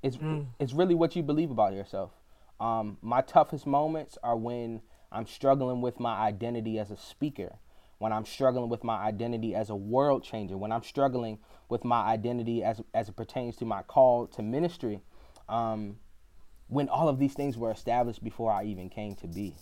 It's 0.00 0.16
mm. 0.16 0.46
it's 0.60 0.72
really 0.72 0.94
what 0.94 1.16
you 1.16 1.24
believe 1.24 1.50
about 1.50 1.72
yourself. 1.72 2.12
Um, 2.60 2.98
my 3.02 3.20
toughest 3.20 3.66
moments 3.66 4.16
are 4.22 4.36
when 4.36 4.82
I'm 5.10 5.26
struggling 5.26 5.80
with 5.80 5.98
my 5.98 6.14
identity 6.14 6.78
as 6.78 6.92
a 6.92 6.96
speaker, 6.96 7.56
when 7.98 8.12
I'm 8.12 8.24
struggling 8.24 8.68
with 8.68 8.84
my 8.84 8.96
identity 8.96 9.56
as 9.56 9.70
a 9.70 9.74
world 9.74 10.22
changer, 10.22 10.56
when 10.56 10.70
I'm 10.70 10.84
struggling 10.84 11.38
with 11.68 11.84
my 11.84 12.02
identity 12.02 12.62
as 12.62 12.80
as 12.94 13.08
it 13.08 13.16
pertains 13.16 13.56
to 13.56 13.64
my 13.64 13.82
call 13.82 14.28
to 14.28 14.42
ministry, 14.42 15.00
um, 15.48 15.96
when 16.68 16.88
all 16.88 17.08
of 17.08 17.18
these 17.18 17.34
things 17.34 17.58
were 17.58 17.72
established 17.72 18.22
before 18.22 18.52
I 18.52 18.62
even 18.66 18.88
came 18.88 19.16
to 19.16 19.26
be, 19.26 19.56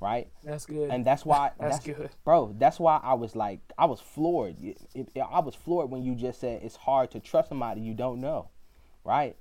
right? 0.00 0.28
That's 0.42 0.66
good. 0.66 0.90
And 0.90 1.04
that's 1.04 1.24
why 1.24 1.52
that's, 1.60 1.78
that's, 1.78 1.98
good, 1.98 2.10
bro. 2.24 2.54
That's 2.58 2.78
why 2.78 3.00
I 3.02 3.14
was 3.14 3.34
like, 3.34 3.60
I 3.78 3.86
was 3.86 4.00
floored. 4.00 4.56
It, 4.60 4.78
it, 4.94 5.08
I 5.18 5.40
was 5.40 5.54
floored 5.54 5.90
when 5.90 6.02
you 6.02 6.14
just 6.14 6.40
said 6.40 6.62
it's 6.62 6.76
hard 6.76 7.10
to 7.12 7.20
trust 7.20 7.48
somebody 7.48 7.80
you 7.80 7.94
don't 7.94 8.20
know, 8.20 8.50
right? 9.04 9.36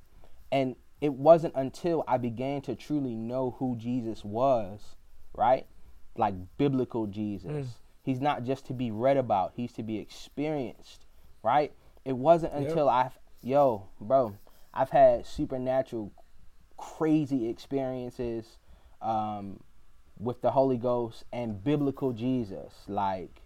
And 0.52 0.76
it 1.02 1.14
wasn't 1.14 1.54
until 1.56 2.04
I 2.08 2.18
began 2.18 2.62
to 2.62 2.76
truly 2.76 3.16
know 3.16 3.56
who 3.60 3.76
Jesus 3.76 4.24
was, 4.24 4.96
right? 5.36 5.66
Like 6.16 6.36
biblical 6.58 7.08
Jesus. 7.08 7.52
Mm. 7.52 7.68
He's 8.04 8.22
not 8.22 8.44
just 8.44 8.66
to 8.68 8.74
be 8.74 8.92
read 8.92 9.18
about, 9.18 9.54
he's 9.56 9.74
to 9.74 9.84
be 9.84 9.98
experienced, 9.98 11.06
right? 11.42 11.74
It 12.06 12.18
wasn't 12.18 12.54
until 12.54 12.86
yep. 12.86 12.94
I, 12.94 13.10
yo, 13.42 13.88
bro, 14.00 14.36
I've 14.74 14.90
had 14.90 15.26
supernatural, 15.26 16.12
crazy 16.78 17.50
experiences 17.50 18.58
um, 19.02 19.60
with 20.20 20.42
the 20.42 20.52
Holy 20.52 20.78
Ghost 20.78 21.24
and 21.32 21.64
biblical 21.64 22.14
Jesus. 22.14 22.74
Like, 22.88 23.42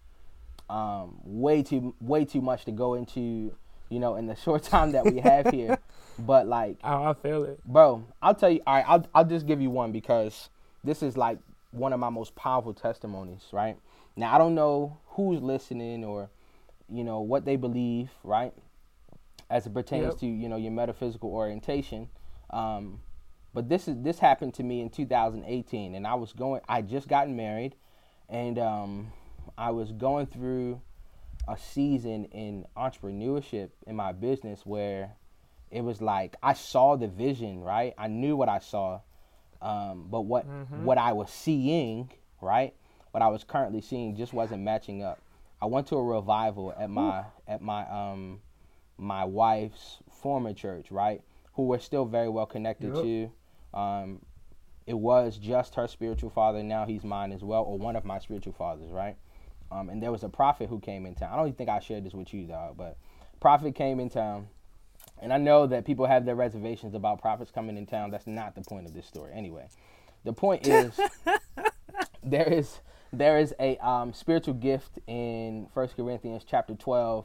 um, 0.68 1.18
way 1.24 1.62
too, 1.62 1.94
way 2.00 2.24
too 2.24 2.40
much 2.40 2.64
to 2.66 2.72
go 2.72 2.94
into, 2.94 3.54
you 3.88 3.98
know, 3.98 4.16
in 4.16 4.26
the 4.26 4.36
short 4.44 4.62
time 4.62 4.92
that 4.92 5.04
we 5.04 5.20
have 5.20 5.50
here. 5.50 5.78
but 6.18 6.46
like, 6.46 6.78
oh, 6.84 7.10
I 7.10 7.14
feel 7.14 7.44
it, 7.44 7.60
bro. 7.64 8.04
I'll 8.20 8.34
tell 8.34 8.50
you. 8.50 8.60
All 8.66 8.74
right, 8.74 8.84
I'll 8.86 9.06
I'll 9.14 9.24
just 9.24 9.46
give 9.46 9.60
you 9.60 9.70
one 9.70 9.92
because 9.92 10.48
this 10.84 11.02
is 11.02 11.16
like 11.16 11.38
one 11.70 11.92
of 11.92 12.00
my 12.00 12.08
most 12.08 12.34
powerful 12.34 12.74
testimonies, 12.74 13.46
right? 13.52 13.76
Now 14.16 14.34
I 14.34 14.38
don't 14.38 14.54
know 14.54 14.98
who's 15.06 15.40
listening 15.40 16.04
or 16.04 16.30
you 16.90 17.04
know 17.04 17.20
what 17.20 17.44
they 17.44 17.56
believe, 17.56 18.10
right? 18.24 18.52
As 19.50 19.66
it 19.66 19.74
pertains 19.74 20.06
yep. 20.06 20.18
to 20.18 20.26
you 20.26 20.48
know 20.48 20.56
your 20.56 20.72
metaphysical 20.72 21.30
orientation. 21.30 22.08
Um, 22.50 23.00
but 23.58 23.68
this 23.68 23.88
is 23.88 23.96
this 24.02 24.20
happened 24.20 24.54
to 24.54 24.62
me 24.62 24.80
in 24.80 24.88
2018, 24.88 25.96
and 25.96 26.06
I 26.06 26.14
was 26.14 26.32
going. 26.32 26.60
I 26.68 26.80
just 26.80 27.08
gotten 27.08 27.34
married, 27.34 27.74
and 28.28 28.56
um, 28.56 29.12
I 29.58 29.72
was 29.72 29.90
going 29.90 30.26
through 30.26 30.80
a 31.48 31.58
season 31.58 32.26
in 32.26 32.66
entrepreneurship 32.76 33.70
in 33.84 33.96
my 33.96 34.12
business 34.12 34.64
where 34.64 35.10
it 35.72 35.80
was 35.80 36.00
like 36.00 36.36
I 36.40 36.52
saw 36.52 36.94
the 36.94 37.08
vision, 37.08 37.60
right? 37.60 37.94
I 37.98 38.06
knew 38.06 38.36
what 38.36 38.48
I 38.48 38.60
saw, 38.60 39.00
um, 39.60 40.06
but 40.08 40.20
what 40.20 40.48
mm-hmm. 40.48 40.84
what 40.84 40.96
I 40.96 41.12
was 41.12 41.28
seeing, 41.28 42.12
right? 42.40 42.76
What 43.10 43.24
I 43.24 43.26
was 43.26 43.42
currently 43.42 43.80
seeing 43.80 44.14
just 44.14 44.32
wasn't 44.32 44.62
matching 44.62 45.02
up. 45.02 45.18
I 45.60 45.66
went 45.66 45.88
to 45.88 45.96
a 45.96 46.04
revival 46.04 46.72
at 46.78 46.90
my 46.90 47.22
Ooh. 47.22 47.24
at 47.48 47.60
my 47.60 47.82
um 47.90 48.38
my 48.98 49.24
wife's 49.24 49.96
former 50.12 50.54
church, 50.54 50.92
right? 50.92 51.22
Who 51.54 51.64
we're 51.64 51.80
still 51.80 52.04
very 52.04 52.28
well 52.28 52.46
connected 52.46 52.94
yep. 52.94 53.02
to. 53.02 53.32
Um, 53.74 54.20
it 54.86 54.98
was 54.98 55.36
just 55.36 55.74
her 55.74 55.86
spiritual 55.86 56.30
father. 56.30 56.62
Now 56.62 56.86
he's 56.86 57.04
mine 57.04 57.32
as 57.32 57.42
well, 57.42 57.62
or 57.62 57.78
one 57.78 57.96
of 57.96 58.04
my 58.04 58.18
spiritual 58.18 58.54
fathers, 58.54 58.90
right? 58.90 59.16
Um, 59.70 59.90
and 59.90 60.02
there 60.02 60.10
was 60.10 60.24
a 60.24 60.28
prophet 60.28 60.68
who 60.68 60.80
came 60.80 61.04
in 61.04 61.14
town. 61.14 61.30
I 61.32 61.36
don't 61.36 61.46
even 61.48 61.56
think 61.56 61.68
I 61.68 61.78
shared 61.78 62.04
this 62.04 62.14
with 62.14 62.32
you, 62.32 62.46
dog, 62.46 62.76
but 62.78 62.96
prophet 63.40 63.74
came 63.74 64.00
in 64.00 64.08
town. 64.08 64.48
And 65.20 65.32
I 65.32 65.38
know 65.38 65.66
that 65.66 65.84
people 65.84 66.06
have 66.06 66.24
their 66.24 66.36
reservations 66.36 66.94
about 66.94 67.20
prophets 67.20 67.50
coming 67.50 67.76
in 67.76 67.86
town. 67.86 68.10
That's 68.10 68.26
not 68.26 68.54
the 68.54 68.62
point 68.62 68.86
of 68.86 68.94
this 68.94 69.06
story. 69.06 69.32
Anyway, 69.34 69.68
the 70.24 70.32
point 70.32 70.66
is 70.66 70.98
there 72.22 72.48
is 72.48 72.80
there 73.12 73.38
is 73.38 73.54
a 73.58 73.76
um, 73.78 74.12
spiritual 74.12 74.54
gift 74.54 74.98
in 75.06 75.66
First 75.72 75.96
Corinthians 75.96 76.44
chapter 76.46 76.74
12. 76.74 77.24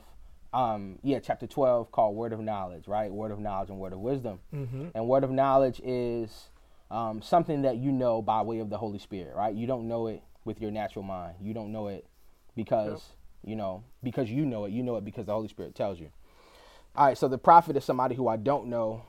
Um, 0.53 0.99
yeah, 1.01 1.19
chapter 1.19 1.47
12 1.47 1.91
called 1.91 2.15
Word 2.15 2.33
of 2.33 2.39
Knowledge, 2.39 2.87
right? 2.87 3.11
Word 3.11 3.31
of 3.31 3.39
Knowledge 3.39 3.69
and 3.69 3.79
Word 3.79 3.93
of 3.93 3.99
Wisdom. 3.99 4.39
Mm-hmm. 4.53 4.89
And 4.93 5.07
Word 5.07 5.23
of 5.23 5.31
Knowledge 5.31 5.81
is 5.83 6.49
um, 6.91 7.21
something 7.21 7.63
that 7.63 7.77
you 7.77 7.91
know 7.91 8.21
by 8.21 8.41
way 8.41 8.59
of 8.59 8.69
the 8.69 8.77
Holy 8.77 8.99
Spirit, 8.99 9.35
right? 9.35 9.53
You 9.53 9.65
don't 9.65 9.87
know 9.87 10.07
it 10.07 10.21
with 10.45 10.61
your 10.61 10.71
natural 10.71 11.03
mind. 11.03 11.35
You 11.41 11.53
don't 11.53 11.71
know 11.71 11.87
it 11.87 12.05
because, 12.55 12.91
yep. 12.91 13.49
you 13.49 13.55
know, 13.55 13.83
because 14.03 14.29
you 14.29 14.45
know 14.45 14.65
it. 14.65 14.71
You 14.71 14.83
know 14.83 14.95
it 14.97 15.05
because 15.05 15.25
the 15.25 15.33
Holy 15.33 15.47
Spirit 15.47 15.73
tells 15.75 15.99
you. 15.99 16.09
All 16.95 17.07
right, 17.07 17.17
so 17.17 17.27
the 17.27 17.39
prophet 17.39 17.75
is 17.75 17.83
somebody 17.83 18.13
who 18.13 18.27
I 18.27 18.37
don't 18.37 18.67
know, 18.67 19.03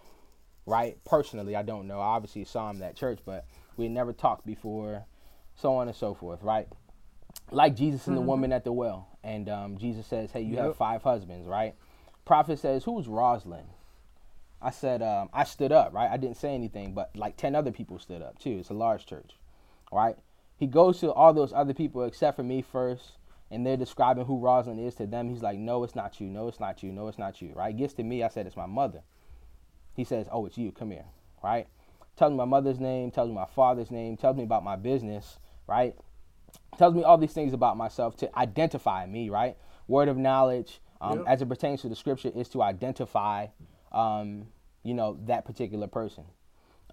right? 0.64 0.96
Personally, 1.04 1.54
I 1.54 1.62
don't 1.62 1.86
know. 1.86 2.00
I 2.00 2.06
obviously 2.06 2.44
saw 2.44 2.70
him 2.70 2.82
at 2.82 2.96
church, 2.96 3.18
but 3.26 3.44
we 3.76 3.88
never 3.88 4.14
talked 4.14 4.46
before 4.46 5.04
so 5.56 5.76
on 5.76 5.88
and 5.88 5.96
so 5.96 6.14
forth, 6.14 6.42
right? 6.42 6.68
Like 7.50 7.76
Jesus 7.76 8.06
and 8.06 8.16
the 8.16 8.20
mm-hmm. 8.20 8.28
woman 8.28 8.52
at 8.52 8.64
the 8.64 8.72
well. 8.72 9.08
And 9.22 9.48
um, 9.48 9.78
Jesus 9.78 10.06
says, 10.06 10.30
hey, 10.30 10.42
you 10.42 10.56
yep. 10.56 10.64
have 10.64 10.76
five 10.76 11.02
husbands, 11.02 11.46
right? 11.46 11.74
Prophet 12.24 12.58
says, 12.58 12.84
who's 12.84 13.06
Rosalind? 13.06 13.68
I 14.60 14.70
said, 14.70 15.02
um, 15.02 15.28
I 15.32 15.44
stood 15.44 15.72
up, 15.72 15.92
right? 15.92 16.10
I 16.10 16.16
didn't 16.16 16.38
say 16.38 16.54
anything, 16.54 16.94
but 16.94 17.14
like 17.14 17.36
10 17.36 17.54
other 17.54 17.70
people 17.70 17.98
stood 17.98 18.22
up 18.22 18.38
too. 18.38 18.58
It's 18.60 18.70
a 18.70 18.74
large 18.74 19.04
church, 19.04 19.32
right? 19.92 20.16
He 20.56 20.66
goes 20.66 21.00
to 21.00 21.12
all 21.12 21.34
those 21.34 21.52
other 21.52 21.74
people 21.74 22.04
except 22.04 22.36
for 22.36 22.42
me 22.42 22.62
first, 22.62 23.18
and 23.50 23.66
they're 23.66 23.76
describing 23.76 24.24
who 24.24 24.38
Rosalind 24.38 24.80
is 24.80 24.94
to 24.96 25.06
them. 25.06 25.28
He's 25.28 25.42
like, 25.42 25.58
no, 25.58 25.84
it's 25.84 25.94
not 25.94 26.18
you. 26.20 26.28
No, 26.28 26.48
it's 26.48 26.60
not 26.60 26.82
you. 26.82 26.92
No, 26.92 27.08
it's 27.08 27.18
not 27.18 27.42
you, 27.42 27.52
right? 27.54 27.76
Gets 27.76 27.94
to 27.94 28.02
me, 28.02 28.22
I 28.22 28.28
said, 28.28 28.46
it's 28.46 28.56
my 28.56 28.66
mother. 28.66 29.02
He 29.94 30.04
says, 30.04 30.26
oh, 30.32 30.46
it's 30.46 30.56
you. 30.56 30.72
Come 30.72 30.90
here, 30.90 31.04
right? 31.42 31.66
Tells 32.16 32.30
me 32.30 32.38
my 32.38 32.44
mother's 32.44 32.80
name, 32.80 33.10
tells 33.10 33.28
me 33.28 33.34
my 33.34 33.46
father's 33.46 33.90
name, 33.90 34.16
tells 34.16 34.36
me 34.36 34.44
about 34.44 34.64
my 34.64 34.76
business, 34.76 35.38
right? 35.66 35.94
Tells 36.78 36.94
me 36.94 37.02
all 37.04 37.18
these 37.18 37.32
things 37.32 37.52
about 37.52 37.76
myself 37.76 38.16
to 38.18 38.38
identify 38.38 39.06
me, 39.06 39.30
right? 39.30 39.56
Word 39.86 40.08
of 40.08 40.16
knowledge, 40.16 40.80
um, 41.00 41.18
yep. 41.18 41.28
as 41.28 41.42
it 41.42 41.48
pertains 41.48 41.82
to 41.82 41.88
the 41.88 41.96
scripture, 41.96 42.32
is 42.34 42.48
to 42.50 42.62
identify, 42.62 43.46
um, 43.92 44.46
you 44.82 44.94
know, 44.94 45.18
that 45.26 45.44
particular 45.44 45.86
person. 45.86 46.24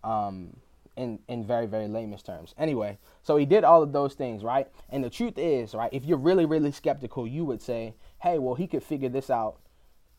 Um, 0.04 0.58
in 0.98 1.20
in 1.28 1.46
very 1.46 1.66
very 1.68 1.88
layman's 1.88 2.22
terms. 2.22 2.54
Anyway, 2.58 2.98
so 3.24 3.38
he 3.38 3.46
did 3.46 3.64
all 3.64 3.82
of 3.82 3.94
those 3.94 4.14
things, 4.14 4.44
right? 4.44 4.68
And 4.90 5.04
the 5.04 5.10
truth 5.10 5.38
is, 5.38 5.74
right, 5.74 5.90
if 5.94 6.06
you're 6.06 6.18
really 6.18 6.46
really 6.46 6.72
skeptical, 6.72 7.26
you 7.28 7.46
would 7.46 7.62
say, 7.62 7.96
hey, 8.22 8.40
well, 8.40 8.56
he 8.56 8.68
could 8.68 8.84
figure 8.84 9.10
this 9.10 9.30
out 9.30 9.58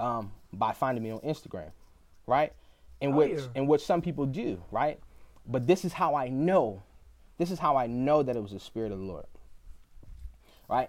um, 0.01 0.33
by 0.53 0.73
finding 0.73 1.05
me 1.05 1.11
on 1.11 1.21
Instagram, 1.21 1.71
right? 2.27 2.53
In 3.01 3.13
Oh, 3.13 3.17
which 3.17 3.39
yeah. 3.39 3.47
in 3.55 3.67
which 3.67 3.85
some 3.85 4.01
people 4.01 4.27
do, 4.27 4.63
right? 4.71 4.99
But 5.47 5.67
this 5.67 5.85
is 5.85 5.93
how 5.93 6.15
I 6.15 6.29
know. 6.29 6.83
This 7.39 7.51
is 7.51 7.59
how 7.59 7.77
I 7.77 7.87
know 7.87 8.23
that 8.23 8.37
it 8.37 8.43
was 8.43 8.53
the 8.53 8.61
spirit 8.61 8.93
of 8.93 8.99
the 8.99 9.05
Lord. 9.05 9.27
Right? 10.73 10.89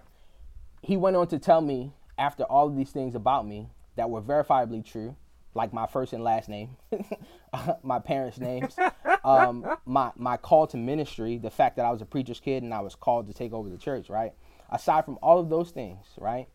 He 0.80 0.96
went 0.96 1.14
on 1.14 1.26
to 1.28 1.38
tell 1.38 1.60
me 1.60 1.92
after 2.16 2.44
all 2.44 2.68
of 2.68 2.74
these 2.74 2.90
things 2.90 3.14
about 3.14 3.46
me 3.46 3.68
that 3.96 4.08
were 4.08 4.22
verifiably 4.22 4.82
true, 4.82 5.14
like 5.52 5.74
my 5.74 5.86
first 5.86 6.14
and 6.14 6.24
last 6.24 6.48
name, 6.48 6.78
my 7.82 7.98
parents' 7.98 8.38
names, 8.38 8.76
um, 9.24 9.76
my 9.84 10.10
my 10.16 10.38
call 10.38 10.66
to 10.68 10.78
ministry, 10.78 11.36
the 11.36 11.50
fact 11.50 11.76
that 11.76 11.84
I 11.84 11.90
was 11.90 12.00
a 12.00 12.06
preacher's 12.06 12.40
kid 12.40 12.62
and 12.62 12.72
I 12.72 12.80
was 12.80 12.94
called 12.94 13.26
to 13.26 13.34
take 13.34 13.52
over 13.52 13.68
the 13.68 13.76
church, 13.76 14.08
right? 14.08 14.32
Aside 14.70 15.04
from 15.04 15.18
all 15.22 15.38
of 15.38 15.50
those 15.50 15.70
things, 15.70 16.06
right? 16.18 16.48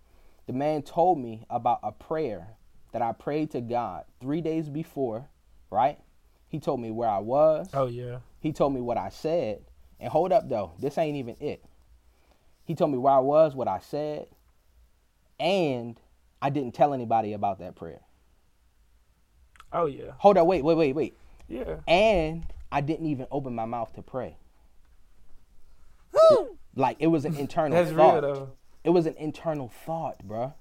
The 0.48 0.54
man 0.54 0.82
told 0.82 1.20
me 1.20 1.46
about 1.52 1.82
a 1.84 1.92
prayer 1.92 2.56
that 2.94 3.04
I 3.04 3.12
prayed 3.12 3.52
to 3.52 3.62
God 3.62 4.06
three 4.20 4.42
days 4.42 4.70
before, 4.70 5.30
right? 5.70 6.00
He 6.48 6.60
told 6.60 6.82
me 6.82 6.90
where 6.90 7.10
I 7.10 7.20
was. 7.20 7.70
Oh 7.76 7.86
yeah. 7.86 8.22
He 8.40 8.54
told 8.54 8.74
me 8.74 8.82
what 8.82 8.98
I 8.98 9.10
said. 9.10 9.62
And 10.00 10.12
hold 10.12 10.32
up 10.32 10.50
though, 10.50 10.72
this 10.80 10.98
ain't 10.98 11.18
even 11.18 11.36
it. 11.40 11.64
He 12.70 12.76
told 12.76 12.92
me 12.92 13.00
where 13.00 13.14
I 13.14 13.18
was, 13.18 13.56
what 13.56 13.68
I 13.68 13.80
said, 13.80 14.28
and 15.40 16.00
I 16.40 16.52
didn't 16.52 16.76
tell 16.76 16.94
anybody 16.94 17.34
about 17.34 17.58
that 17.58 17.76
prayer. 17.76 18.02
Oh 19.74 19.88
yeah. 19.88 20.12
Hold 20.20 20.38
up, 20.38 20.46
wait, 20.46 20.64
wait, 20.64 20.78
wait, 20.78 20.94
wait. 20.94 21.18
Yeah. 21.48 21.78
And 21.88 22.46
I 22.72 22.82
didn't 22.82 23.08
even 23.08 23.26
open 23.32 23.56
my 23.56 23.66
mouth 23.66 23.92
to 23.96 24.04
pray. 24.04 24.38
like 26.76 26.98
it 27.00 27.08
was 27.08 27.26
an 27.26 27.38
internal 27.38 27.76
That's 27.76 27.90
thought. 27.90 28.22
real 28.24 28.36
though. 28.36 28.50
It 28.84 28.92
was 28.92 29.08
an 29.08 29.16
internal 29.16 29.70
thought, 29.88 30.24
bruh. 30.28 30.54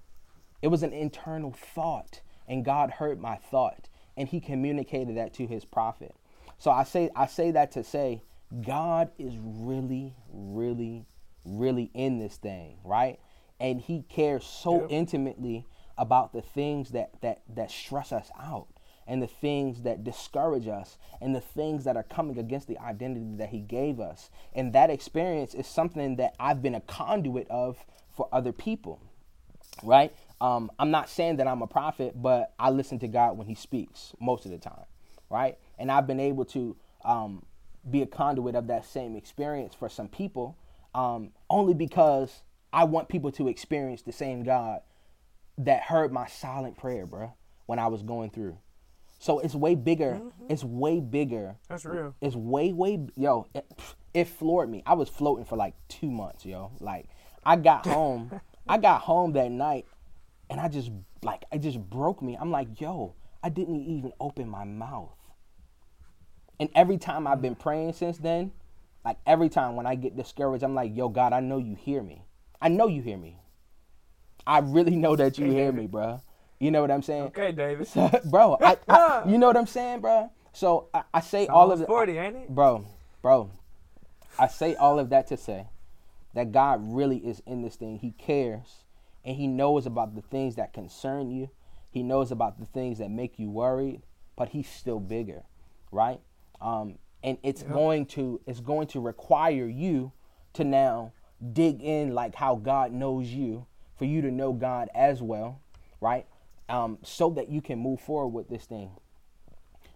It 0.63 0.69
was 0.69 0.83
an 0.83 0.95
internal 0.95 1.53
thought, 1.53 2.23
and 2.49 2.65
God 2.65 2.93
heard 2.93 3.21
my 3.21 3.37
thought, 3.37 3.91
and 4.17 4.27
He 4.29 4.41
communicated 4.41 5.19
that 5.19 5.35
to 5.35 5.47
His 5.47 5.67
prophet. 5.67 6.15
So 6.57 6.71
I 6.71 6.85
say, 6.85 7.11
I 7.15 7.27
say 7.27 7.51
that 7.51 7.71
to 7.73 7.85
say, 7.85 8.23
God 8.65 9.11
is 9.19 9.35
really, 9.39 10.15
really, 10.33 11.05
really 11.49 11.91
in 11.95 12.19
this 12.21 12.37
thing, 12.39 12.79
right? 12.85 13.21
And 13.61 13.81
He 13.81 14.05
cares 14.09 14.45
so 14.45 14.83
Yep. 14.83 14.91
intimately 14.91 15.67
about 15.99 16.33
the 16.33 16.43
things 16.43 16.91
that 16.93 17.21
that 17.23 17.43
that 17.55 17.71
stress 17.71 18.13
us 18.13 18.31
out, 18.41 18.69
and 19.07 19.23
the 19.23 19.29
things 19.29 19.83
that 19.85 20.05
discourage 20.05 20.69
us, 20.69 20.99
and 21.21 21.35
the 21.37 21.43
things 21.43 21.85
that 21.85 21.97
are 21.97 22.05
coming 22.05 22.39
against 22.39 22.69
the 22.69 22.79
identity 22.79 23.37
that 23.39 23.51
He 23.51 23.61
gave 23.61 24.01
us. 24.01 24.31
And 24.55 24.73
that 24.75 24.91
experience 24.91 25.55
is 25.55 25.67
something 25.67 26.17
that 26.17 26.35
I've 26.41 26.63
been 26.63 26.77
a 26.77 26.83
conduit 26.83 27.49
of 27.51 27.85
for 28.11 28.29
other 28.33 28.53
people 28.53 29.01
right? 29.85 30.15
Um, 30.41 30.71
I'm 30.79 30.91
not 30.91 31.09
saying 31.11 31.39
that 31.39 31.49
I'm 31.49 31.63
a 31.63 31.67
prophet, 31.69 32.21
but 32.21 32.55
I 32.59 32.71
listen 32.71 32.99
to 33.01 33.09
God 33.09 33.39
when 33.39 33.47
He 33.47 33.57
speaks 33.57 34.15
most 34.21 34.47
of 34.47 34.53
the 34.53 34.59
time, 34.59 34.85
right? 35.31 35.59
And 35.79 35.91
I've 35.93 36.07
been 36.07 36.21
able 36.21 36.47
to 36.47 36.77
um, 37.05 37.45
be 37.91 38.03
a 38.03 38.07
conduit 38.07 38.55
of 38.55 38.69
that 38.69 38.87
same 38.87 39.17
experience 39.17 39.75
for 39.75 39.89
some 39.89 40.09
people, 40.09 40.57
um, 40.99 41.31
only 41.49 41.75
because 41.75 42.43
I 42.73 42.85
want 42.85 43.09
people 43.09 43.31
to 43.33 43.49
experience 43.49 44.03
the 44.03 44.13
same 44.13 44.43
God 44.43 44.81
that 45.59 45.83
heard 45.83 46.13
my 46.13 46.27
silent 46.27 46.77
prayer, 46.77 47.07
bruh, 47.07 47.33
when 47.67 47.79
I 47.79 47.87
was 47.87 48.03
going 48.03 48.31
through. 48.31 48.59
So 49.21 49.39
it's 49.39 49.55
way 49.55 49.75
bigger. 49.75 50.21
It's 50.49 50.65
way 50.65 51.01
bigger 51.01 51.57
That's 51.69 51.85
real. 51.85 52.15
it's 52.21 52.35
way 52.35 52.73
way 52.73 52.99
yo 53.17 53.47
it, 53.55 53.67
it 54.15 54.25
floored 54.29 54.71
me 54.71 54.83
i 54.87 54.95
was 54.95 55.09
floating 55.09 55.45
for 55.45 55.57
like 55.57 55.75
two 55.89 56.11
months 56.11 56.47
yo 56.47 56.71
like 56.81 57.07
i 57.45 57.55
got 57.55 57.87
home 57.97 58.31
i 58.67 58.79
got 58.79 59.03
home 59.03 59.33
that 59.35 59.51
night 59.51 59.85
and 60.49 60.59
i 60.59 60.69
just 60.69 60.91
like 61.23 61.45
it 61.53 61.59
just 61.59 61.79
broke 61.79 62.23
me 62.23 62.37
i'm 62.41 62.51
like 62.51 62.81
yo 62.81 63.15
i 63.43 63.51
didn't 63.51 63.83
even 63.85 64.13
open 64.21 64.49
my 64.49 64.65
mouth 64.65 65.15
and 66.59 66.71
every 66.75 66.97
time 66.97 67.27
i've 67.27 67.43
been 67.43 67.55
praying 67.55 67.93
since 67.93 68.17
then 68.19 68.51
like 69.09 69.17
every 69.27 69.49
time 69.49 69.75
when 69.75 69.87
i 69.87 69.95
get 69.95 70.15
discouraged 70.17 70.63
i'm 70.63 70.75
like 70.75 70.95
yo 70.95 71.09
god 71.09 71.33
i 71.33 71.41
know 71.41 71.57
you 71.57 71.75
hear 71.75 72.03
me 72.03 72.23
i 72.61 72.69
know 72.69 72.87
you 72.89 73.01
hear 73.01 73.17
me 73.17 73.39
i 74.47 74.59
really 74.59 74.97
know 74.97 75.17
that 75.17 75.39
you 75.39 75.51
hear 75.51 75.73
me 75.73 75.87
bro. 75.87 76.21
you 76.61 76.71
know 76.71 76.83
what 76.83 76.91
i'm 76.91 77.01
saying 77.03 77.23
Okay, 77.25 77.51
David. 77.53 77.89
bro 78.31 78.59
I, 78.61 78.77
I 78.87 79.23
you 79.27 79.39
know 79.39 79.47
what 79.47 79.57
i'm 79.57 79.67
saying 79.67 80.01
bro? 80.03 80.31
so 80.53 80.89
i, 80.93 81.03
I 81.15 81.21
say 81.21 81.47
all 81.47 81.73
of 81.73 81.79
the, 81.79 81.87
forty, 81.87 82.19
ain't 82.19 82.37
it? 82.37 82.49
bro, 82.51 82.85
bro, 83.23 83.51
I 84.39 84.47
say 84.47 84.75
all 84.75 84.99
of 84.99 85.09
that 85.09 85.27
to 85.29 85.37
say 85.39 85.69
that 86.35 86.53
God 86.53 86.81
really 86.83 87.17
is 87.19 87.43
in 87.47 87.63
this 87.63 87.77
thing. 87.77 87.99
He 87.99 88.11
cares 88.13 88.85
and 89.25 89.37
he 89.37 89.47
knows 89.47 89.87
about 89.87 90.15
the 90.15 90.23
things 90.23 90.57
that 90.57 90.73
concern 90.75 91.31
you. 91.31 91.49
He 91.91 92.03
knows 92.03 92.31
about 92.31 92.61
the 92.61 92.67
things 92.67 92.99
that 92.99 93.11
make 93.11 93.39
you 93.39 93.49
worried, 93.51 94.03
but 94.37 94.51
he's 94.51 94.69
still 94.69 95.01
bigger, 95.01 95.43
right? 95.91 96.21
Um, 96.61 96.99
and 97.23 97.39
it's 97.43 97.63
Yeah. 97.63 97.73
going 97.73 98.07
to 98.07 98.41
it's 98.47 98.61
going 98.61 98.87
to 98.89 99.01
require 99.01 99.67
you 99.67 100.13
to 100.55 100.65
now 100.65 101.13
dig 101.53 101.83
in 101.83 102.15
like 102.15 102.35
how 102.35 102.57
God 102.57 102.93
knows 102.93 103.29
you, 103.29 103.67
for 103.97 104.05
you 104.05 104.21
to 104.23 104.31
know 104.31 104.53
God 104.53 104.89
as 104.95 105.23
well, 105.23 105.61
right? 106.01 106.27
Um, 106.69 106.99
so 107.03 107.31
that 107.31 107.49
you 107.49 107.61
can 107.61 107.79
move 107.79 108.01
forward 108.01 108.29
with 108.35 108.49
this 108.49 108.67
thing 108.67 108.91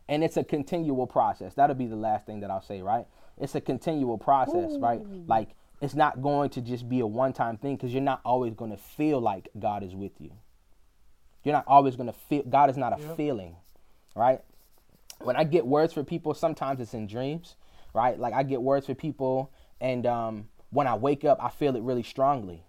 and 0.08 0.22
it's 0.24 0.36
a 0.36 0.44
continual 0.44 1.06
process. 1.06 1.54
That'll 1.54 1.76
be 1.76 1.86
the 1.86 1.96
last 1.96 2.26
thing 2.26 2.40
that 2.40 2.50
I'll 2.50 2.62
say, 2.62 2.82
right? 2.82 3.06
It's 3.38 3.54
a 3.54 3.60
continual 3.60 4.18
process, 4.18 4.76
right? 4.78 5.00
Like 5.26 5.50
it's 5.80 5.94
not 5.94 6.22
going 6.22 6.50
to 6.50 6.60
just 6.60 6.88
be 6.88 7.00
a 7.00 7.06
one-time 7.06 7.56
thing 7.56 7.76
because 7.76 7.92
you're 7.92 8.02
not 8.02 8.20
always 8.24 8.54
going 8.54 8.70
to 8.70 8.76
feel 8.76 9.20
like 9.20 9.48
God 9.58 9.82
is 9.82 9.94
with 9.94 10.12
you. 10.20 10.32
You're 11.44 11.54
not 11.54 11.64
always 11.66 11.96
going 11.96 12.06
to 12.08 12.12
feel. 12.12 12.42
God 12.44 12.70
is 12.70 12.76
not 12.76 12.92
a 12.92 13.00
Yep. 13.02 13.16
feeling, 13.16 13.56
right? 14.14 14.40
When 15.24 15.36
I 15.36 15.44
get 15.44 15.66
words 15.66 15.92
for 15.92 16.02
people, 16.04 16.34
sometimes 16.34 16.80
it's 16.80 16.94
in 16.94 17.06
dreams, 17.06 17.56
right? 17.94 18.18
Like 18.18 18.34
I 18.34 18.42
get 18.42 18.60
words 18.62 18.86
for 18.86 18.94
people, 18.94 19.52
and 19.80 20.06
um, 20.06 20.48
when 20.70 20.86
I 20.86 20.94
wake 20.94 21.24
up, 21.24 21.42
I 21.42 21.48
feel 21.48 21.76
it 21.76 21.82
really 21.82 22.02
strongly. 22.02 22.64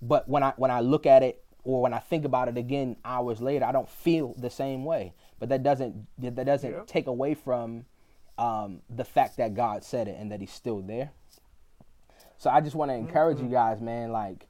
But 0.00 0.28
when 0.28 0.42
I 0.42 0.52
when 0.56 0.70
I 0.70 0.80
look 0.80 1.06
at 1.06 1.22
it 1.22 1.42
or 1.64 1.82
when 1.82 1.92
I 1.92 1.98
think 1.98 2.24
about 2.24 2.48
it 2.48 2.56
again 2.56 2.96
hours 3.04 3.40
later, 3.40 3.64
I 3.64 3.72
don't 3.72 3.88
feel 3.88 4.34
the 4.38 4.50
same 4.50 4.84
way. 4.84 5.14
But 5.40 5.48
that 5.48 5.62
doesn't 5.62 6.06
that 6.18 6.44
doesn't 6.44 6.70
Yeah. 6.70 6.82
take 6.86 7.06
away 7.06 7.34
from 7.34 7.86
um, 8.38 8.82
the 8.88 9.04
fact 9.04 9.36
that 9.38 9.54
God 9.54 9.82
said 9.82 10.06
it 10.06 10.16
and 10.18 10.30
that 10.30 10.40
He's 10.40 10.52
still 10.52 10.80
there. 10.80 11.10
So 12.36 12.50
I 12.50 12.60
just 12.60 12.76
want 12.76 12.90
to 12.92 12.94
encourage 12.94 13.40
you 13.40 13.48
guys, 13.48 13.80
man. 13.80 14.12
Like, 14.12 14.46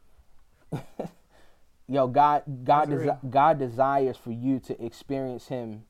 yo, 1.89 2.07
God, 2.07 2.43
God, 2.65 2.89
desi- 2.91 3.31
God 3.31 3.59
desires 3.59 4.17
for 4.19 4.31
you 4.31 4.61
to 4.61 4.85
experience 4.85 5.49
Him 5.49 5.85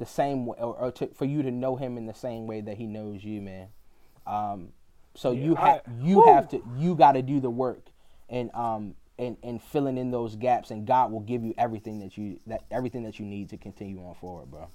the 0.00 0.06
same 0.06 0.46
way, 0.46 0.56
or, 0.58 0.74
or 0.74 0.90
to, 0.92 1.06
for 1.14 1.24
you 1.26 1.42
to 1.42 1.52
know 1.52 1.76
Him 1.76 1.96
in 1.96 2.06
the 2.06 2.14
same 2.14 2.48
way 2.48 2.60
that 2.60 2.76
He 2.76 2.86
knows 2.86 3.22
you, 3.22 3.40
man. 3.40 3.68
Um, 4.26 4.72
so 5.14 5.30
Yeah, 5.30 5.44
you 5.44 5.54
have 5.54 5.82
you 6.00 6.16
Woo! 6.16 6.26
have 6.26 6.48
to 6.48 6.62
you 6.76 6.96
got 6.96 7.12
to 7.12 7.22
do 7.22 7.38
the 7.38 7.50
work 7.50 7.86
and 8.28 8.52
um 8.54 8.94
and 9.18 9.36
and 9.42 9.62
filling 9.62 9.98
in 9.98 10.10
those 10.10 10.34
gaps, 10.34 10.70
and 10.70 10.86
God 10.86 11.12
will 11.12 11.20
give 11.20 11.44
you 11.44 11.54
everything 11.56 12.00
that 12.00 12.18
you 12.18 12.40
that 12.46 12.64
everything 12.70 13.04
that 13.04 13.20
you 13.20 13.26
need 13.26 13.50
to 13.50 13.56
continue 13.56 14.04
on 14.04 14.14
forward, 14.14 14.50
bro. 14.50 14.68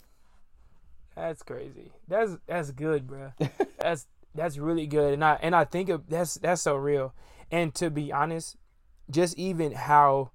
That's 1.15 1.43
crazy. 1.43 1.91
That's 2.07 2.37
that's 2.47 2.71
good, 2.71 3.07
bro. 3.07 3.33
that's 3.79 4.07
that's 4.33 4.57
really 4.57 4.87
good, 4.87 5.13
and 5.13 5.23
I 5.23 5.39
and 5.41 5.55
I 5.55 5.63
think 5.65 5.89
of 5.89 6.07
that's 6.07 6.35
that's 6.35 6.61
so 6.61 6.75
real. 6.75 7.13
And 7.51 7.73
to 7.75 7.89
be 7.89 8.11
honest, 8.11 8.57
just 9.09 9.37
even 9.37 9.71
how 9.71 10.31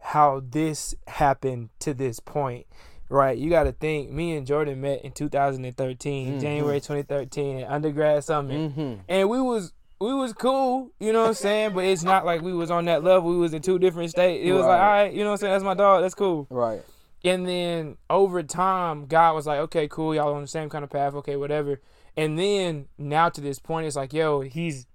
how 0.00 0.42
this 0.46 0.94
happened 1.06 1.70
to 1.78 1.94
this 1.94 2.20
point, 2.20 2.66
right? 3.14 3.38
You 3.38 3.48
got 3.48 3.64
to 3.64 3.72
think. 3.72 4.10
Me 4.10 4.36
and 4.36 4.46
Jordan 4.46 4.80
met 4.80 5.02
in 5.04 5.12
2013, 5.12 6.34
Mhm. 6.34 6.40
January 6.40 6.80
2013, 6.80 7.60
at 7.60 7.70
undergrad 7.70 8.24
summit, 8.24 8.72
Mm-hmm. 8.72 9.00
and 9.08 9.28
we 9.30 9.40
was 9.40 9.72
we 10.00 10.12
was 10.12 10.32
cool, 10.34 10.90
you 10.98 11.12
know 11.12 11.22
what 11.22 11.28
I'm 11.28 11.34
saying? 11.34 11.72
But 11.72 11.84
it's 11.84 12.02
not 12.02 12.26
like 12.26 12.42
we 12.42 12.52
was 12.52 12.70
on 12.70 12.84
that 12.86 13.02
level. 13.04 13.30
We 13.30 13.38
was 13.38 13.54
in 13.54 13.62
two 13.62 13.78
different 13.78 14.10
states. 14.10 14.44
It 14.46 14.52
was 14.52 14.62
like, 14.62 14.68
Right. 14.68 14.80
all 14.80 14.92
right, 15.04 15.12
you 15.14 15.20
know 15.20 15.26
what 15.30 15.34
I'm 15.34 15.38
saying? 15.38 15.52
That's 15.54 15.64
my 15.64 15.74
dog. 15.74 16.02
That's 16.02 16.14
cool. 16.16 16.46
Right. 16.50 16.82
And 17.24 17.46
then 17.48 17.96
over 18.10 18.42
time, 18.42 19.06
God 19.06 19.34
was 19.34 19.46
like, 19.46 19.60
okay, 19.60 19.88
cool, 19.88 20.14
y'all 20.14 20.34
on 20.34 20.42
the 20.42 20.48
same 20.48 20.68
kind 20.68 20.84
of 20.84 20.90
path, 20.90 21.14
okay, 21.14 21.36
whatever. 21.36 21.80
And 22.18 22.38
then 22.38 22.86
now 22.98 23.30
to 23.30 23.40
this 23.40 23.58
point, 23.60 23.86
it's 23.86 23.96
like, 23.96 24.12
yo, 24.12 24.40
he's 24.42 24.86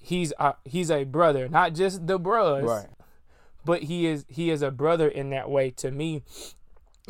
he's 0.00 0.32
a, 0.38 0.54
he's 0.64 0.90
a 0.90 1.04
brother, 1.04 1.48
not 1.48 1.74
just 1.74 2.06
the 2.06 2.18
bros, 2.18 2.64
Right. 2.64 2.86
but 3.64 3.84
he 3.84 4.06
is 4.06 4.26
he 4.28 4.50
is 4.50 4.60
a 4.60 4.70
brother 4.70 5.08
in 5.08 5.30
that 5.30 5.48
way 5.48 5.70
to 5.72 5.90
me. 5.90 6.24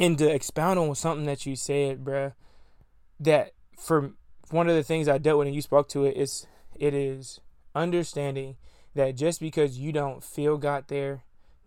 And 0.01 0.17
to 0.19 0.29
expound 0.35 0.79
on 0.79 0.95
something 0.95 1.27
that 1.27 1.45
you 1.47 1.55
said, 1.55 2.03
bruh, 2.05 2.33
that 3.21 3.53
for 3.79 4.13
one 4.51 4.69
of 4.69 4.75
the 4.75 4.83
things 4.83 5.07
I 5.09 5.19
dealt 5.19 5.39
with 5.39 5.47
and 5.47 5.55
you 5.55 5.63
spoke 5.63 5.89
to 5.91 6.05
it 6.05 6.17
is 6.17 6.47
it 6.75 6.95
is 6.95 7.39
understanding 7.75 8.57
that 8.95 9.15
just 9.15 9.41
because 9.41 9.79
you 9.79 9.93
don't 9.93 10.25
feel 10.25 10.57
God 10.57 10.87
there 10.89 11.23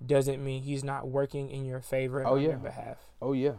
doesn't 0.05 0.43
mean 0.43 0.63
he's 0.63 0.84
not 0.84 1.07
working 1.07 1.49
in 1.49 1.63
your 1.63 1.79
favor 1.79 2.25
Oh, 2.25 2.34
on 2.36 2.41
your 2.41 2.51
yeah. 2.53 2.57
behalf 2.57 2.97
Oh 3.21 3.31
yeah. 3.34 3.53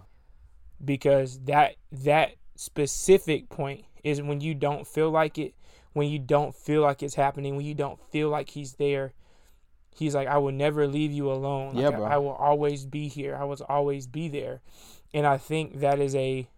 because 0.84 1.38
that 1.44 1.76
that 1.90 2.32
specific 2.56 3.48
point 3.48 3.84
is 4.02 4.20
when 4.20 4.40
you 4.42 4.54
don't 4.54 4.86
feel 4.86 5.08
like 5.10 5.38
it, 5.38 5.54
when 5.94 6.08
you 6.08 6.18
don't 6.18 6.54
feel 6.54 6.82
like 6.82 7.02
it's 7.02 7.14
happening, 7.14 7.56
when 7.56 7.64
you 7.64 7.74
don't 7.74 7.98
feel 8.10 8.28
like 8.28 8.50
he's 8.50 8.74
there. 8.74 9.14
He's 9.95 10.14
like, 10.14 10.28
I 10.28 10.38
will 10.38 10.53
never 10.53 10.86
leave 10.86 11.12
you 11.12 11.30
alone. 11.30 11.74
Like, 11.74 11.82
Yeah, 11.82 11.90
bro. 11.92 12.05
I, 12.05 12.14
I 12.14 12.16
will 12.18 12.32
always 12.32 12.84
be 12.84 13.09
here. 13.09 13.36
I 13.36 13.45
will 13.45 13.59
always 13.68 14.07
be 14.07 14.28
there. 14.28 14.61
And 15.12 15.26
I 15.26 15.38
think 15.38 15.80
that 15.80 16.01
is 16.01 16.14
a 16.14 16.49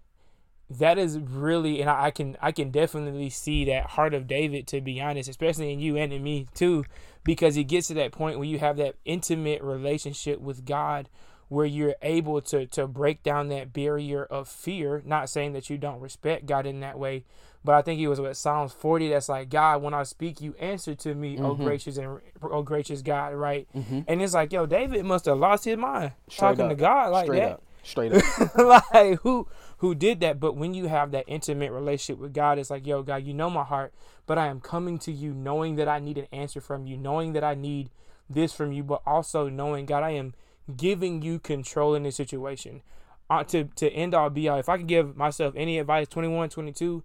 that 0.68 0.98
is 0.98 1.18
really 1.18 1.80
and 1.80 1.88
I, 1.88 2.06
I 2.06 2.10
can 2.10 2.36
I 2.40 2.50
can 2.50 2.70
definitely 2.70 3.30
see 3.30 3.64
that 3.66 3.90
heart 3.90 4.14
of 4.14 4.26
David 4.26 4.66
to 4.68 4.80
be 4.80 5.00
honest, 5.00 5.28
especially 5.28 5.72
in 5.72 5.78
you 5.78 5.96
and 5.96 6.12
in 6.12 6.22
me 6.22 6.46
too, 6.54 6.84
because 7.24 7.56
it 7.56 7.64
gets 7.64 7.88
to 7.88 7.94
that 7.94 8.12
point 8.12 8.38
where 8.38 8.48
you 8.48 8.58
have 8.58 8.76
that 8.78 8.96
intimate 9.04 9.62
relationship 9.62 10.40
with 10.40 10.64
God 10.64 11.08
where 11.48 11.66
you're 11.66 11.94
able 12.02 12.40
to 12.40 12.66
to 12.66 12.86
break 12.88 13.22
down 13.22 13.48
that 13.48 13.72
barrier 13.72 14.24
of 14.24 14.48
fear. 14.48 15.02
Not 15.04 15.28
saying 15.28 15.52
that 15.52 15.70
you 15.70 15.78
don't 15.78 16.00
respect 16.00 16.46
God 16.46 16.66
in 16.66 16.80
that 16.80 16.98
way, 16.98 17.24
but 17.66 17.74
I 17.74 17.82
think 17.82 18.00
it 18.00 18.08
was 18.08 18.20
with 18.20 18.36
Psalms 18.38 18.72
40 18.72 19.10
that's 19.10 19.28
like, 19.28 19.50
God, 19.50 19.82
when 19.82 19.92
I 19.92 20.04
speak, 20.04 20.40
you 20.40 20.54
answer 20.58 20.94
to 20.94 21.14
me, 21.14 21.36
oh 21.38 21.54
Mhm. 21.54 21.64
gracious 21.64 21.98
and 21.98 22.20
oh 22.42 22.62
gracious 22.62 23.02
God, 23.02 23.34
right? 23.34 23.68
Mm-hmm. 23.76 24.00
And 24.08 24.22
it's 24.22 24.32
like, 24.32 24.52
yo, 24.52 24.64
David 24.64 25.04
must 25.04 25.26
have 25.26 25.36
lost 25.38 25.64
his 25.66 25.76
mind 25.76 26.12
Straight 26.28 26.38
talking 26.56 26.64
up. 26.64 26.70
to 26.70 26.74
God 26.76 27.12
like 27.12 27.26
Straight 27.26 27.40
that. 27.40 27.50
up. 27.52 27.62
Straight 27.82 28.12
up. 28.14 28.56
like 28.92 29.20
who 29.20 29.46
who 29.78 29.94
did 29.94 30.20
that 30.20 30.40
but 30.40 30.56
when 30.56 30.72
you 30.74 30.86
have 30.88 31.10
that 31.12 31.24
intimate 31.28 31.70
relationship 31.70 32.18
with 32.20 32.32
god 32.32 32.58
it's 32.58 32.70
like 32.70 32.84
yo 32.86 33.00
god 33.02 33.22
you 33.22 33.32
know 33.34 33.48
my 33.50 33.62
heart 33.62 33.92
but 34.26 34.36
i 34.38 34.46
am 34.48 34.58
coming 34.58 34.98
to 34.98 35.12
you 35.12 35.32
knowing 35.32 35.76
that 35.76 35.86
i 35.86 36.00
need 36.00 36.18
an 36.18 36.26
answer 36.32 36.60
from 36.60 36.86
you 36.86 36.96
knowing 36.96 37.32
that 37.34 37.44
i 37.44 37.54
need 37.54 37.88
this 38.28 38.52
from 38.52 38.72
you 38.72 38.82
but 38.82 39.00
also 39.06 39.48
knowing 39.48 39.86
god 39.86 40.02
i 40.02 40.10
am 40.10 40.34
giving 40.76 41.22
you 41.22 41.38
control 41.38 41.94
in 41.94 42.02
this 42.02 42.16
situation 42.16 42.82
uh, 43.30 43.44
to 43.44 43.64
to 43.76 43.88
end 43.90 44.14
all 44.14 44.30
be 44.30 44.48
all 44.48 44.58
if 44.58 44.68
i 44.68 44.76
could 44.78 44.88
give 44.88 45.16
myself 45.16 45.54
any 45.56 45.78
advice 45.78 46.08
21 46.08 46.48
22 46.48 47.04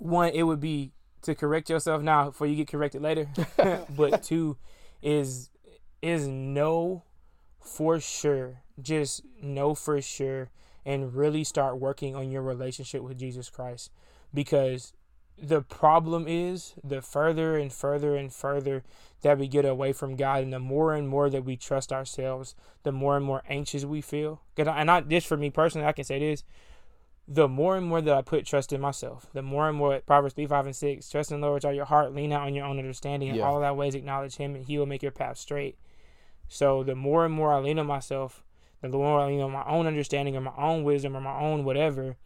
one 0.00 0.30
it 0.30 0.42
would 0.42 0.60
be 0.60 0.92
to 1.22 1.34
correct 1.34 1.70
yourself. 1.70 2.02
Now 2.02 2.26
before 2.26 2.46
you 2.46 2.56
get 2.56 2.68
corrected 2.68 3.02
later 3.02 3.28
but 3.96 4.22
two 4.22 4.56
is 5.02 5.50
is 6.02 6.26
know 6.26 7.04
for 7.60 8.00
sure. 8.00 8.62
Just 8.80 9.22
know 9.42 9.74
for 9.74 10.00
sure 10.00 10.50
and 10.84 11.14
really 11.14 11.44
start 11.44 11.78
working 11.78 12.16
on 12.16 12.30
your 12.30 12.42
relationship 12.42 13.02
with 13.02 13.18
Jesus 13.18 13.50
Christ. 13.50 13.90
Because 14.32 14.92
the 15.40 15.62
problem 15.62 16.26
is 16.28 16.74
the 16.82 17.02
further 17.02 17.56
and 17.56 17.72
further 17.72 18.16
and 18.16 18.32
further 18.32 18.82
that 19.22 19.38
we 19.38 19.48
get 19.48 19.64
away 19.64 19.92
from 19.92 20.16
God 20.16 20.42
and 20.42 20.52
the 20.52 20.58
more 20.58 20.94
and 20.94 21.08
more 21.08 21.30
that 21.30 21.44
we 21.44 21.56
trust 21.56 21.92
ourselves 21.92 22.54
the 22.82 22.92
more 22.92 23.16
and 23.16 23.24
more 23.24 23.42
anxious 23.48 23.84
we 23.84 24.00
feel. 24.00 24.42
And 24.56 24.86
not 24.86 25.08
just 25.08 25.26
for 25.26 25.36
me 25.36 25.50
personally 25.50 25.86
I 25.86 25.92
can 25.92 26.04
say 26.04 26.18
this 26.18 26.44
the 27.32 27.46
more 27.46 27.76
and 27.76 27.86
more 27.86 28.00
that 28.00 28.12
I 28.12 28.22
put 28.22 28.44
trust 28.44 28.72
in 28.72 28.80
myself, 28.80 29.28
the 29.32 29.40
more 29.42 29.68
and 29.68 29.78
more 29.78 30.00
Proverbs 30.00 30.34
3, 30.34 30.46
5, 30.46 30.66
and 30.66 30.74
6, 30.74 31.08
trust 31.08 31.30
in 31.30 31.40
the 31.40 31.46
Lord 31.46 31.58
with 31.58 31.64
all 31.64 31.72
your 31.72 31.84
heart, 31.84 32.12
lean 32.12 32.32
out 32.32 32.42
on 32.42 32.54
your 32.54 32.66
own 32.66 32.78
understanding, 32.78 33.28
and 33.28 33.38
Yeah. 33.38 33.46
all 33.46 33.60
thy 33.60 33.70
ways 33.70 33.94
acknowledge 33.94 34.36
him, 34.36 34.56
and 34.56 34.64
he 34.66 34.76
will 34.78 34.86
make 34.86 35.00
your 35.02 35.12
path 35.12 35.38
straight. 35.38 35.78
So 36.48 36.82
the 36.82 36.96
more 36.96 37.24
and 37.24 37.32
more 37.32 37.52
I 37.52 37.60
lean 37.60 37.78
on 37.78 37.86
myself, 37.86 38.42
the 38.82 38.88
more 38.88 39.20
I 39.20 39.26
lean 39.26 39.40
on 39.40 39.52
my 39.52 39.64
own 39.64 39.86
understanding 39.86 40.36
or 40.36 40.40
my 40.40 40.56
own 40.58 40.82
wisdom 40.82 41.16
or 41.16 41.20
my 41.20 41.38
own 41.38 41.64
whatever, 41.64 42.16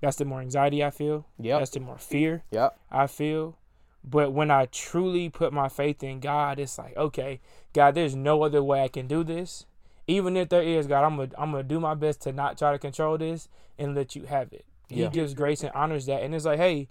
that's 0.00 0.16
the 0.16 0.24
more 0.24 0.40
anxiety 0.40 0.82
I 0.82 0.90
feel. 0.90 1.26
Yeah. 1.38 1.58
That's 1.60 1.70
the 1.70 1.80
more 1.80 1.98
fear 1.98 2.42
Yep. 2.50 2.76
I 2.90 3.06
feel. 3.06 3.56
But 4.02 4.32
when 4.32 4.50
I 4.50 4.66
truly 4.66 5.28
put 5.28 5.52
my 5.52 5.68
faith 5.68 6.02
in 6.02 6.18
God, 6.18 6.58
it's 6.58 6.78
like, 6.78 6.96
okay, 6.96 7.40
God, 7.72 7.94
there's 7.94 8.16
no 8.16 8.42
other 8.42 8.62
way 8.62 8.82
I 8.82 8.88
can 8.88 9.06
do 9.06 9.22
this. 9.22 9.66
Even 10.08 10.36
if 10.36 10.48
there 10.48 10.62
is, 10.62 10.86
God, 10.88 11.04
I'm 11.04 11.16
gonna 11.16 11.30
I'm 11.38 11.52
gonna 11.52 11.62
do 11.62 11.78
my 11.78 11.94
best 11.94 12.22
to 12.22 12.32
not 12.32 12.58
try 12.58 12.72
to 12.72 12.78
control 12.78 13.16
this 13.18 13.48
and 13.78 13.94
let 13.94 14.16
you 14.16 14.24
have 14.24 14.52
it. 14.52 14.64
He 14.88 15.02
Yeah. 15.02 15.08
gives 15.10 15.34
grace 15.34 15.62
and 15.62 15.70
honors 15.74 16.06
that, 16.06 16.22
and 16.22 16.34
it's 16.34 16.46
like, 16.46 16.58
hey, 16.58 16.88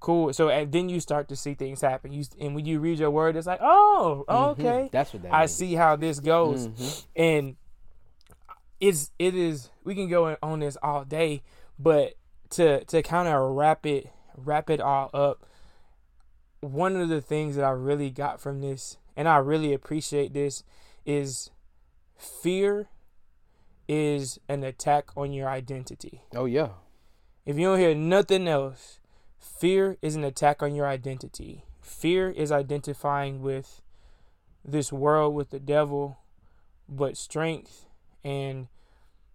cool. 0.00 0.32
So 0.32 0.48
and 0.48 0.72
then 0.72 0.88
you 0.88 0.98
start 0.98 1.28
to 1.28 1.36
see 1.36 1.54
things 1.54 1.80
happen. 1.82 2.12
You 2.12 2.24
and 2.40 2.54
when 2.54 2.64
you 2.66 2.80
read 2.80 2.98
your 2.98 3.10
word, 3.10 3.36
it's 3.36 3.46
like, 3.46 3.60
oh, 3.62 4.24
Mhm. 4.28 4.50
okay, 4.52 4.88
That's 4.90 5.12
what 5.12 5.22
that 5.22 5.32
I 5.32 5.40
means. 5.42 5.52
see 5.52 5.74
how 5.74 5.94
this 5.96 6.18
goes 6.20 6.68
Mhm. 6.68 7.04
and 7.14 7.56
it's 8.80 9.12
it 9.18 9.34
is 9.34 9.70
we 9.84 9.94
can 9.94 10.08
go 10.08 10.36
on 10.42 10.58
this 10.60 10.76
all 10.82 11.04
day 11.04 11.42
but 11.78 12.14
to 12.50 12.84
to 12.86 13.02
kind 13.02 13.28
of 13.28 13.52
wrap 13.54 13.86
it 13.86 14.10
wrap 14.36 14.68
it 14.68 14.80
all 14.80 15.10
up 15.14 15.46
one 16.60 16.96
of 16.96 17.08
the 17.08 17.20
things 17.20 17.56
that 17.56 17.64
i 17.64 17.70
really 17.70 18.10
got 18.10 18.40
from 18.40 18.60
this 18.60 18.96
and 19.16 19.28
i 19.28 19.36
really 19.36 19.72
appreciate 19.72 20.32
this 20.34 20.64
is 21.06 21.50
fear 22.24 22.88
is 23.86 24.38
an 24.48 24.64
attack 24.64 25.10
on 25.16 25.32
your 25.32 25.48
identity 25.48 26.22
Oh 26.34 26.46
yeah. 26.46 26.68
if 27.44 27.56
you 27.58 27.66
don't 27.66 27.78
hear 27.78 27.94
nothing 27.94 28.48
else, 28.48 28.98
fear 29.38 29.96
is 30.00 30.16
an 30.16 30.24
attack 30.24 30.62
on 30.62 30.74
your 30.74 30.86
identity. 30.86 31.64
Fear 31.82 32.30
is 32.30 32.50
identifying 32.50 33.42
with 33.42 33.82
this 34.64 34.90
world, 34.90 35.34
with 35.34 35.50
the 35.50 35.60
devil, 35.60 36.16
but 36.88 37.16
strength 37.18 37.84
and 38.24 38.68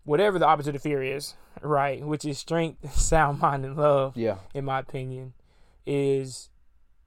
whatever 0.04 0.40
the 0.40 0.48
opposite 0.48 0.76
of 0.76 0.82
fear 0.82 1.04
is, 1.04 1.36
right? 1.62 2.04
Which 2.04 2.26
is 2.26 2.40
strength, 2.40 2.96
sound 3.00 3.40
mind, 3.40 3.66
and 3.66 3.78
love, 3.78 4.18
Yeah. 4.18 4.38
in 4.56 4.66
my 4.66 4.80
opinion, 4.80 5.34
is 5.86 6.50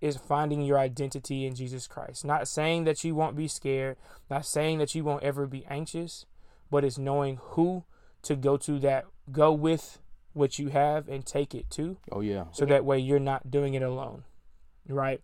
is 0.02 0.16
finding 0.18 0.60
your 0.60 0.78
identity 0.78 1.46
in 1.46 1.54
Jesus 1.54 1.86
Christ. 1.86 2.24
Not 2.24 2.48
saying 2.48 2.84
that 2.84 3.04
you 3.04 3.14
won't 3.14 3.36
be 3.36 3.48
scared, 3.48 3.96
not 4.28 4.44
saying 4.44 4.78
that 4.78 4.94
you 4.94 5.04
won't 5.04 5.22
ever 5.22 5.46
be 5.46 5.64
anxious, 5.70 6.26
but 6.70 6.84
it's 6.84 6.98
knowing 6.98 7.38
who 7.40 7.84
to 8.22 8.36
go 8.36 8.56
to 8.56 8.78
that 8.80 9.06
go 9.30 9.52
with 9.52 10.00
what 10.32 10.58
you 10.58 10.68
have 10.68 11.08
and 11.08 11.24
take 11.24 11.54
it 11.54 11.70
to 11.70 11.98
Oh 12.10 12.20
yeah. 12.20 12.44
so 12.52 12.64
that 12.66 12.84
way 12.84 12.98
you're 12.98 13.18
not 13.20 13.50
doing 13.50 13.74
it 13.74 13.82
alone 13.82 14.24
right 14.88 15.20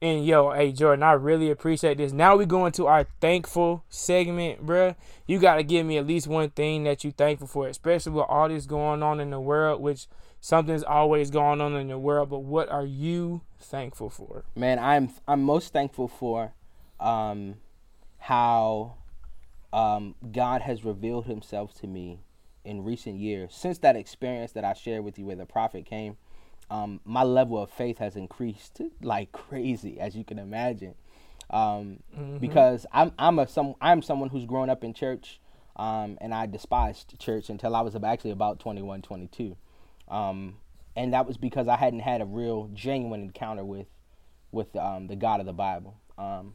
and 0.00 0.24
yo 0.24 0.52
hey 0.52 0.70
jordan 0.72 1.02
i 1.02 1.12
really 1.12 1.50
appreciate 1.50 1.98
this 1.98 2.12
now 2.12 2.36
we 2.36 2.46
go 2.46 2.64
into 2.64 2.86
our 2.86 3.04
thankful 3.20 3.84
segment 3.88 4.64
bruh 4.64 4.94
you 5.26 5.38
got 5.38 5.56
to 5.56 5.62
give 5.62 5.84
me 5.84 5.98
at 5.98 6.06
least 6.06 6.26
one 6.28 6.50
thing 6.50 6.84
that 6.84 7.02
you 7.02 7.10
thankful 7.10 7.48
for 7.48 7.66
especially 7.66 8.12
with 8.12 8.24
all 8.28 8.48
this 8.48 8.66
going 8.66 9.02
on 9.02 9.18
in 9.20 9.30
the 9.30 9.40
world 9.40 9.80
which 9.82 10.06
something's 10.40 10.82
always 10.84 11.30
going 11.30 11.60
on 11.60 11.74
in 11.76 11.88
the 11.88 11.98
world 11.98 12.30
but 12.30 12.40
what 12.40 12.68
are 12.68 12.86
you 12.86 13.42
thankful 13.58 14.08
for 14.10 14.44
Man, 14.54 14.78
I'm 14.78 15.10
I'm 15.26 15.42
most 15.42 15.72
thankful 15.72 16.08
for 16.08 16.52
um, 17.00 17.56
how 18.18 18.94
um, 19.72 20.14
God 20.32 20.62
has 20.62 20.84
revealed 20.84 21.26
Himself 21.26 21.74
to 21.80 21.86
me 21.86 22.20
in 22.64 22.84
recent 22.84 23.18
years. 23.18 23.54
Since 23.54 23.78
that 23.78 23.96
experience 23.96 24.52
that 24.52 24.64
I 24.64 24.72
shared 24.74 25.04
with 25.04 25.18
you, 25.18 25.26
where 25.26 25.36
the 25.36 25.46
prophet 25.46 25.86
came, 25.86 26.16
um, 26.70 27.00
my 27.04 27.22
level 27.22 27.62
of 27.62 27.70
faith 27.70 27.98
has 27.98 28.16
increased 28.16 28.80
like 29.02 29.32
crazy, 29.32 29.98
as 30.00 30.16
you 30.16 30.24
can 30.24 30.38
imagine. 30.38 30.94
Um, 31.50 32.00
Because 32.40 32.84
I'm 32.92 33.12
I'm 33.18 33.38
a 33.38 33.48
some 33.48 33.74
I'm 33.80 34.02
someone 34.02 34.28
who's 34.28 34.44
grown 34.44 34.68
up 34.68 34.84
in 34.84 34.92
church, 34.92 35.40
um, 35.76 36.18
and 36.20 36.34
I 36.34 36.46
despised 36.46 37.18
church 37.18 37.48
until 37.48 37.74
I 37.74 37.80
was 37.80 37.96
actually 37.96 38.32
about 38.32 38.58
21, 38.60 39.02
22. 39.02 39.56
Um, 40.08 40.56
and 40.96 41.12
that 41.12 41.26
was 41.26 41.36
because 41.36 41.68
I 41.68 41.76
hadn't 41.76 42.00
had 42.00 42.20
a 42.20 42.24
real 42.26 42.70
genuine 42.72 43.22
encounter 43.22 43.64
with 43.64 43.86
with 44.50 44.74
um, 44.76 45.06
the 45.06 45.16
God 45.16 45.40
of 45.40 45.46
the 45.46 45.52
Bible. 45.52 45.96
Um, 46.16 46.54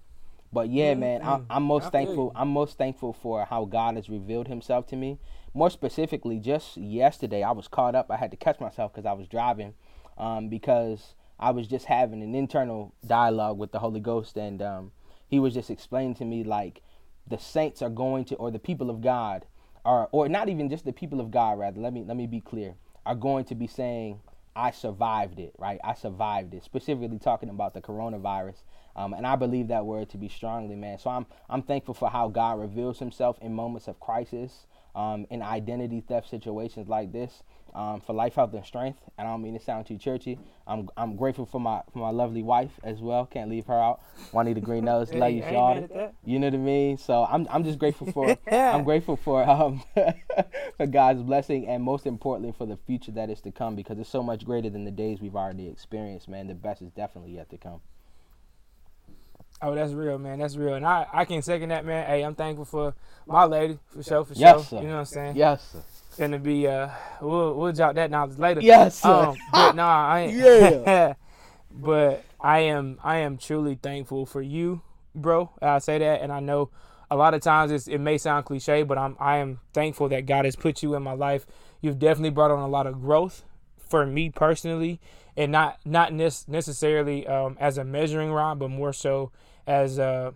but 0.52 0.70
yeah, 0.70 0.94
man, 0.94 1.22
I, 1.24 1.40
I'm 1.50 1.64
most 1.64 1.88
I 1.88 1.90
thankful. 1.90 2.32
I'm 2.36 2.50
most 2.50 2.78
thankful 2.78 3.14
for 3.14 3.46
how 3.46 3.66
God 3.66 3.96
has 3.96 4.10
revealed 4.10 4.48
Himself 4.48 4.86
to 4.88 4.96
me. 4.96 5.20
More 5.54 5.70
specifically, 5.70 6.40
just 6.40 6.78
yesterday, 6.78 7.44
I 7.44 7.52
was 7.52 7.68
caught 7.68 7.96
up. 7.96 8.12
I 8.12 8.18
had 8.18 8.32
to 8.32 8.38
catch 8.38 8.60
myself 8.60 8.94
because 8.94 9.06
I 9.06 9.14
was 9.14 9.28
driving, 9.28 9.74
um, 10.18 10.50
because 10.50 11.16
I 11.40 11.52
was 11.52 11.68
just 11.68 11.86
having 11.86 12.22
an 12.22 12.36
internal 12.36 12.94
dialogue 13.06 13.58
with 13.58 13.72
the 13.72 13.80
Holy 13.80 14.00
Ghost, 14.00 14.38
and 14.38 14.62
um, 14.62 14.92
He 15.28 15.40
was 15.40 15.54
just 15.56 15.72
explaining 15.72 16.16
to 16.16 16.26
me 16.26 16.44
like 16.44 16.82
the 17.28 17.40
saints 17.40 17.82
are 17.82 17.90
going 17.90 18.26
to, 18.26 18.36
or 18.36 18.52
the 18.52 18.60
people 18.60 18.90
of 18.90 19.02
God, 19.02 19.46
are, 19.86 20.08
or 20.12 20.30
not 20.30 20.50
even 20.50 20.70
just 20.70 20.86
the 20.86 20.94
people 20.94 21.20
of 21.20 21.32
God. 21.32 21.58
Rather, 21.58 21.82
let 21.82 21.94
me 21.94 22.04
let 22.04 22.18
me 22.18 22.28
be 22.28 22.42
clear, 22.42 22.76
are 23.06 23.16
going 23.16 23.46
to 23.46 23.56
be 23.56 23.68
saying, 23.68 24.20
I 24.56 24.72
survived 24.72 25.40
it, 25.40 25.54
right? 25.58 25.80
I 25.84 25.94
survived 25.94 26.54
it. 26.54 26.64
Specifically 26.64 27.18
talking 27.18 27.50
about 27.50 27.74
the 27.74 27.82
coronavirus. 27.82 28.58
Um, 28.96 29.14
and 29.14 29.26
I 29.26 29.36
believe 29.36 29.70
that 29.70 29.86
word 29.86 30.10
to 30.10 30.18
be 30.18 30.30
strongly, 30.30 30.76
man. 30.76 31.00
So 31.00 31.10
I'm 31.10 31.26
I'm 31.50 31.64
thankful 31.64 31.96
for 31.96 32.10
how 32.10 32.28
God 32.28 32.60
reveals 32.60 33.00
himself 33.00 33.40
in 33.42 33.54
moments 33.54 33.88
of 33.88 34.00
crisis, 34.00 34.68
um, 34.96 35.26
in 35.32 35.42
identity 35.42 36.04
theft 36.08 36.30
situations 36.30 36.88
like 36.88 37.12
this, 37.12 37.42
um, 37.74 38.02
for 38.02 38.14
life, 38.14 38.36
health, 38.36 38.54
and 38.54 38.66
strength. 38.66 39.00
And 39.18 39.28
I 39.28 39.32
don't 39.32 39.42
mean 39.42 39.54
to 39.58 39.64
sound 39.64 39.86
too 39.88 39.98
churchy. 39.98 40.40
I'm 40.68 40.90
I'm 40.98 41.16
grateful 41.16 41.46
for 41.46 41.60
my 41.60 41.82
for 41.92 42.00
my 42.00 42.10
lovely 42.12 42.44
wife 42.44 42.80
as 42.84 43.00
well. 43.00 43.26
Can't 43.26 43.50
leave 43.50 43.66
her 43.68 43.80
out. 43.80 44.02
Juanita 44.32 44.62
Green-Ellis, 44.62 45.14
love 45.14 45.32
you, 45.32 45.42
Hey, 45.42 45.48
I 45.48 45.52
ain't 45.52 45.92
mad 45.92 45.92
shawty. 45.92 46.12
You 46.26 46.40
know 46.40 46.48
what 46.48 46.54
I 46.56 46.58
mean? 46.58 46.98
So 46.98 47.26
I'm 47.30 47.48
I'm 47.52 47.64
just 47.64 47.78
grateful 47.80 48.08
for 48.08 48.38
I'm 48.52 48.84
grateful 48.84 49.16
for 49.16 49.48
um 49.48 49.84
for 50.78 50.88
God's 50.88 51.22
blessing 51.22 51.68
and 51.68 51.84
most 51.84 52.06
importantly 52.08 52.54
for 52.58 52.66
the 52.66 52.78
future 52.78 53.12
that 53.12 53.30
is 53.30 53.42
to 53.42 53.52
come 53.52 53.76
because 53.76 54.00
it's 54.00 54.10
so 54.10 54.24
much 54.24 54.44
greater 54.46 54.70
than 54.70 54.86
the 54.86 54.92
days 54.92 55.22
we've 55.22 55.36
already 55.36 55.68
experienced, 55.68 56.28
man. 56.28 56.48
The 56.48 56.56
best 56.56 56.82
is 56.82 56.92
definitely 56.92 57.36
yet 57.36 57.50
to 57.52 57.58
come. 57.58 57.82
Oh, 59.62 59.74
that's 59.76 59.94
real, 59.94 60.18
man. 60.18 60.40
That's 60.40 60.58
real, 60.58 60.74
and 60.74 60.86
I, 60.86 61.06
I 61.14 61.24
can 61.26 61.42
second 61.42 61.70
that, 61.70 61.86
man. 61.86 62.06
Hey, 62.06 62.22
I'm 62.24 62.36
thankful 62.36 62.66
for 62.66 62.96
my 63.26 63.46
lady 63.46 63.80
for 63.88 64.04
sure, 64.04 64.26
for 64.26 64.34
Yes, 64.34 64.58
sure. 64.58 64.64
sir. 64.66 64.82
You 64.82 64.88
know 64.88 64.94
what 64.96 65.00
I'm 65.00 65.06
saying? 65.06 65.36
Yes, 65.38 65.64
sir. 65.72 65.84
Gonna 66.18 66.40
be 66.40 66.68
uh 66.68 66.90
we'll 67.22 67.56
we'll 67.56 67.72
jot 67.72 67.96
that 67.96 68.12
knowledge 68.12 68.38
later. 68.38 68.62
Yes. 68.62 69.04
Um, 69.04 69.36
but 69.52 69.76
nah, 69.76 70.08
I. 70.08 70.26
Yeah. 70.34 71.14
but 71.72 72.24
I 72.40 72.60
am 72.60 73.00
I 73.04 73.18
am 73.20 73.38
truly 73.38 73.76
thankful 73.82 74.26
for 74.26 74.42
you, 74.42 74.82
bro. 75.16 75.50
I 75.62 75.80
say 75.80 75.98
that, 76.00 76.22
and 76.22 76.32
I 76.32 76.40
know 76.40 76.70
a 77.10 77.16
lot 77.16 77.34
of 77.34 77.42
times 77.42 77.72
it's, 77.72 77.88
it 77.88 78.00
may 78.00 78.18
sound 78.18 78.46
cliche, 78.46 78.84
but 78.84 78.98
I'm 78.98 79.16
I 79.20 79.38
am 79.38 79.60
thankful 79.74 80.10
that 80.10 80.26
God 80.26 80.46
has 80.46 80.56
put 80.56 80.84
you 80.84 80.96
in 80.96 81.04
my 81.04 81.14
life. 81.14 81.46
You've 81.82 82.00
definitely 82.00 82.32
brought 82.32 82.52
on 82.52 82.60
a 82.60 82.68
lot 82.68 82.88
of 82.88 83.02
growth 83.02 83.44
for 83.78 84.06
me 84.06 84.30
personally, 84.30 85.00
and 85.38 85.52
not 85.52 85.80
not 85.86 86.14
nec- 86.14 86.48
necessarily 86.48 87.28
um, 87.28 87.58
as 87.60 87.78
a 87.78 87.84
measuring 87.84 88.32
rod, 88.32 88.60
but 88.60 88.70
more 88.70 88.94
so 88.94 89.32
as 89.66 89.98
a 89.98 90.34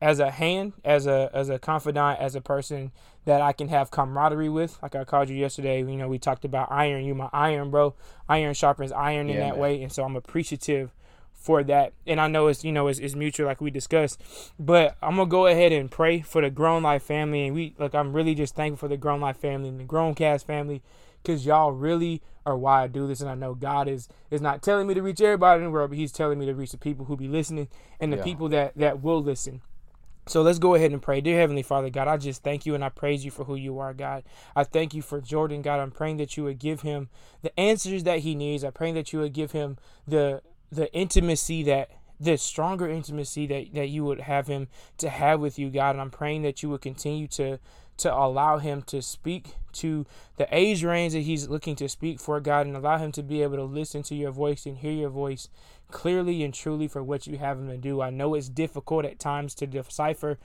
as 0.00 0.18
a 0.18 0.30
hand, 0.30 0.72
as 0.84 1.06
a 1.06 1.30
as 1.34 1.48
a 1.48 1.58
confidant, 1.58 2.18
as 2.20 2.34
a 2.34 2.40
person 2.40 2.92
that 3.24 3.40
I 3.40 3.52
can 3.52 3.68
have 3.68 3.90
camaraderie 3.90 4.48
with. 4.48 4.78
Like 4.82 4.94
I 4.94 5.04
called 5.04 5.28
you 5.28 5.36
yesterday, 5.36 5.78
you 5.80 5.96
know, 5.96 6.08
we 6.08 6.18
talked 6.18 6.44
about 6.44 6.70
iron. 6.72 7.04
You 7.04 7.14
my 7.14 7.28
iron, 7.32 7.70
bro. 7.70 7.94
Iron 8.28 8.54
sharpens 8.54 8.92
iron 8.92 9.28
in 9.30 9.36
Yeah, 9.36 9.46
that 9.46 9.52
man. 9.52 9.60
way, 9.60 9.82
and 9.82 9.92
so 9.92 10.04
I'm 10.04 10.16
appreciative 10.16 10.92
for 11.32 11.64
that. 11.64 11.92
And 12.06 12.20
I 12.20 12.28
know 12.28 12.46
it's 12.48 12.64
you 12.64 12.72
know 12.72 12.88
it's, 12.88 12.98
it's 12.98 13.14
mutual, 13.14 13.46
like 13.46 13.60
we 13.60 13.70
discussed. 13.70 14.20
But 14.58 14.96
I'm 15.02 15.16
gonna 15.16 15.26
go 15.28 15.46
ahead 15.46 15.72
and 15.72 15.90
pray 15.90 16.20
for 16.20 16.40
the 16.42 16.50
Grown 16.50 16.82
Life 16.82 17.02
family, 17.04 17.46
and 17.46 17.54
we 17.54 17.74
like 17.78 17.94
I'm 17.94 18.12
really 18.12 18.34
just 18.34 18.54
thankful 18.54 18.88
for 18.88 18.88
the 18.88 18.96
Grown 18.96 19.20
Life 19.20 19.36
family 19.38 19.68
and 19.68 19.78
the 19.80 19.84
Grown 19.84 20.14
Cast 20.14 20.46
family, 20.46 20.82
because 21.22 21.46
y'all 21.46 21.72
really 21.72 22.22
are 22.44 22.56
why 22.56 22.82
I 22.82 22.86
do 22.88 23.06
this. 23.06 23.20
And 23.20 23.30
I 23.30 23.34
know 23.34 23.54
God 23.54 23.86
is 23.88 24.08
is 24.30 24.40
not 24.40 24.62
telling 24.62 24.86
me 24.88 24.94
to 24.94 25.02
reach 25.02 25.20
everybody 25.20 25.58
in 25.58 25.64
the 25.66 25.70
world, 25.70 25.90
but 25.90 25.98
He's 25.98 26.12
telling 26.12 26.38
me 26.40 26.46
to 26.46 26.54
reach 26.54 26.72
the 26.72 26.78
people 26.78 27.04
who 27.06 27.16
be 27.16 27.28
listening 27.28 27.68
and 28.00 28.12
the 28.12 28.16
Yeah. 28.16 28.24
people 28.24 28.48
that 28.48 28.76
that 28.76 29.00
will 29.00 29.22
listen. 29.22 29.62
So 30.26 30.42
let's 30.42 30.60
go 30.60 30.74
ahead 30.74 30.92
and 30.92 31.02
pray. 31.02 31.20
Dear 31.20 31.38
Heavenly 31.38 31.62
Father, 31.62 31.90
God, 31.90 32.06
I 32.06 32.16
just 32.16 32.44
thank 32.44 32.64
you 32.64 32.74
and 32.74 32.84
I 32.84 32.90
praise 32.90 33.24
you 33.24 33.30
for 33.30 33.44
who 33.44 33.56
you 33.56 33.78
are, 33.80 33.92
God. 33.92 34.22
I 34.54 34.62
thank 34.62 34.94
you 34.94 35.02
for 35.02 35.20
Jordan, 35.20 35.62
God. 35.62 35.80
I'm 35.80 35.90
praying 35.90 36.18
that 36.18 36.36
you 36.36 36.44
would 36.44 36.60
give 36.60 36.82
him 36.82 37.08
the 37.42 37.58
answers 37.58 38.04
that 38.04 38.20
he 38.20 38.34
needs. 38.34 38.62
I 38.62 38.70
pray 38.70 38.92
that 38.92 39.12
you 39.12 39.18
would 39.18 39.32
give 39.32 39.52
him 39.52 39.78
the 40.06 40.42
the 40.70 40.92
intimacy 40.94 41.62
that 41.64 41.90
the 42.18 42.38
stronger 42.38 42.88
intimacy 42.88 43.46
that, 43.48 43.74
that 43.74 43.88
you 43.88 44.04
would 44.04 44.20
have 44.20 44.46
him 44.46 44.68
to 44.96 45.10
have 45.10 45.40
with 45.40 45.58
you, 45.58 45.68
God. 45.70 45.90
And 45.90 46.00
I'm 46.00 46.10
praying 46.10 46.42
that 46.42 46.62
you 46.62 46.70
would 46.70 46.82
continue 46.82 47.26
to 47.28 47.58
to 47.98 48.12
allow 48.12 48.58
him 48.58 48.82
to 48.82 49.02
speak 49.02 49.54
to 49.72 50.06
the 50.36 50.48
age 50.50 50.82
range 50.82 51.12
that 51.12 51.20
he's 51.20 51.48
looking 51.48 51.76
to 51.76 51.88
speak 51.88 52.20
for, 52.20 52.40
God, 52.40 52.66
and 52.66 52.76
allow 52.76 52.98
him 52.98 53.12
to 53.12 53.22
be 53.22 53.42
able 53.42 53.56
to 53.56 53.64
listen 53.64 54.02
to 54.04 54.14
your 54.14 54.30
voice 54.30 54.66
and 54.66 54.78
hear 54.78 54.92
your 54.92 55.10
voice 55.10 55.48
clearly 55.92 56.42
and 56.42 56.52
truly 56.52 56.88
for 56.88 57.02
what 57.02 57.26
you 57.26 57.38
have 57.38 57.58
him 57.58 57.68
to 57.68 57.76
do. 57.76 58.00
I 58.00 58.10
know 58.10 58.34
it's 58.34 58.48
difficult 58.48 59.04
at 59.04 59.18
times 59.18 59.54
to 59.56 59.66
decipher 59.66 60.38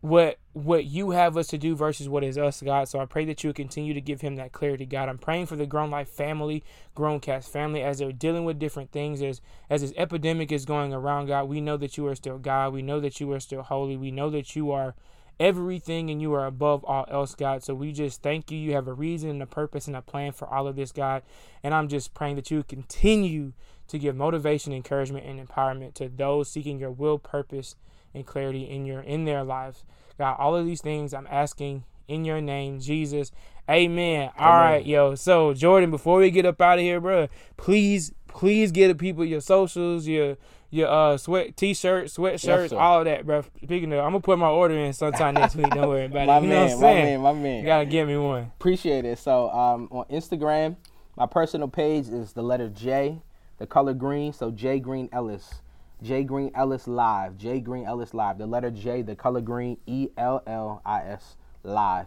what 0.00 0.38
what 0.54 0.86
you 0.86 1.10
have 1.10 1.36
us 1.36 1.46
to 1.48 1.58
do 1.58 1.76
versus 1.76 2.08
what 2.08 2.24
is 2.24 2.38
us, 2.38 2.62
God. 2.62 2.88
So 2.88 2.98
I 2.98 3.04
pray 3.04 3.24
that 3.26 3.44
you 3.44 3.52
continue 3.52 3.94
to 3.94 4.00
give 4.00 4.22
him 4.22 4.36
that 4.36 4.52
clarity, 4.52 4.86
God. 4.86 5.08
I'm 5.08 5.18
praying 5.18 5.46
for 5.46 5.56
the 5.56 5.66
Grown 5.66 5.90
Life 5.90 6.08
family, 6.08 6.64
Grown 6.94 7.20
Cast 7.20 7.52
family, 7.52 7.82
as 7.82 7.98
they're 7.98 8.10
dealing 8.10 8.44
with 8.44 8.58
different 8.58 8.90
things, 8.90 9.22
as 9.22 9.40
as 9.68 9.82
this 9.82 9.92
epidemic 9.96 10.50
is 10.50 10.64
going 10.64 10.92
around, 10.92 11.26
God. 11.26 11.48
We 11.48 11.60
know 11.60 11.76
that 11.76 11.96
you 11.96 12.06
are 12.06 12.14
still 12.14 12.38
God. 12.38 12.72
We 12.72 12.82
know 12.82 12.98
that 13.00 13.20
you 13.20 13.30
are 13.32 13.40
still 13.40 13.62
holy. 13.62 13.96
We 13.96 14.10
know 14.10 14.30
that 14.30 14.56
you 14.56 14.70
are 14.72 14.94
everything 15.38 16.10
and 16.10 16.20
you 16.20 16.32
are 16.34 16.46
above 16.46 16.84
all 16.84 17.06
else, 17.10 17.34
God. 17.34 17.62
So 17.64 17.74
we 17.74 17.92
just 17.92 18.22
thank 18.22 18.50
you. 18.50 18.58
You 18.58 18.74
have 18.74 18.88
a 18.88 18.92
reason 18.92 19.30
and 19.30 19.42
a 19.42 19.46
purpose 19.46 19.86
and 19.86 19.96
a 19.96 20.02
plan 20.02 20.32
for 20.32 20.46
all 20.46 20.66
of 20.66 20.76
this, 20.76 20.92
God. 20.92 21.22
And 21.62 21.74
I'm 21.74 21.88
just 21.88 22.12
praying 22.12 22.36
that 22.36 22.50
you 22.50 22.62
continue 22.62 23.52
to 23.90 23.98
give 23.98 24.16
motivation, 24.16 24.72
encouragement, 24.72 25.26
and 25.26 25.46
empowerment 25.46 25.94
to 25.94 26.08
those 26.08 26.48
seeking 26.50 26.78
your 26.78 26.90
will, 26.90 27.18
purpose, 27.18 27.76
and 28.14 28.26
clarity 28.26 28.62
in 28.64 28.86
your 28.86 29.00
in 29.00 29.24
their 29.24 29.44
lives. 29.44 29.84
God, 30.18 30.36
all 30.38 30.56
of 30.56 30.66
these 30.66 30.80
things 30.82 31.14
I'm 31.14 31.28
asking 31.30 31.84
in 32.08 32.24
your 32.24 32.40
name, 32.40 32.80
Jesus. 32.80 33.30
Amen. 33.68 34.30
All 34.38 34.48
Amen. 34.52 34.60
right, 34.60 34.86
yo. 34.86 35.14
So 35.14 35.54
Jordan, 35.54 35.90
before 35.90 36.18
we 36.18 36.30
get 36.30 36.44
up 36.44 36.60
out 36.60 36.78
of 36.78 36.82
here, 36.82 37.00
bro, 37.00 37.28
please, 37.56 38.12
please 38.26 38.72
get 38.72 38.88
the 38.88 38.94
people 38.96 39.24
your 39.24 39.40
socials, 39.40 40.06
your 40.06 40.36
your 40.72 40.88
uh 40.88 41.16
sweat 41.16 41.56
t-shirts, 41.56 42.16
sweatshirts, 42.16 42.70
sir. 42.70 42.76
all 42.78 43.00
of 43.00 43.04
that, 43.04 43.26
bro. 43.26 43.42
Speaking 43.62 43.92
of, 43.92 44.00
I'm 44.00 44.06
gonna 44.12 44.20
put 44.20 44.38
my 44.38 44.48
order 44.48 44.76
in 44.76 44.92
sometime 44.92 45.34
next 45.36 45.54
week. 45.56 45.72
Don't 45.72 45.88
worry 45.88 46.04
about 46.06 46.26
my 46.26 46.38
it. 46.38 46.42
You 46.42 46.48
know 46.48 46.54
man, 46.54 46.66
what 46.66 46.74
I'm 46.74 46.80
my 46.80 46.80
saying? 46.80 47.04
man, 47.04 47.20
my 47.20 47.32
man. 47.32 47.60
You 47.60 47.66
gotta 47.66 47.86
give 47.86 48.08
me 48.08 48.16
one. 48.16 48.42
Appreciate 48.58 49.04
it. 49.04 49.18
So 49.18 49.50
um, 49.50 49.88
on 49.90 50.04
Instagram, 50.06 50.76
my 51.16 51.26
personal 51.26 51.68
page 51.68 52.08
is 52.08 52.32
the 52.32 52.42
letter 52.42 52.68
J, 52.68 53.20
the 53.60 53.66
color 53.66 53.94
green. 53.94 54.32
So 54.32 54.50
J 54.50 54.80
Green 54.80 55.08
Ellis, 55.12 55.60
J 56.02 56.24
Green 56.24 56.50
Ellis 56.56 56.88
Live, 56.88 57.36
J 57.36 57.60
Green 57.60 57.84
Ellis 57.84 58.12
Live. 58.12 58.38
The 58.38 58.46
letter 58.46 58.70
J, 58.70 59.02
the 59.02 59.14
color 59.14 59.40
green, 59.40 59.76
E 59.86 60.08
L 60.16 60.42
L 60.48 60.82
I 60.84 61.02
S 61.02 61.36
Live. 61.62 62.06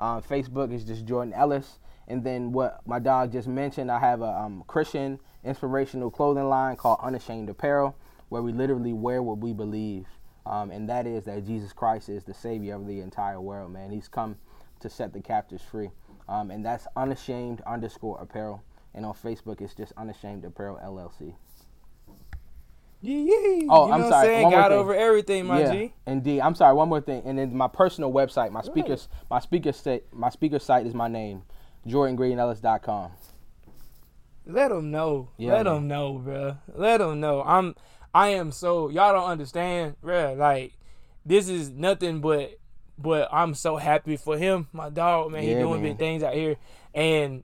Um, 0.00 0.22
Facebook 0.22 0.72
is 0.72 0.82
just 0.82 1.04
Jordan 1.04 1.32
Ellis. 1.34 1.78
And 2.08 2.24
then 2.24 2.52
what 2.52 2.80
my 2.86 2.98
dog 2.98 3.32
just 3.32 3.46
mentioned, 3.46 3.90
I 3.90 4.00
have 4.00 4.20
a 4.20 4.28
um, 4.28 4.64
Christian 4.66 5.20
inspirational 5.44 6.10
clothing 6.10 6.48
line 6.48 6.76
called 6.76 6.98
Unashamed 7.02 7.48
Apparel, 7.48 7.94
where 8.30 8.42
we 8.42 8.52
literally 8.52 8.92
wear 8.92 9.22
what 9.22 9.38
we 9.38 9.52
believe. 9.52 10.06
Um, 10.46 10.70
and 10.70 10.88
that 10.88 11.06
is 11.06 11.24
that 11.24 11.46
Jesus 11.46 11.72
Christ 11.72 12.08
is 12.08 12.24
the 12.24 12.34
Savior 12.34 12.74
of 12.74 12.86
the 12.86 13.00
entire 13.00 13.40
world, 13.40 13.72
man. 13.72 13.90
He's 13.90 14.08
come 14.08 14.36
to 14.80 14.90
set 14.90 15.12
the 15.12 15.20
captives 15.20 15.62
free. 15.62 15.90
Um, 16.28 16.50
and 16.50 16.64
that's 16.64 16.86
unashamed 16.96 17.62
underscore 17.66 18.18
apparel. 18.20 18.62
And 18.94 19.04
on 19.04 19.14
Facebook, 19.14 19.60
it's 19.60 19.74
just 19.74 19.92
unashamed 19.96 20.44
apparel 20.44 20.78
LLC. 20.84 21.34
Yeah, 23.02 23.18
yeah. 23.18 23.34
Oh, 23.34 23.34
you 23.34 23.68
know 23.68 23.82
I'm 23.82 23.88
what 23.88 24.00
I'm 24.00 24.08
sorry. 24.10 24.26
saying? 24.28 24.42
One 24.44 24.52
more 24.52 24.60
God 24.62 24.68
thing. 24.70 24.78
over 24.78 24.94
everything, 24.94 25.46
my 25.46 25.60
yeah, 25.60 25.72
G. 25.72 25.94
indeed. 26.06 26.40
I'm 26.40 26.54
sorry. 26.54 26.74
One 26.74 26.88
more 26.88 27.00
thing, 27.02 27.22
and 27.26 27.38
then 27.38 27.54
my 27.54 27.68
personal 27.68 28.10
website, 28.12 28.50
my 28.50 28.62
speakers, 28.62 29.08
my 29.30 29.40
speaker 29.40 29.72
site, 29.72 30.04
my 30.12 30.30
speaker 30.30 30.58
site 30.58 30.86
is 30.86 30.94
my 30.94 31.08
name, 31.08 31.42
JordanGreenEllis.com. 31.86 33.10
Let 34.46 34.68
them 34.68 34.90
know. 34.90 35.28
Yeah, 35.36 35.52
Let 35.54 35.62
them 35.64 35.88
know, 35.88 36.14
bro. 36.18 36.56
Let 36.74 36.98
them 36.98 37.20
know. 37.20 37.42
I'm. 37.42 37.74
I 38.14 38.28
am 38.28 38.52
so 38.52 38.88
y'all 38.90 39.12
don't 39.12 39.28
understand, 39.28 39.96
bro. 40.00 40.34
Like 40.34 40.72
this 41.26 41.48
is 41.48 41.70
nothing 41.70 42.20
but, 42.20 42.58
but 42.96 43.28
I'm 43.32 43.54
so 43.54 43.76
happy 43.76 44.16
for 44.16 44.38
him, 44.38 44.68
my 44.72 44.88
dog, 44.88 45.32
man. 45.32 45.42
He 45.42 45.52
Yeah, 45.52 45.60
doing 45.60 45.82
man. 45.82 45.90
big 45.92 45.98
things 45.98 46.22
out 46.22 46.32
here, 46.34 46.56
and 46.94 47.42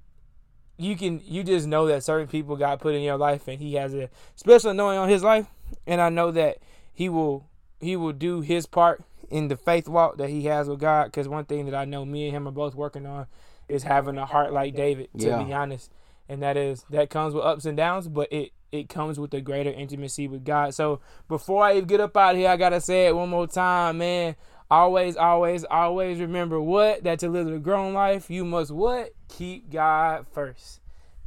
you 0.80 0.96
can 0.96 1.20
you 1.24 1.42
just 1.44 1.66
know 1.66 1.86
that 1.86 2.02
certain 2.02 2.26
people 2.26 2.56
got 2.56 2.80
put 2.80 2.94
in 2.94 3.02
your 3.02 3.16
life, 3.16 3.46
and 3.48 3.60
he 3.60 3.74
has 3.74 3.94
a 3.94 4.08
special 4.36 4.70
anointing 4.70 5.00
on 5.00 5.08
his 5.08 5.22
life, 5.22 5.46
and 5.86 6.00
I 6.00 6.08
know 6.08 6.30
that 6.30 6.58
he 6.92 7.08
will 7.08 7.46
he 7.80 7.96
will 7.96 8.12
do 8.12 8.40
his 8.40 8.66
part 8.66 9.02
in 9.30 9.48
the 9.48 9.56
faith 9.56 9.88
walk 9.88 10.16
that 10.18 10.30
he 10.30 10.44
has 10.46 10.68
with 10.68 10.80
God. 10.80 11.04
Because 11.06 11.28
one 11.28 11.44
thing 11.44 11.66
that 11.66 11.74
I 11.74 11.84
know 11.84 12.04
me 12.04 12.26
and 12.26 12.36
him 12.36 12.48
are 12.48 12.52
both 12.52 12.74
working 12.74 13.06
on 13.06 13.26
is 13.68 13.84
having 13.84 14.18
a 14.18 14.26
heart 14.26 14.52
like 14.52 14.74
David. 14.74 15.08
To 15.18 15.28
Yeah. 15.28 15.44
be 15.44 15.52
honest, 15.52 15.92
and 16.28 16.42
that 16.42 16.56
is 16.56 16.84
that 16.90 17.10
comes 17.10 17.34
with 17.34 17.44
ups 17.44 17.66
and 17.66 17.76
downs, 17.76 18.08
but 18.08 18.32
it 18.32 18.52
it 18.72 18.88
comes 18.88 19.18
with 19.18 19.34
a 19.34 19.40
greater 19.40 19.70
intimacy 19.70 20.28
with 20.28 20.44
God. 20.44 20.74
So 20.74 21.00
before 21.28 21.64
I 21.64 21.72
even 21.74 21.86
get 21.86 22.00
up 22.00 22.16
out 22.16 22.34
of 22.34 22.38
here, 22.38 22.48
I 22.48 22.56
gotta 22.56 22.80
say 22.80 23.06
it 23.06 23.16
one 23.16 23.28
more 23.28 23.46
time, 23.46 23.98
man. 23.98 24.36
Always, 24.70 25.16
always, 25.16 25.64
always 25.68 26.20
remember 26.20 26.60
what? 26.60 27.02
That 27.02 27.18
to 27.20 27.28
live 27.28 27.48
the 27.48 27.58
grown 27.58 27.92
life, 27.92 28.30
you 28.30 28.44
must 28.44 28.70
what? 28.70 29.12
Keep 29.28 29.72
God 29.72 30.26
first. 30.30 30.80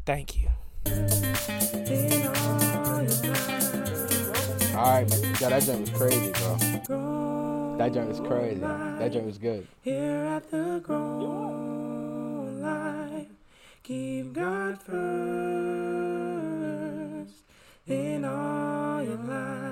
Thank 0.05 0.37
you. 0.41 0.47
All 4.75 4.85
right, 4.85 5.09
man. 5.09 5.35
Yo, 5.41 5.49
that 5.49 5.63
joint 5.63 5.81
was 5.81 5.89
crazy, 5.89 6.31
bro. 6.31 7.75
That 7.77 7.93
joint 7.93 8.07
was 8.07 8.21
crazy. 8.21 8.61
That 8.61 9.11
joint 9.11 9.25
was 9.25 9.37
good. 9.37 9.67
Here 9.81 10.23
at 10.37 10.49
the 10.49 10.79
grown 10.81 12.61
life, 12.61 13.27
keep 13.83 14.31
God 14.31 14.81
first 14.81 14.93
in 17.87 18.23
all 18.23 19.03
your 19.03 19.17
life. 19.17 19.62